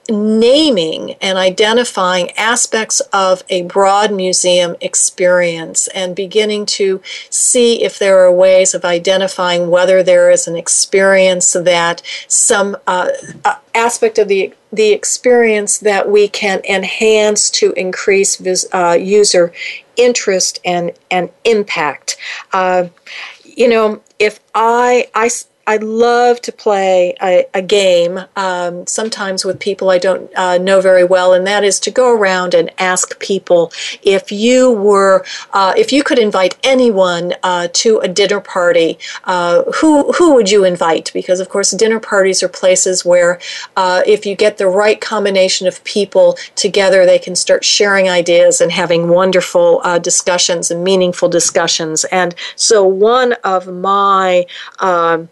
naming 0.08 1.14
and 1.20 1.38
identifying 1.38 2.30
aspects 2.32 3.00
of 3.12 3.42
a 3.48 3.62
broad 3.62 4.12
museum 4.12 4.76
experience 4.80 5.88
and 5.88 6.14
beginning 6.14 6.66
to 6.66 7.00
see 7.28 7.82
if 7.82 7.98
there 7.98 8.18
are 8.20 8.32
ways 8.32 8.74
of 8.74 8.84
identifying 8.84 9.68
whether 9.70 10.02
there 10.02 10.30
is 10.30 10.46
an 10.46 10.56
experience 10.56 11.52
that 11.52 12.02
some 12.28 12.76
uh, 12.86 13.08
uh, 13.44 13.56
aspect 13.74 14.18
of 14.18 14.28
the 14.28 14.52
the 14.72 14.90
experience 14.90 15.78
that 15.78 16.10
we 16.10 16.28
can 16.28 16.60
enhance 16.68 17.50
to 17.50 17.72
increase 17.72 18.36
vis, 18.36 18.66
uh, 18.72 18.96
user 19.00 19.52
interest 19.96 20.60
and 20.64 20.92
and 21.10 21.30
impact. 21.44 22.16
Uh, 22.52 22.88
you 23.44 23.68
know, 23.68 24.02
if 24.18 24.40
I 24.54 25.08
I 25.14 25.30
I 25.66 25.78
love 25.78 26.40
to 26.42 26.52
play 26.52 27.14
a, 27.20 27.44
a 27.52 27.60
game, 27.60 28.20
um, 28.36 28.86
sometimes 28.86 29.44
with 29.44 29.58
people 29.58 29.90
I 29.90 29.98
don't 29.98 30.30
uh, 30.36 30.58
know 30.58 30.80
very 30.80 31.02
well, 31.02 31.32
and 31.32 31.44
that 31.46 31.64
is 31.64 31.80
to 31.80 31.90
go 31.90 32.14
around 32.14 32.54
and 32.54 32.70
ask 32.78 33.18
people 33.18 33.72
if 34.02 34.30
you 34.30 34.70
were, 34.70 35.24
uh, 35.52 35.74
if 35.76 35.92
you 35.92 36.04
could 36.04 36.20
invite 36.20 36.56
anyone 36.62 37.34
uh, 37.42 37.66
to 37.72 37.98
a 37.98 38.06
dinner 38.06 38.40
party, 38.40 38.98
uh, 39.24 39.64
who 39.80 40.12
who 40.12 40.34
would 40.34 40.50
you 40.50 40.64
invite? 40.64 41.10
Because 41.12 41.40
of 41.40 41.48
course, 41.48 41.72
dinner 41.72 41.98
parties 41.98 42.42
are 42.44 42.48
places 42.48 43.04
where, 43.04 43.40
uh, 43.76 44.02
if 44.06 44.24
you 44.24 44.36
get 44.36 44.58
the 44.58 44.68
right 44.68 45.00
combination 45.00 45.66
of 45.66 45.82
people 45.82 46.38
together, 46.54 47.04
they 47.04 47.18
can 47.18 47.34
start 47.34 47.64
sharing 47.64 48.08
ideas 48.08 48.60
and 48.60 48.70
having 48.70 49.08
wonderful 49.08 49.80
uh, 49.82 49.98
discussions 49.98 50.70
and 50.70 50.84
meaningful 50.84 51.28
discussions. 51.28 52.04
And 52.04 52.36
so, 52.54 52.84
one 52.84 53.32
of 53.42 53.66
my 53.66 54.46
um, 54.78 55.28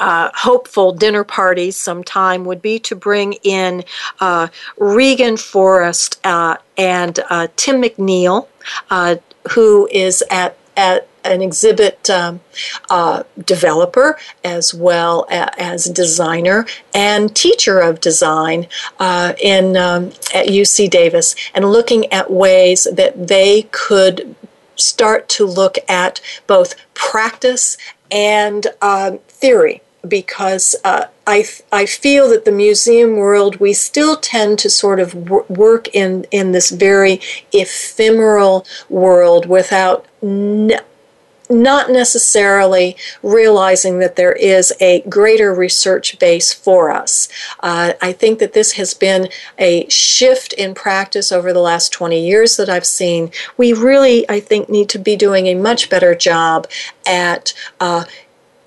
uh, 0.00 0.30
hopeful 0.34 0.92
dinner 0.92 1.22
parties 1.22 1.76
sometime 1.76 2.44
would 2.44 2.62
be 2.62 2.78
to 2.80 2.96
bring 2.96 3.34
in 3.44 3.84
uh, 4.18 4.48
Regan 4.78 5.36
Forrest 5.36 6.18
uh, 6.24 6.56
and 6.76 7.20
uh, 7.28 7.48
Tim 7.56 7.82
McNeil, 7.82 8.48
uh, 8.88 9.16
who 9.52 9.86
is 9.92 10.24
at, 10.30 10.56
at 10.76 11.06
an 11.22 11.42
exhibit 11.42 12.08
um, 12.08 12.40
uh, 12.88 13.22
developer 13.44 14.18
as 14.42 14.72
well 14.72 15.26
as 15.30 15.84
designer 15.84 16.64
and 16.94 17.36
teacher 17.36 17.78
of 17.78 18.00
design 18.00 18.66
in 19.38 19.76
um, 19.76 20.06
at 20.34 20.46
UC 20.46 20.88
Davis, 20.88 21.34
and 21.54 21.70
looking 21.70 22.10
at 22.10 22.30
ways 22.30 22.88
that 22.90 23.28
they 23.28 23.68
could 23.70 24.34
start 24.76 25.28
to 25.28 25.44
look 25.44 25.76
at 25.90 26.22
both 26.46 26.74
practice 26.94 27.76
and 28.10 28.66
um, 28.80 29.18
theory 29.28 29.82
because 30.06 30.76
uh, 30.84 31.06
I, 31.26 31.44
I 31.70 31.86
feel 31.86 32.28
that 32.30 32.44
the 32.44 32.52
museum 32.52 33.16
world, 33.16 33.56
we 33.56 33.72
still 33.72 34.16
tend 34.16 34.58
to 34.60 34.70
sort 34.70 35.00
of 35.00 35.14
work 35.50 35.88
in, 35.94 36.24
in 36.30 36.52
this 36.52 36.70
very 36.70 37.20
ephemeral 37.52 38.66
world 38.88 39.46
without 39.46 40.06
not 41.50 41.90
necessarily 41.90 42.96
realizing 43.22 43.98
that 43.98 44.16
there 44.16 44.32
is 44.32 44.72
a 44.80 45.00
greater 45.02 45.52
research 45.52 46.18
base 46.18 46.52
for 46.52 46.90
us. 46.90 47.28
Uh, 47.60 47.94
I 48.00 48.12
think 48.12 48.38
that 48.38 48.52
this 48.52 48.72
has 48.72 48.94
been 48.94 49.28
a 49.58 49.88
shift 49.88 50.52
in 50.52 50.74
practice 50.74 51.32
over 51.32 51.52
the 51.52 51.60
last 51.60 51.92
20 51.92 52.24
years 52.24 52.56
that 52.56 52.68
I've 52.68 52.86
seen. 52.86 53.32
We 53.56 53.72
really, 53.72 54.28
I 54.30 54.40
think, 54.40 54.68
need 54.68 54.88
to 54.90 54.98
be 54.98 55.16
doing 55.16 55.48
a 55.48 55.54
much 55.54 55.90
better 55.90 56.14
job 56.14 56.68
at 57.06 57.52
uh, 57.80 58.04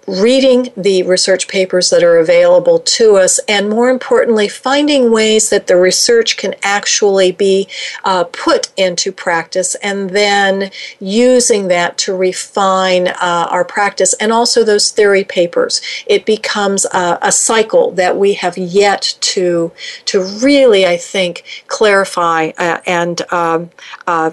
reading 0.07 0.69
the 0.75 1.03
research 1.03 1.47
papers 1.47 1.89
that 1.89 2.03
are 2.03 2.17
available 2.17 2.79
to 2.79 3.17
us, 3.17 3.39
and 3.47 3.69
more 3.69 3.89
importantly, 3.89 4.47
finding 4.47 5.11
ways 5.11 5.49
that 5.49 5.67
the 5.67 5.77
research 5.77 6.37
can 6.37 6.55
actually 6.63 7.31
be 7.31 7.67
uh, 8.03 8.23
put 8.25 8.71
into 8.77 9.11
practice, 9.11 9.75
and 9.75 10.09
then 10.09 10.71
using 10.99 11.67
that 11.67 11.97
to 11.97 12.15
refine 12.15 13.07
uh, 13.07 13.47
our 13.49 13.63
practice 13.63 14.13
and 14.15 14.31
also 14.31 14.63
those 14.63 14.91
theory 14.91 15.23
papers. 15.23 15.81
It 16.05 16.25
becomes 16.25 16.85
a, 16.85 17.17
a 17.21 17.31
cycle 17.31 17.91
that 17.91 18.17
we 18.17 18.33
have 18.33 18.57
yet 18.57 19.15
to 19.21 19.71
to 20.05 20.23
really, 20.41 20.85
I 20.85 20.97
think, 20.97 21.43
clarify 21.67 22.51
uh, 22.57 22.79
and 22.85 23.21
um, 23.31 23.69
uh, 24.07 24.31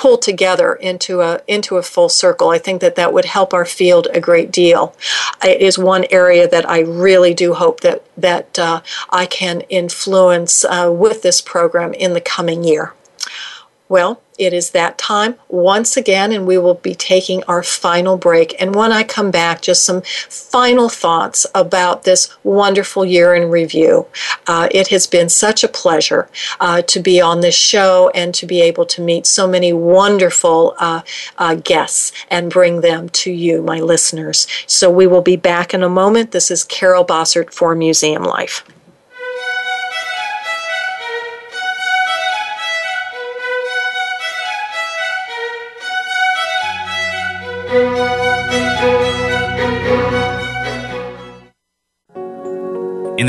pull 0.00 0.16
together 0.16 0.72
into 0.72 1.20
a 1.20 1.42
into 1.46 1.76
a 1.76 1.82
full 1.82 2.08
circle. 2.08 2.48
I 2.48 2.56
think 2.56 2.80
that 2.80 2.96
that 2.96 3.12
would 3.12 3.26
help 3.26 3.52
our 3.52 3.66
field 3.66 4.08
a 4.14 4.20
great 4.20 4.50
deal. 4.50 4.96
It 5.44 5.60
is 5.60 5.78
one 5.78 6.06
area 6.10 6.48
that 6.48 6.66
I 6.66 6.78
really 6.80 7.34
do 7.34 7.52
hope 7.52 7.80
that 7.80 8.02
that 8.16 8.58
uh, 8.58 8.80
I 9.10 9.26
can 9.26 9.60
influence 9.68 10.64
uh, 10.64 10.90
with 10.90 11.20
this 11.20 11.42
program 11.42 11.92
in 11.92 12.14
the 12.14 12.20
coming 12.22 12.64
year. 12.64 12.94
Well, 13.90 14.22
it 14.38 14.52
is 14.52 14.70
that 14.70 14.98
time 14.98 15.34
once 15.48 15.96
again, 15.96 16.30
and 16.30 16.46
we 16.46 16.56
will 16.58 16.74
be 16.74 16.94
taking 16.94 17.42
our 17.48 17.64
final 17.64 18.16
break. 18.16 18.54
And 18.62 18.72
when 18.72 18.92
I 18.92 19.02
come 19.02 19.32
back, 19.32 19.62
just 19.62 19.84
some 19.84 20.02
final 20.02 20.88
thoughts 20.88 21.44
about 21.56 22.04
this 22.04 22.32
wonderful 22.44 23.04
year 23.04 23.34
in 23.34 23.50
review. 23.50 24.06
Uh, 24.46 24.68
it 24.70 24.88
has 24.88 25.08
been 25.08 25.28
such 25.28 25.64
a 25.64 25.68
pleasure 25.68 26.30
uh, 26.60 26.82
to 26.82 27.00
be 27.00 27.20
on 27.20 27.40
this 27.40 27.56
show 27.56 28.12
and 28.14 28.32
to 28.34 28.46
be 28.46 28.60
able 28.62 28.86
to 28.86 29.02
meet 29.02 29.26
so 29.26 29.48
many 29.48 29.72
wonderful 29.72 30.76
uh, 30.78 31.02
uh 31.38 31.56
guests 31.56 32.12
and 32.30 32.48
bring 32.48 32.82
them 32.82 33.08
to 33.08 33.32
you, 33.32 33.60
my 33.60 33.80
listeners. 33.80 34.46
So 34.68 34.88
we 34.88 35.08
will 35.08 35.20
be 35.20 35.36
back 35.36 35.74
in 35.74 35.82
a 35.82 35.88
moment. 35.88 36.30
This 36.30 36.48
is 36.48 36.62
Carol 36.62 37.04
Bossert 37.04 37.52
for 37.52 37.74
Museum 37.74 38.22
Life. 38.22 38.64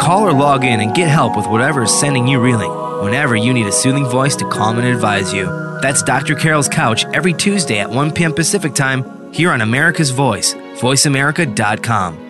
Call 0.00 0.26
or 0.26 0.32
log 0.32 0.64
in 0.64 0.80
and 0.80 0.94
get 0.94 1.08
help 1.08 1.36
with 1.36 1.46
whatever 1.46 1.82
is 1.82 2.00
sending 2.00 2.26
you 2.26 2.40
reeling 2.40 2.72
whenever 3.04 3.36
you 3.36 3.52
need 3.52 3.66
a 3.66 3.72
soothing 3.72 4.06
voice 4.06 4.34
to 4.36 4.48
calm 4.48 4.78
and 4.78 4.88
advise 4.88 5.32
you. 5.34 5.44
That's 5.82 6.02
Dr. 6.02 6.34
Carol's 6.34 6.68
Couch 6.68 7.04
every 7.12 7.34
Tuesday 7.34 7.80
at 7.80 7.90
1 7.90 8.12
p.m. 8.12 8.32
Pacific 8.32 8.74
Time 8.74 9.30
here 9.32 9.50
on 9.50 9.60
America's 9.60 10.10
Voice, 10.10 10.54
voiceamerica.com. 10.54 12.29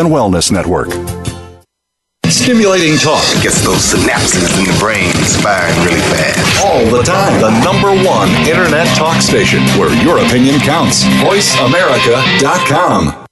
and 0.01 0.09
Wellness 0.09 0.51
Network. 0.51 0.89
Stimulating 2.25 2.97
talk 2.97 3.23
gets 3.43 3.61
those 3.63 3.93
synapses 3.93 4.49
in 4.57 4.65
the 4.65 4.73
brain 4.79 5.13
firing 5.43 5.77
really 5.85 6.01
fast. 6.01 6.65
All 6.65 6.83
the 6.89 7.03
time. 7.03 7.39
The 7.39 7.51
number 7.63 7.91
one 8.03 8.29
internet 8.47 8.87
talk 8.97 9.21
station 9.21 9.61
where 9.77 9.93
your 10.03 10.17
opinion 10.17 10.59
counts. 10.61 11.03
VoiceAmerica.com. 11.21 13.27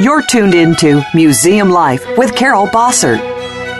You're 0.00 0.22
tuned 0.22 0.54
into 0.54 1.04
Museum 1.14 1.68
Life 1.70 2.02
with 2.16 2.34
Carol 2.34 2.66
Bossert. 2.66 3.35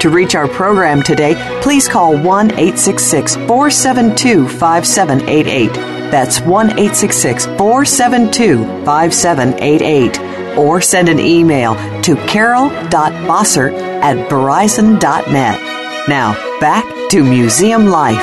To 0.06 0.12
reach 0.12 0.36
our 0.36 0.46
program 0.46 1.02
today, 1.02 1.34
please 1.62 1.88
call 1.88 2.12
1 2.16 2.52
866 2.52 3.34
472 3.34 4.46
5788. 4.46 5.72
That's 6.12 6.40
1 6.42 6.66
866 6.70 7.46
472 7.46 8.84
5788. 8.84 10.56
Or 10.56 10.80
send 10.80 11.08
an 11.08 11.18
email 11.18 11.74
to 12.02 12.14
carol.bossert 12.28 13.72
at 14.00 14.30
verizon.net. 14.30 16.08
Now, 16.08 16.60
back 16.60 16.84
to 17.10 17.24
Museum 17.24 17.86
Life. 17.86 18.22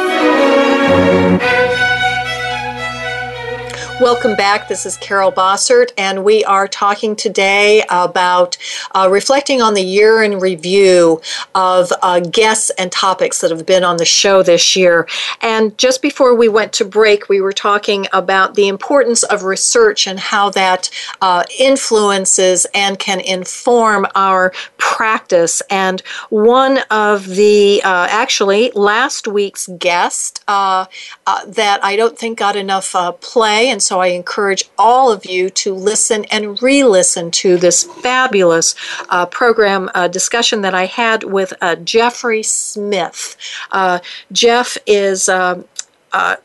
Welcome 4.03 4.35
back. 4.35 4.67
This 4.67 4.85
is 4.85 4.97
Carol 4.97 5.31
Bossert, 5.31 5.93
and 5.97 6.25
we 6.25 6.43
are 6.43 6.67
talking 6.67 7.15
today 7.15 7.85
about 7.89 8.57
uh, 8.91 9.07
reflecting 9.09 9.61
on 9.61 9.75
the 9.75 9.81
year 9.81 10.21
in 10.21 10.39
review 10.39 11.21
of 11.55 11.89
uh, 12.01 12.19
guests 12.19 12.69
and 12.71 12.91
topics 12.91 13.39
that 13.39 13.49
have 13.49 13.65
been 13.65 13.85
on 13.85 13.95
the 13.95 14.03
show 14.03 14.43
this 14.43 14.75
year. 14.75 15.07
And 15.39 15.77
just 15.77 16.01
before 16.01 16.35
we 16.35 16.49
went 16.49 16.73
to 16.73 16.85
break, 16.85 17.29
we 17.29 17.39
were 17.39 17.53
talking 17.53 18.05
about 18.11 18.55
the 18.55 18.67
importance 18.67 19.23
of 19.23 19.43
research 19.43 20.05
and 20.05 20.19
how 20.19 20.49
that 20.49 20.89
uh, 21.21 21.45
influences 21.57 22.67
and 22.73 22.99
can 22.99 23.21
inform 23.21 24.05
our 24.15 24.51
practice. 24.77 25.61
And 25.69 26.01
one 26.29 26.79
of 26.91 27.25
the, 27.25 27.81
uh, 27.85 28.07
actually, 28.09 28.69
last 28.71 29.29
week's 29.29 29.69
guest 29.77 30.43
uh, 30.49 30.87
uh, 31.25 31.45
that 31.45 31.81
I 31.85 31.95
don't 31.95 32.19
think 32.19 32.37
got 32.37 32.57
enough 32.57 32.93
play, 33.21 33.69
and 33.69 33.81
so 33.81 33.92
so 33.93 33.99
I 33.99 34.07
encourage 34.07 34.63
all 34.75 35.11
of 35.11 35.23
you 35.23 35.51
to 35.51 35.71
listen 35.71 36.25
and 36.31 36.59
re 36.63 36.83
listen 36.83 37.29
to 37.29 37.57
this 37.57 37.83
fabulous 37.83 38.73
uh, 39.07 39.27
program 39.27 39.87
uh, 39.93 40.07
discussion 40.07 40.61
that 40.61 40.73
I 40.73 40.87
had 40.87 41.23
with 41.23 41.53
uh, 41.61 41.75
Jeffrey 41.75 42.41
Smith. 42.41 43.37
Uh, 43.71 43.99
Jeff 44.31 44.79
is. 44.87 45.29
Um, 45.29 45.65
uh, 46.11 46.37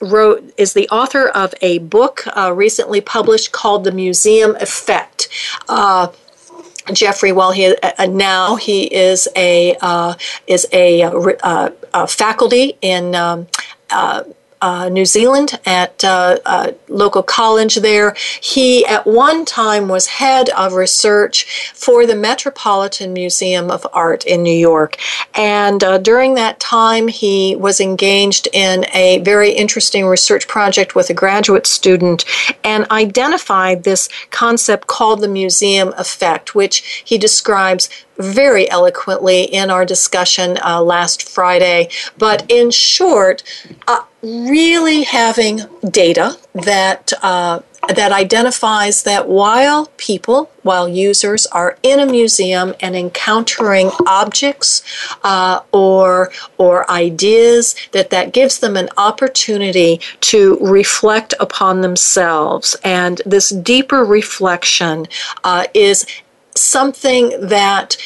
wrote 0.00 0.54
is 0.56 0.74
the 0.74 0.88
author 0.90 1.26
of 1.28 1.52
a 1.60 1.78
book 1.78 2.24
uh, 2.36 2.52
recently 2.54 3.00
published 3.00 3.50
called 3.50 3.82
The 3.82 3.90
Museum 3.90 4.54
Effect. 4.56 5.28
Jeffrey, 6.92 7.32
while 7.32 7.52
he 7.52 7.76
uh, 7.82 8.06
now 8.06 8.54
he 8.56 8.84
is 8.84 9.28
a 9.36 9.76
uh, 9.82 10.14
is 10.46 10.66
a, 10.72 11.02
uh, 11.02 12.06
faculty 12.06 12.78
in 12.80 13.14
um, 13.14 13.46
uh, 14.60 14.88
New 14.88 15.04
Zealand 15.04 15.58
at 15.64 16.02
uh, 16.04 16.38
a 16.44 16.74
local 16.88 17.22
college 17.22 17.76
there. 17.76 18.14
He 18.40 18.84
at 18.86 19.06
one 19.06 19.44
time 19.44 19.88
was 19.88 20.06
head 20.06 20.48
of 20.50 20.74
research 20.74 21.72
for 21.74 22.06
the 22.06 22.16
Metropolitan 22.16 23.12
Museum 23.12 23.70
of 23.70 23.86
Art 23.92 24.24
in 24.24 24.42
New 24.42 24.56
York. 24.56 24.96
And 25.34 25.82
uh, 25.84 25.98
during 25.98 26.34
that 26.34 26.60
time, 26.60 27.08
he 27.08 27.56
was 27.56 27.80
engaged 27.80 28.48
in 28.52 28.86
a 28.92 29.18
very 29.18 29.50
interesting 29.50 30.06
research 30.06 30.48
project 30.48 30.94
with 30.94 31.10
a 31.10 31.14
graduate 31.14 31.66
student 31.66 32.24
and 32.64 32.90
identified 32.90 33.84
this 33.84 34.08
concept 34.30 34.86
called 34.86 35.20
the 35.20 35.28
museum 35.28 35.94
effect, 35.96 36.54
which 36.54 37.02
he 37.04 37.18
describes 37.18 37.88
very 38.18 38.68
eloquently 38.70 39.44
in 39.44 39.70
our 39.70 39.84
discussion 39.84 40.58
uh, 40.64 40.82
last 40.82 41.28
Friday. 41.28 41.88
But 42.18 42.44
in 42.48 42.70
short, 42.70 43.42
uh, 43.86 44.02
really 44.22 45.04
having 45.04 45.60
data 45.90 46.36
that 46.54 47.12
uh, 47.22 47.60
that 47.94 48.12
identifies 48.12 49.04
that 49.04 49.28
while 49.28 49.86
people, 49.96 50.50
while 50.62 50.88
users 50.88 51.46
are 51.46 51.78
in 51.82 52.00
a 52.00 52.06
museum 52.06 52.74
and 52.80 52.94
encountering 52.94 53.90
objects 54.06 54.82
uh, 55.22 55.60
or 55.72 56.30
or 56.58 56.90
ideas, 56.90 57.74
that 57.92 58.10
that 58.10 58.32
gives 58.32 58.58
them 58.58 58.76
an 58.76 58.88
opportunity 58.96 60.00
to 60.20 60.58
reflect 60.60 61.34
upon 61.40 61.80
themselves, 61.80 62.76
and 62.84 63.22
this 63.24 63.50
deeper 63.50 64.04
reflection 64.04 65.06
uh, 65.44 65.64
is 65.72 66.04
something 66.60 67.34
that 67.40 67.96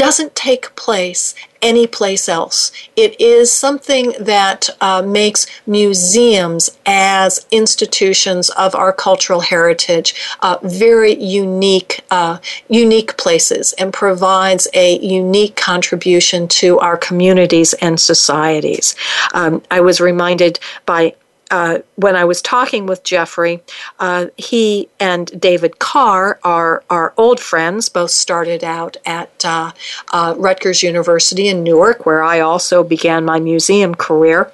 doesn't 0.00 0.34
take 0.34 0.74
place 0.76 1.34
anyplace 1.60 2.26
else. 2.26 2.72
It 2.96 3.20
is 3.20 3.52
something 3.52 4.14
that 4.18 4.70
uh, 4.80 5.02
makes 5.02 5.46
museums 5.66 6.70
as 6.86 7.46
institutions 7.50 8.48
of 8.48 8.74
our 8.74 8.94
cultural 8.94 9.40
heritage 9.40 10.14
uh, 10.40 10.56
very 10.62 11.22
unique, 11.22 12.00
uh, 12.10 12.38
unique 12.70 13.18
places, 13.18 13.74
and 13.74 13.92
provides 13.92 14.66
a 14.72 14.98
unique 15.00 15.56
contribution 15.56 16.48
to 16.48 16.78
our 16.78 16.96
communities 16.96 17.74
and 17.74 18.00
societies. 18.00 18.94
Um, 19.34 19.62
I 19.70 19.82
was 19.82 20.00
reminded 20.00 20.58
by 20.86 21.14
uh, 21.50 21.78
when 21.96 22.16
I 22.16 22.24
was 22.24 22.40
talking 22.40 22.86
with 22.86 23.02
Jeffrey, 23.02 23.62
uh, 23.98 24.26
he 24.36 24.88
and 24.98 25.40
David 25.40 25.78
Carr 25.78 26.38
are, 26.44 26.84
are 26.88 27.12
old 27.16 27.40
friends, 27.40 27.88
both 27.88 28.10
started 28.10 28.62
out 28.62 28.96
at 29.04 29.44
uh, 29.44 29.72
uh 30.12 30.34
Rutgers 30.36 30.82
University 30.82 31.48
in 31.48 31.62
Newark, 31.62 32.06
where 32.06 32.22
I 32.22 32.40
also 32.40 32.84
began 32.84 33.24
my 33.24 33.40
museum 33.40 33.94
career. 33.94 34.52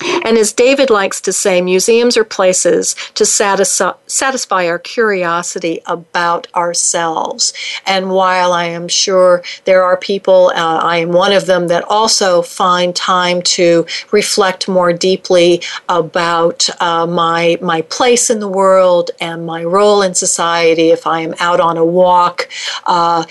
And 0.00 0.36
as 0.36 0.52
David 0.52 0.90
likes 0.90 1.20
to 1.22 1.32
say, 1.32 1.60
museums 1.60 2.16
are 2.16 2.24
places 2.24 2.94
to 3.14 3.24
satisfy, 3.24 4.66
our 4.66 4.78
curiosity 4.78 5.80
about 5.86 6.48
ourselves. 6.54 7.52
And 7.86 8.10
while 8.10 8.52
I 8.52 8.64
am 8.64 8.88
sure 8.88 9.42
there 9.64 9.84
are 9.84 9.96
people, 9.96 10.48
uh, 10.54 10.80
I 10.82 10.98
am 10.98 11.12
one 11.12 11.32
of 11.32 11.46
them, 11.46 11.68
that 11.68 11.84
also 11.84 12.42
find 12.42 12.94
time 12.94 13.42
to 13.42 13.86
reflect 14.10 14.68
more 14.68 14.92
deeply 14.92 15.62
about 15.88 16.68
uh, 16.80 17.06
my, 17.06 17.58
my 17.62 17.82
place 17.82 18.28
in 18.30 18.40
the 18.40 18.48
world 18.48 19.10
and 19.20 19.46
my 19.46 19.62
role 19.64 20.02
in 20.02 20.14
society 20.14 20.90
if 20.90 21.06
I 21.06 21.20
am 21.20 21.34
out 21.38 21.60
on 21.60 21.76
a 21.76 21.84
walk. 21.84 22.48
Uh, 22.84 23.24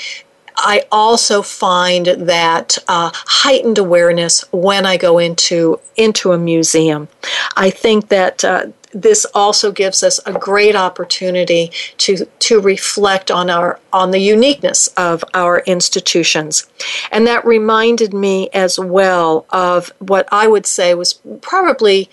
I 0.58 0.86
also 0.92 1.42
find 1.42 2.06
that 2.06 2.78
uh, 2.88 3.12
heightened 3.14 3.78
awareness 3.78 4.44
when 4.52 4.86
I 4.86 4.98
go 4.98 5.18
into 5.18 5.80
into 5.96 6.32
a 6.32 6.38
museum. 6.38 7.08
I 7.56 7.70
think 7.70 8.10
that 8.10 8.44
uh, 8.44 8.68
this 8.96 9.26
also 9.36 9.72
gives 9.72 10.02
us 10.02 10.20
a 10.26 10.32
great 10.32 10.76
opportunity 10.76 11.72
to 11.98 12.26
to 12.40 12.62
reflect 12.62 13.30
on 13.30 13.50
our 13.50 13.80
on 13.92 14.12
the 14.12 14.20
uniqueness 14.20 14.88
of 14.96 15.24
our 15.34 15.60
institutions 15.60 16.66
and 17.12 17.28
that 17.28 17.46
reminded 17.46 18.14
me 18.14 18.50
as 18.54 18.80
well 18.80 19.46
of 19.50 19.92
what 20.00 20.28
I 20.32 20.48
would 20.48 20.66
say 20.66 20.94
was 20.94 21.20
probably 21.42 22.10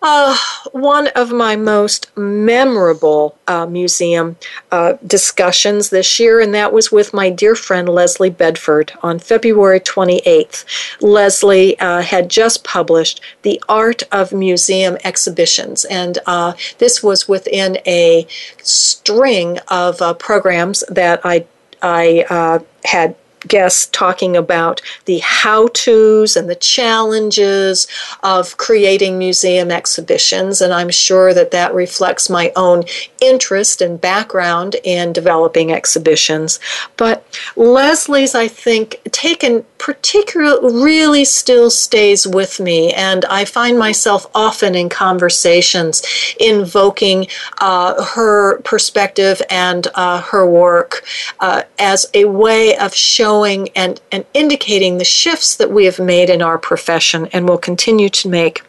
uh, 0.00 0.36
one 0.72 1.08
of 1.08 1.32
my 1.32 1.56
most 1.56 2.16
memorable 2.16 3.36
uh, 3.46 3.66
museum 3.66 4.36
uh, 4.70 4.94
discussions 5.06 5.90
this 5.90 6.20
year, 6.20 6.40
and 6.40 6.54
that 6.54 6.72
was 6.72 6.92
with 6.92 7.12
my 7.12 7.30
dear 7.30 7.54
friend 7.54 7.88
Leslie 7.88 8.30
Bedford 8.30 8.92
on 9.02 9.18
February 9.18 9.80
28th. 9.80 10.64
Leslie 11.00 11.78
uh, 11.80 12.02
had 12.02 12.28
just 12.28 12.64
published 12.64 13.20
The 13.42 13.62
Art 13.68 14.02
of 14.12 14.32
Museum 14.32 14.96
Exhibitions, 15.04 15.84
and 15.84 16.18
uh, 16.26 16.52
this 16.78 17.02
was 17.02 17.28
within 17.28 17.78
a 17.86 18.26
string 18.62 19.58
of 19.68 20.00
uh, 20.00 20.14
programs 20.14 20.84
that 20.88 21.20
I 21.24 21.46
I 21.80 22.60
had 22.84 23.14
guests 23.48 23.86
talking 23.86 24.36
about 24.36 24.80
the 25.06 25.18
how 25.18 25.68
to's 25.68 26.36
and 26.36 26.48
the 26.48 26.54
challenges 26.54 27.88
of 28.22 28.56
creating 28.56 29.18
museum 29.18 29.70
exhibitions. 29.70 30.60
And 30.60 30.72
I'm 30.72 30.90
sure 30.90 31.32
that 31.34 31.50
that 31.50 31.74
reflects 31.74 32.28
my 32.30 32.52
own 32.56 32.84
interest 33.20 33.80
and 33.80 34.00
background 34.00 34.76
in 34.84 35.12
developing 35.12 35.72
exhibitions. 35.72 36.60
But 36.96 37.24
Leslie's, 37.56 38.34
I 38.34 38.48
think, 38.48 39.00
taken 39.10 39.64
particular 39.78 40.60
really 40.60 41.24
still 41.24 41.70
stays 41.70 42.26
with 42.26 42.60
me. 42.60 42.92
And 42.92 43.24
I 43.26 43.44
find 43.44 43.78
myself 43.78 44.26
often 44.34 44.74
in 44.74 44.88
conversations 44.88 46.02
invoking 46.38 47.26
uh, 47.60 48.04
her 48.14 48.60
perspective 48.62 49.40
and 49.50 49.86
uh, 49.94 50.20
her 50.22 50.46
work 50.48 51.04
uh, 51.40 51.62
as 51.78 52.06
a 52.14 52.24
way 52.26 52.76
of 52.76 52.94
showing 52.94 53.37
and, 53.44 54.00
and 54.12 54.24
indicating 54.34 54.98
the 54.98 55.04
shifts 55.04 55.56
that 55.56 55.70
we 55.70 55.84
have 55.84 55.98
made 55.98 56.30
in 56.30 56.42
our 56.42 56.58
profession 56.58 57.26
and 57.32 57.48
will 57.48 57.58
continue 57.58 58.08
to 58.08 58.28
make. 58.28 58.62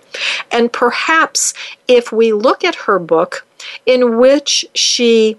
And 0.52 0.72
perhaps 0.72 1.54
if 1.88 2.12
we 2.12 2.34
look 2.34 2.64
at 2.64 2.76
her 2.76 3.00
book, 3.00 3.46
in 3.86 4.18
which 4.18 4.66
she 4.74 5.38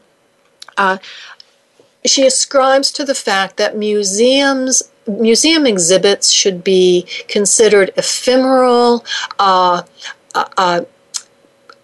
uh, 0.77 0.99
she 2.05 2.27
ascribes 2.27 2.91
to 2.93 3.05
the 3.05 3.15
fact 3.15 3.57
that 3.57 3.77
museums 3.77 4.83
museum 5.07 5.67
exhibits 5.67 6.31
should 6.31 6.63
be 6.63 7.07
considered 7.27 7.91
ephemeral, 7.97 9.05
uh, 9.39 9.83
uh, 10.35 10.45
uh 10.57 10.81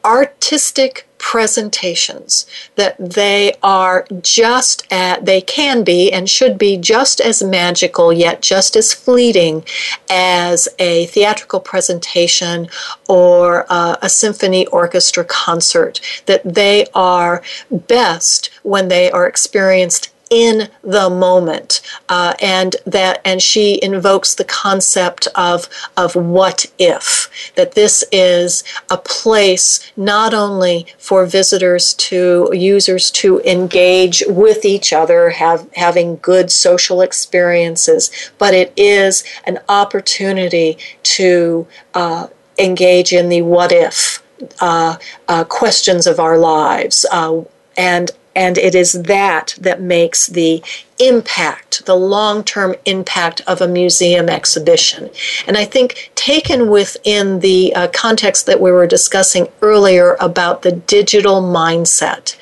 artistic 0.04 1.08
presentations 1.26 2.46
that 2.76 2.94
they 3.00 3.52
are 3.60 4.06
just 4.22 4.86
at 4.92 5.24
they 5.24 5.40
can 5.40 5.82
be 5.82 6.12
and 6.12 6.30
should 6.30 6.56
be 6.56 6.76
just 6.76 7.20
as 7.20 7.42
magical 7.42 8.12
yet 8.12 8.40
just 8.40 8.76
as 8.76 8.94
fleeting 8.94 9.64
as 10.08 10.68
a 10.78 11.06
theatrical 11.06 11.58
presentation 11.58 12.68
or 13.08 13.66
uh, 13.68 13.96
a 14.00 14.08
symphony 14.08 14.68
orchestra 14.68 15.24
concert. 15.24 16.00
That 16.26 16.42
they 16.44 16.86
are 16.94 17.42
best 17.72 18.48
when 18.62 18.86
they 18.86 19.10
are 19.10 19.26
experienced 19.26 20.12
in 20.30 20.68
the 20.82 21.08
moment 21.08 21.80
uh, 22.08 22.34
and 22.40 22.76
that 22.84 23.20
and 23.24 23.40
she 23.40 23.80
invokes 23.82 24.34
the 24.34 24.44
concept 24.44 25.28
of 25.34 25.68
of 25.96 26.16
what 26.16 26.66
if 26.78 27.30
that 27.54 27.72
this 27.72 28.04
is 28.10 28.64
a 28.90 28.96
place 28.96 29.92
not 29.96 30.34
only 30.34 30.86
for 30.98 31.24
visitors 31.26 31.94
to 31.94 32.50
users 32.52 33.10
to 33.10 33.40
engage 33.40 34.22
with 34.26 34.64
each 34.64 34.92
other 34.92 35.30
have 35.30 35.68
having 35.74 36.16
good 36.16 36.50
social 36.50 37.00
experiences 37.02 38.10
but 38.38 38.52
it 38.52 38.72
is 38.76 39.22
an 39.44 39.58
opportunity 39.68 40.76
to 41.04 41.66
uh, 41.94 42.26
engage 42.58 43.12
in 43.12 43.28
the 43.28 43.42
what 43.42 43.70
if 43.70 44.22
uh, 44.60 44.96
uh 45.28 45.44
questions 45.44 46.06
of 46.06 46.18
our 46.18 46.36
lives 46.36 47.06
uh, 47.12 47.40
and 47.76 48.10
and 48.36 48.58
it 48.58 48.74
is 48.74 48.92
that 48.92 49.56
that 49.58 49.80
makes 49.80 50.26
the 50.28 50.62
impact, 50.98 51.84
the 51.86 51.94
long 51.94 52.42
term 52.44 52.74
impact 52.84 53.40
of 53.46 53.60
a 53.60 53.68
museum 53.68 54.28
exhibition. 54.28 55.10
And 55.46 55.56
I 55.56 55.64
think, 55.64 56.10
taken 56.14 56.68
within 56.70 57.40
the 57.40 57.74
uh, 57.74 57.88
context 57.88 58.46
that 58.46 58.60
we 58.60 58.72
were 58.72 58.86
discussing 58.86 59.48
earlier 59.62 60.16
about 60.20 60.62
the 60.62 60.72
digital 60.72 61.42
mindset, 61.42 62.36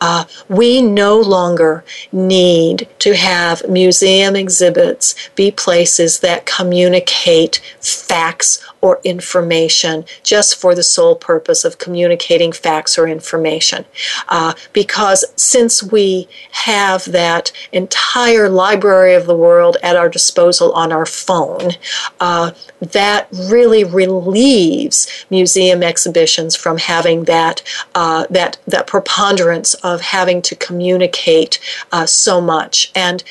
uh, 0.00 0.24
we 0.48 0.82
no 0.82 1.18
longer 1.18 1.84
need 2.12 2.88
to 3.00 3.14
have 3.14 3.68
museum 3.68 4.36
exhibits 4.36 5.14
be 5.34 5.50
places 5.50 6.20
that 6.20 6.46
communicate 6.46 7.60
facts 7.80 8.64
or 8.80 9.00
information 9.02 10.04
just 10.22 10.54
for 10.56 10.74
the 10.74 10.82
sole 10.82 11.16
purpose 11.16 11.64
of 11.64 11.78
communicating 11.78 12.52
facts 12.52 12.98
or 12.98 13.08
information. 13.08 13.84
Uh, 14.28 14.52
because 14.72 15.24
since 15.36 15.82
we 15.82 16.28
have 16.52 17.04
that 17.10 17.50
entire 17.72 17.93
entire 17.94 18.48
library 18.48 19.14
of 19.14 19.26
the 19.26 19.36
world 19.36 19.76
at 19.80 19.94
our 19.94 20.08
disposal 20.08 20.72
on 20.72 20.90
our 20.90 21.06
phone, 21.06 21.70
uh, 22.18 22.50
that 22.80 23.28
really 23.30 23.84
relieves 23.84 25.06
museum 25.30 25.80
exhibitions 25.80 26.56
from 26.56 26.76
having 26.78 27.24
that 27.24 27.62
uh, 27.94 28.26
that 28.30 28.58
that 28.66 28.88
preponderance 28.88 29.74
of 29.74 30.00
having 30.00 30.42
to 30.42 30.56
communicate 30.56 31.60
uh, 31.92 32.04
so 32.04 32.40
much. 32.40 32.90
And 32.96 33.22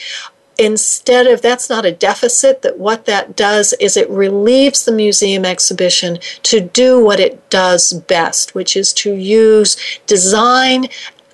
instead 0.57 1.27
of 1.27 1.41
that's 1.41 1.69
not 1.69 1.85
a 1.85 1.91
deficit 1.91 2.61
that 2.61 2.79
what 2.79 3.05
that 3.05 3.35
does 3.35 3.73
is 3.81 3.97
it 3.97 4.09
relieves 4.09 4.85
the 4.85 4.91
museum 4.91 5.43
exhibition 5.43 6.17
to 6.43 6.61
do 6.61 7.03
what 7.03 7.19
it 7.19 7.49
does 7.49 7.91
best 7.91 8.53
which 8.53 8.77
is 8.77 8.93
to 8.93 9.15
use 9.15 9.75
design 10.05 10.85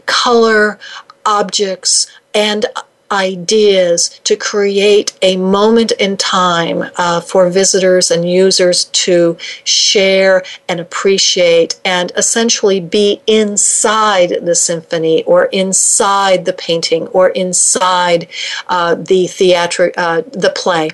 color 0.05 0.79
objects 1.25 2.07
and 2.33 2.65
ideas 3.11 4.19
to 4.23 4.35
create 4.35 5.17
a 5.21 5.37
moment 5.37 5.91
in 5.93 6.17
time 6.17 6.89
uh, 6.97 7.21
for 7.21 7.49
visitors 7.49 8.11
and 8.11 8.29
users 8.29 8.85
to 8.85 9.37
share 9.63 10.43
and 10.67 10.79
appreciate 10.79 11.79
and 11.83 12.11
essentially 12.15 12.79
be 12.79 13.21
inside 13.27 14.45
the 14.45 14.55
symphony 14.55 15.23
or 15.23 15.45
inside 15.45 16.45
the 16.45 16.53
painting 16.53 17.07
or 17.07 17.29
inside 17.29 18.27
uh, 18.67 18.95
the 18.95 19.27
theatric 19.27 19.93
uh, 19.97 20.21
the 20.31 20.51
play. 20.55 20.89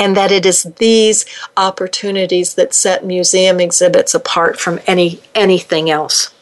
And 0.00 0.16
that 0.16 0.32
it 0.32 0.44
is 0.44 0.64
these 0.78 1.24
opportunities 1.56 2.54
that 2.54 2.74
set 2.74 3.04
museum 3.04 3.60
exhibits 3.60 4.12
apart 4.12 4.58
from 4.58 4.80
any 4.88 5.20
anything 5.36 5.88
else 5.88 6.34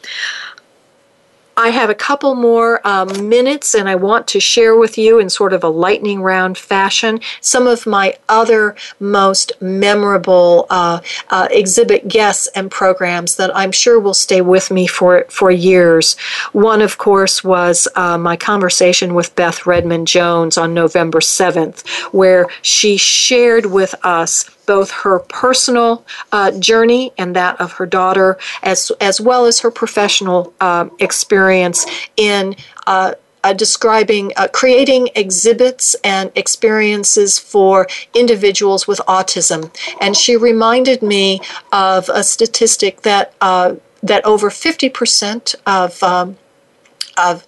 I 1.55 1.69
have 1.69 1.89
a 1.89 1.95
couple 1.95 2.35
more 2.35 2.85
um, 2.85 3.29
minutes 3.29 3.75
and 3.75 3.87
I 3.87 3.95
want 3.95 4.27
to 4.29 4.39
share 4.39 4.75
with 4.75 4.97
you 4.97 5.19
in 5.19 5.29
sort 5.29 5.53
of 5.53 5.63
a 5.63 5.69
lightning 5.69 6.21
round 6.21 6.57
fashion 6.57 7.19
some 7.41 7.67
of 7.67 7.85
my 7.85 8.17
other 8.27 8.75
most 8.99 9.51
memorable 9.61 10.65
uh, 10.69 11.01
uh, 11.29 11.47
exhibit 11.51 12.07
guests 12.07 12.47
and 12.55 12.71
programs 12.71 13.35
that 13.35 13.55
I'm 13.55 13.71
sure 13.71 13.99
will 13.99 14.13
stay 14.13 14.41
with 14.41 14.71
me 14.71 14.87
for, 14.87 15.25
for 15.29 15.51
years. 15.51 16.15
One, 16.53 16.81
of 16.81 16.97
course, 16.97 17.43
was 17.43 17.87
uh, 17.95 18.17
my 18.17 18.35
conversation 18.35 19.13
with 19.13 19.35
Beth 19.35 19.65
Redmond 19.65 20.07
Jones 20.07 20.57
on 20.57 20.73
November 20.73 21.19
7th, 21.19 21.87
where 22.11 22.47
she 22.61 22.97
shared 22.97 23.67
with 23.67 23.93
us 24.03 24.49
both 24.65 24.91
her 24.91 25.19
personal 25.19 26.05
uh, 26.31 26.51
journey 26.51 27.11
and 27.17 27.35
that 27.35 27.59
of 27.59 27.73
her 27.73 27.85
daughter, 27.85 28.37
as 28.61 28.91
as 28.99 29.19
well 29.19 29.45
as 29.45 29.59
her 29.61 29.71
professional 29.71 30.53
uh, 30.59 30.89
experience 30.99 31.85
in. 32.17 32.55
Uh, 32.87 33.13
uh, 33.45 33.51
describing 33.51 34.31
creating 34.53 35.09
exhibits 35.15 35.95
and 35.95 36.31
experiences 36.33 37.37
for 37.37 37.85
individuals 38.13 38.87
with 38.87 38.99
autism, 38.99 39.69
and 39.99 40.15
she 40.15 40.37
reminded 40.37 41.03
me 41.03 41.41
of 41.73 42.07
a 42.07 42.23
statistic 42.23 43.01
that 43.01 43.33
uh, 43.41 43.75
that 44.01 44.23
over 44.25 44.49
fifty 44.49 44.87
percent 44.87 45.55
of 45.65 46.01
um, 46.03 46.37
of 47.17 47.45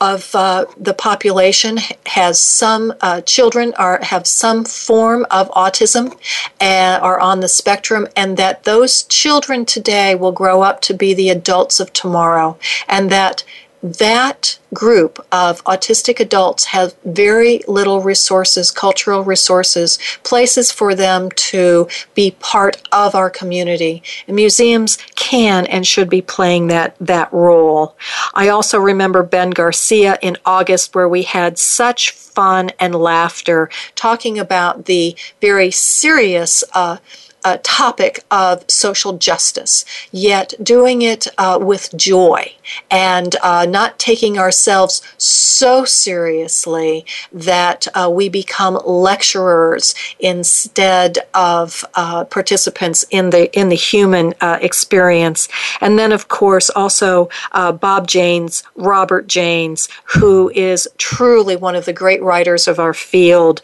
of 0.00 0.34
uh, 0.34 0.64
the 0.78 0.94
population 0.94 1.78
has 2.06 2.40
some 2.40 2.94
uh, 3.02 3.20
children 3.22 3.74
are 3.74 4.02
have 4.02 4.26
some 4.26 4.64
form 4.64 5.26
of 5.30 5.50
autism 5.50 6.16
and 6.58 7.02
are 7.02 7.20
on 7.20 7.40
the 7.40 7.48
spectrum 7.48 8.08
and 8.16 8.36
that 8.36 8.64
those 8.64 9.02
children 9.04 9.66
today 9.66 10.14
will 10.14 10.32
grow 10.32 10.62
up 10.62 10.80
to 10.80 10.94
be 10.94 11.12
the 11.12 11.28
adults 11.28 11.80
of 11.80 11.92
tomorrow 11.92 12.56
and 12.88 13.10
that 13.10 13.44
that 13.82 14.58
group 14.74 15.24
of 15.32 15.64
autistic 15.64 16.20
adults 16.20 16.66
have 16.66 16.94
very 17.04 17.60
little 17.66 18.02
resources, 18.02 18.70
cultural 18.70 19.24
resources, 19.24 19.98
places 20.22 20.70
for 20.70 20.94
them 20.94 21.30
to 21.30 21.88
be 22.14 22.32
part 22.40 22.82
of 22.92 23.14
our 23.14 23.30
community. 23.30 24.02
And 24.26 24.36
museums 24.36 24.98
can 25.16 25.66
and 25.66 25.86
should 25.86 26.10
be 26.10 26.22
playing 26.22 26.66
that, 26.68 26.94
that 27.00 27.32
role. 27.32 27.96
I 28.34 28.48
also 28.48 28.78
remember 28.78 29.22
Ben 29.22 29.50
Garcia 29.50 30.18
in 30.20 30.36
August 30.44 30.94
where 30.94 31.08
we 31.08 31.22
had 31.22 31.58
such 31.58 32.10
fun 32.10 32.70
and 32.78 32.94
laughter 32.94 33.70
talking 33.94 34.38
about 34.38 34.84
the 34.84 35.16
very 35.40 35.70
serious 35.70 36.62
uh, 36.74 36.98
uh, 37.42 37.56
topic 37.62 38.22
of 38.30 38.62
social 38.70 39.16
justice, 39.16 39.84
yet 40.12 40.52
doing 40.62 41.00
it 41.00 41.26
uh, 41.38 41.58
with 41.60 41.90
joy 41.96 42.54
and 42.90 43.36
uh, 43.42 43.66
not 43.68 43.98
taking 43.98 44.38
ourselves 44.38 45.02
so 45.18 45.84
seriously 45.84 47.04
that 47.32 47.86
uh, 47.94 48.10
we 48.12 48.28
become 48.28 48.78
lecturers 48.84 49.94
instead 50.18 51.18
of 51.34 51.84
uh, 51.94 52.24
participants 52.24 53.04
in 53.10 53.30
the 53.30 53.50
in 53.58 53.68
the 53.68 53.76
human 53.76 54.34
uh, 54.40 54.58
experience. 54.60 55.48
And 55.80 55.98
then, 55.98 56.12
of 56.12 56.28
course, 56.28 56.70
also 56.70 57.28
Bob 57.52 58.06
Janes, 58.06 58.62
Robert 58.76 59.26
Janes, 59.26 59.88
who 60.04 60.50
is 60.54 60.88
truly 60.98 61.56
one 61.56 61.74
of 61.74 61.84
the 61.84 61.92
great 61.92 62.22
writers 62.22 62.68
of 62.68 62.78
our 62.78 62.94
field, 62.94 63.60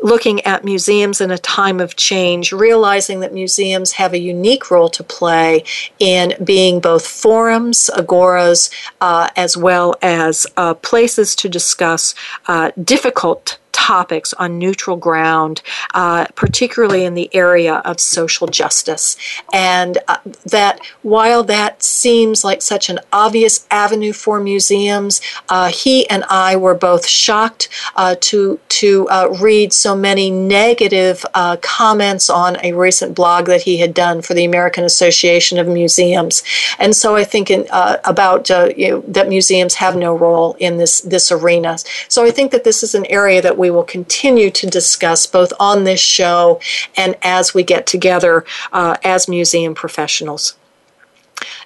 looking 0.00 0.40
at 0.42 0.64
museums 0.64 1.20
in 1.20 1.30
a 1.30 1.38
time 1.38 1.80
of 1.80 1.96
change 1.96 2.52
realizing 2.52 3.20
that 3.20 3.32
museums 3.32 3.92
have 3.92 4.12
a 4.12 4.18
unique 4.18 4.70
role 4.70 4.88
to 4.90 5.02
play 5.02 5.64
in 5.98 6.34
being 6.44 6.80
both 6.80 7.06
forums, 7.06 7.87
agoras, 7.90 8.70
uh, 9.00 9.28
as 9.36 9.56
well 9.56 9.94
as 10.02 10.46
uh, 10.56 10.74
places 10.74 11.34
to 11.36 11.48
discuss 11.48 12.14
uh, 12.46 12.70
difficult 12.82 13.58
topics 13.88 14.34
on 14.34 14.58
neutral 14.58 14.98
ground, 15.08 15.62
uh, 15.94 16.26
particularly 16.34 17.02
in 17.08 17.14
the 17.14 17.30
area 17.34 17.76
of 17.90 17.98
social 17.98 18.46
justice. 18.46 19.16
And 19.52 19.96
uh, 20.08 20.18
that 20.44 20.76
while 21.02 21.42
that 21.44 21.82
seems 21.82 22.44
like 22.44 22.60
such 22.60 22.90
an 22.90 22.98
obvious 23.12 23.66
avenue 23.70 24.12
for 24.12 24.40
museums, 24.40 25.22
uh, 25.48 25.68
he 25.82 25.96
and 26.10 26.22
I 26.28 26.50
were 26.64 26.74
both 26.74 27.06
shocked 27.06 27.64
uh, 27.96 28.14
to 28.28 28.60
to 28.80 29.08
uh, 29.08 29.28
read 29.40 29.72
so 29.72 29.96
many 29.96 30.30
negative 30.30 31.24
uh, 31.32 31.56
comments 31.78 32.28
on 32.28 32.50
a 32.62 32.72
recent 32.74 33.14
blog 33.14 33.46
that 33.46 33.62
he 33.62 33.78
had 33.78 33.94
done 33.94 34.20
for 34.20 34.34
the 34.34 34.44
American 34.44 34.84
Association 34.84 35.58
of 35.58 35.66
Museums. 35.66 36.42
And 36.78 36.94
so 36.94 37.16
I 37.16 37.24
think 37.24 37.50
in, 37.50 37.66
about 38.04 38.40
you 38.76 38.88
know, 38.90 39.00
that 39.16 39.28
museums 39.28 39.74
have 39.76 39.96
no 39.96 40.10
role 40.26 40.56
in 40.66 40.76
this 40.76 41.00
this 41.00 41.32
arena. 41.32 41.72
So 42.08 42.18
I 42.28 42.30
think 42.36 42.48
that 42.52 42.64
this 42.64 42.82
is 42.82 42.94
an 42.94 43.06
area 43.06 43.40
that 43.40 43.56
we 43.56 43.70
will 43.70 43.77
continue 43.84 44.50
to 44.50 44.66
discuss 44.66 45.26
both 45.26 45.52
on 45.58 45.84
this 45.84 46.00
show 46.00 46.60
and 46.96 47.16
as 47.22 47.54
we 47.54 47.62
get 47.62 47.86
together 47.86 48.44
uh, 48.72 48.96
as 49.04 49.28
museum 49.28 49.74
professionals. 49.74 50.56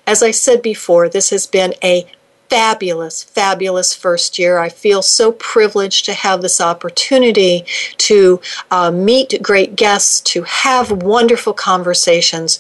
As 0.07 0.23
I 0.23 0.31
said 0.31 0.63
before, 0.63 1.09
this 1.09 1.31
has 1.31 1.47
been 1.47 1.75
a 1.83 2.07
fabulous, 2.53 3.25
fabulous 3.25 3.95
first 3.95 4.39
year. 4.39 4.59
I 4.59 4.69
feel 4.69 5.01
so 5.01 5.33
privileged 5.33 6.05
to 6.05 6.13
have 6.13 6.43
this 6.43 6.61
opportunity 6.61 7.65
to 7.97 8.43
uh, 8.71 8.91
meet 8.91 9.41
great 9.41 9.75
guests, 9.75 10.21
to 10.33 10.43
have 10.43 10.91
wonderful 10.93 11.55
conversations. 11.55 12.59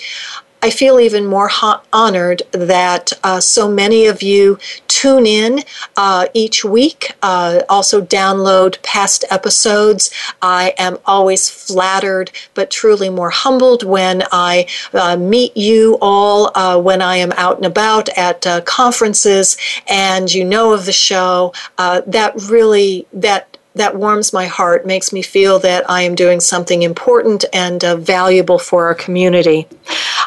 I 0.65 0.71
feel 0.71 1.01
even 1.01 1.27
more 1.27 1.51
honored 1.93 2.43
that 2.53 3.13
uh, 3.25 3.41
so 3.41 3.69
many 3.69 4.07
of 4.07 4.23
you 4.23 4.59
tune 4.87 5.27
in 5.27 5.65
uh, 5.97 6.29
each 6.35 6.65
week, 6.65 7.17
uh, 7.21 7.63
also 7.69 8.01
download 8.01 8.81
past 8.85 9.25
episodes. 9.29 10.13
I 10.41 10.73
am 10.79 10.99
always 11.05 11.51
flattered, 11.51 12.31
but 12.55 12.71
truly 12.71 13.11
more 13.11 13.31
humbled 13.31 13.83
when 13.83 14.23
I 14.31 14.67
uh, 14.95 15.17
meet 15.17 15.57
you 15.57 15.99
all 16.01 16.57
uh, 16.57 16.79
when 16.79 17.03
I 17.03 17.17
am 17.17 17.33
out 17.33 17.57
and 17.57 17.67
about 17.67 18.09
at 18.11 18.47
uh, 18.47 18.61
conferences 18.61 19.57
and 19.89 20.33
you 20.33 20.45
know 20.45 20.73
of 20.73 20.87
the 20.87 20.93
show. 20.93 21.53
that 21.77 22.35
really, 22.49 23.07
that 23.13 23.52
that 23.75 23.97
warms 23.97 24.33
my 24.33 24.47
heart, 24.47 24.87
makes 24.87 25.12
me 25.12 25.23
feel 25.23 25.59
that 25.61 25.89
I 25.89 26.03
am 26.03 26.14
doing 26.14 26.41
something 26.41 26.83
important 26.83 27.45
and 27.53 27.83
uh, 27.85 27.97
valuable 27.97 28.59
for 28.59 28.87
our 28.87 28.95
community. 28.95 29.66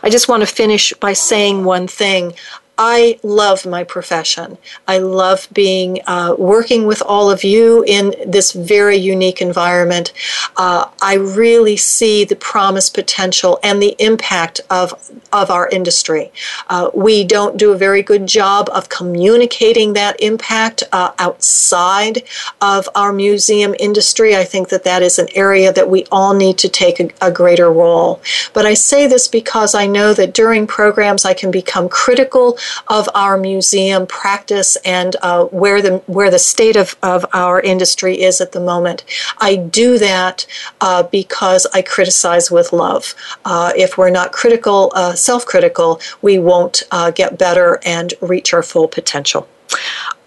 I 0.02 0.10
just 0.10 0.28
want 0.28 0.42
to 0.42 0.48
finish 0.48 0.94
by 0.94 1.14
saying 1.14 1.64
one 1.64 1.88
thing. 1.88 2.34
I 2.78 3.20
love 3.24 3.66
my 3.66 3.84
profession. 3.84 4.58
I 4.88 4.98
love 4.98 5.48
being 5.54 6.02
uh, 6.08 6.36
working 6.38 6.86
with 6.86 7.02
all 7.02 7.32
of 7.32 7.44
you 7.44 7.84
in 7.88 8.14
this 8.26 8.52
very 8.52 8.98
unique 8.98 9.42
environment. 9.42 10.12
Uh, 10.58 10.90
I 11.02 11.16
really 11.16 11.78
see 11.78 12.26
the 12.26 12.36
promise, 12.36 12.90
potential, 12.90 13.60
and 13.64 13.82
the 13.82 13.96
impact 14.00 14.62
of 14.70 14.94
of 15.32 15.50
our 15.50 15.68
industry. 15.70 16.32
Uh, 16.70 16.90
we 16.94 17.24
don't 17.24 17.58
do 17.58 17.72
a 17.72 17.78
very 17.78 18.02
good 18.02 18.26
job 18.26 18.70
of 18.72 18.90
communicating 18.90 19.94
that 19.94 20.20
impact 20.22 20.84
uh, 20.92 21.12
outside 21.20 22.24
of 22.62 22.88
our 22.96 23.12
museum 23.14 23.76
industry. 23.80 24.36
I 24.36 24.44
think 24.44 24.70
that 24.70 24.84
that 24.84 25.02
is 25.02 25.20
an 25.20 25.28
area 25.36 25.72
that 25.74 25.90
we 25.90 26.06
all 26.12 26.34
need 26.34 26.58
to 26.60 26.70
take 26.70 27.00
a, 27.00 27.10
a 27.22 27.32
greater 27.32 27.72
role. 27.72 28.22
But 28.54 28.66
I 28.66 28.74
say 28.74 29.08
this 29.08 29.28
because 29.28 29.76
I 29.76 29.88
know 29.88 30.14
that 30.14 30.34
during 30.34 30.68
programs 30.68 31.26
I 31.26 31.34
can 31.34 31.52
become 31.52 31.90
critical 31.90 32.58
of 32.88 33.10
our 33.14 33.38
museum 33.38 34.08
practice 34.08 34.78
and 34.86 35.16
uh, 35.22 35.46
where 35.46 35.82
the 35.82 35.98
where 36.08 36.32
the 36.32 36.40
state 36.40 36.76
of, 36.76 36.96
of 37.02 37.26
our 37.34 37.60
industry 37.60 38.22
is 38.22 38.42
at 38.42 38.52
the 38.52 38.60
moment. 38.60 39.04
I 39.40 39.56
do 39.56 39.98
that 39.98 40.46
uh, 40.82 41.04
because 41.04 41.66
I 41.74 41.82
criticize 41.82 42.52
with 42.52 42.74
love. 42.74 43.16
Uh, 43.44 43.72
if 43.76 43.98
we're 43.98 44.10
not 44.10 44.32
critical, 44.32 44.92
uh, 44.96 45.14
self-critical, 45.16 46.02
we 46.22 46.40
won't 46.40 46.84
uh, 46.92 47.12
get 47.12 47.38
better 47.38 47.80
and 47.86 48.14
reach 48.22 48.54
our 48.54 48.64
full 48.64 48.88
potential. 48.88 49.48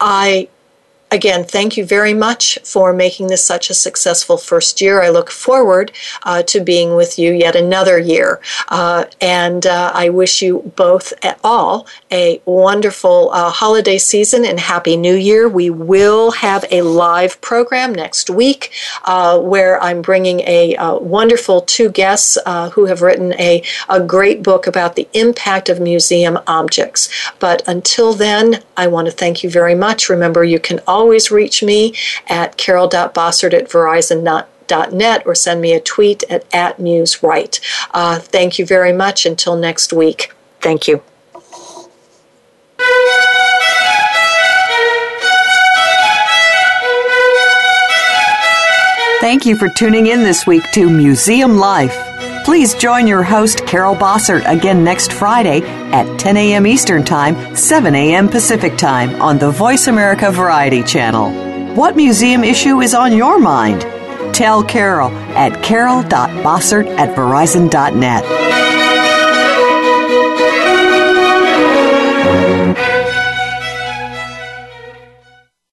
I 0.01 0.49
again, 1.11 1.45
thank 1.45 1.77
you 1.77 1.85
very 1.85 2.15
much 2.15 2.59
for 2.65 2.93
making 2.93 3.29
this 3.29 3.45
such 3.45 3.71
a 3.71 3.75
successful 3.75 4.37
first 4.37 4.81
year. 4.81 5.03
I 5.03 5.09
look 5.09 5.31
forward 5.31 5.93
uh, 6.23 6.43
to 6.45 6.61
being 6.61 6.95
with 6.95 7.19
you 7.19 7.33
yet 7.33 7.57
another 7.57 7.99
year. 7.99 8.41
Uh, 8.69 9.05
and 9.21 9.67
uh, 9.67 9.91
I 9.95 10.11
wish 10.11 10.43
you 10.43 10.73
both 10.77 11.13
all 11.43 11.87
a 12.11 12.41
wonderful 12.45 13.31
uh, 13.33 13.51
holiday 13.51 13.99
season 13.99 14.45
and 14.45 14.61
Happy 14.61 14.97
New 14.97 15.15
Year. 15.15 15.49
We 15.49 15.71
will 15.71 16.31
have 16.33 16.65
a 16.71 16.83
live 16.83 17.41
program 17.41 17.95
next 17.95 18.31
week 18.31 18.73
uh, 19.05 19.39
where 19.39 19.83
I'm 19.83 20.03
bringing 20.03 20.41
a 20.41 20.77
uh, 20.77 20.99
wonderful 20.99 21.63
two 21.63 21.91
guests 21.91 22.37
who 22.73 22.85
have 22.87 23.03
written 23.03 23.33
a, 23.35 23.63
a 23.89 24.01
great 24.01 24.43
book 24.43 24.67
about 24.67 24.97
the 24.97 25.09
impact 25.13 25.69
of 25.69 25.81
museum 25.81 26.39
objects. 26.47 27.09
But 27.39 27.63
until 27.67 28.13
then, 28.13 28.63
I 28.77 28.87
want 28.87 29.07
to 29.07 29.13
thank 29.13 29.43
you 29.43 29.51
very 29.51 29.75
much. 29.75 30.09
Remember, 30.09 30.45
you 30.45 30.59
can 30.59 30.81
always 30.87 30.98
always 30.99 31.31
reach 31.31 31.63
me 31.63 31.95
at 32.27 32.57
carol.bossert 32.57 33.55
at 33.55 33.69
verizon.net 33.69 35.23
or 35.27 35.35
send 35.35 35.61
me 35.61 35.73
a 35.73 35.81
tweet 35.81 36.25
at, 36.25 36.45
at 36.53 36.79
MuseWrite. 36.79 37.61
Uh, 37.93 38.19
thank 38.19 38.59
you 38.59 38.67
very 38.67 38.93
much. 38.93 39.25
Until 39.25 39.57
next 39.57 39.93
week, 39.93 40.33
thank 40.61 40.89
you. 40.89 41.03
Thank 49.21 49.47
you 49.47 49.57
for 49.57 49.69
tuning 49.69 50.07
in 50.07 50.23
this 50.23 50.47
week 50.47 50.63
to 50.73 50.89
Museum 50.89 51.59
Life. 51.59 52.08
Please 52.49 52.73
join 52.73 53.07
your 53.07 53.23
host, 53.23 53.67
Carol 53.67 53.95
Bossert, 53.95 54.43
again 54.51 54.83
next 54.83 55.13
Friday 55.13 55.61
at 55.93 56.19
10 56.19 56.39
a.m. 56.39 56.67
Eastern 56.67 57.05
Time, 57.05 57.55
7 57.55 57.95
a.m. 57.95 58.27
Pacific 58.27 58.79
Time 58.79 59.21
on 59.21 59.37
the 59.37 59.51
Voice 59.51 59.87
America 59.87 60.33
Variety 60.33 60.83
Channel. 60.83 61.75
What 61.75 61.95
museum 61.95 62.43
issue 62.45 62.81
is 62.81 62.95
on 62.95 63.15
your 63.15 63.39
mind? 63.39 63.83
Tell 64.35 64.65
Carol 64.65 65.11
at 65.37 65.63
carol.bossert 65.63 66.87
at 66.97 67.15
verizon.net. 67.15 68.68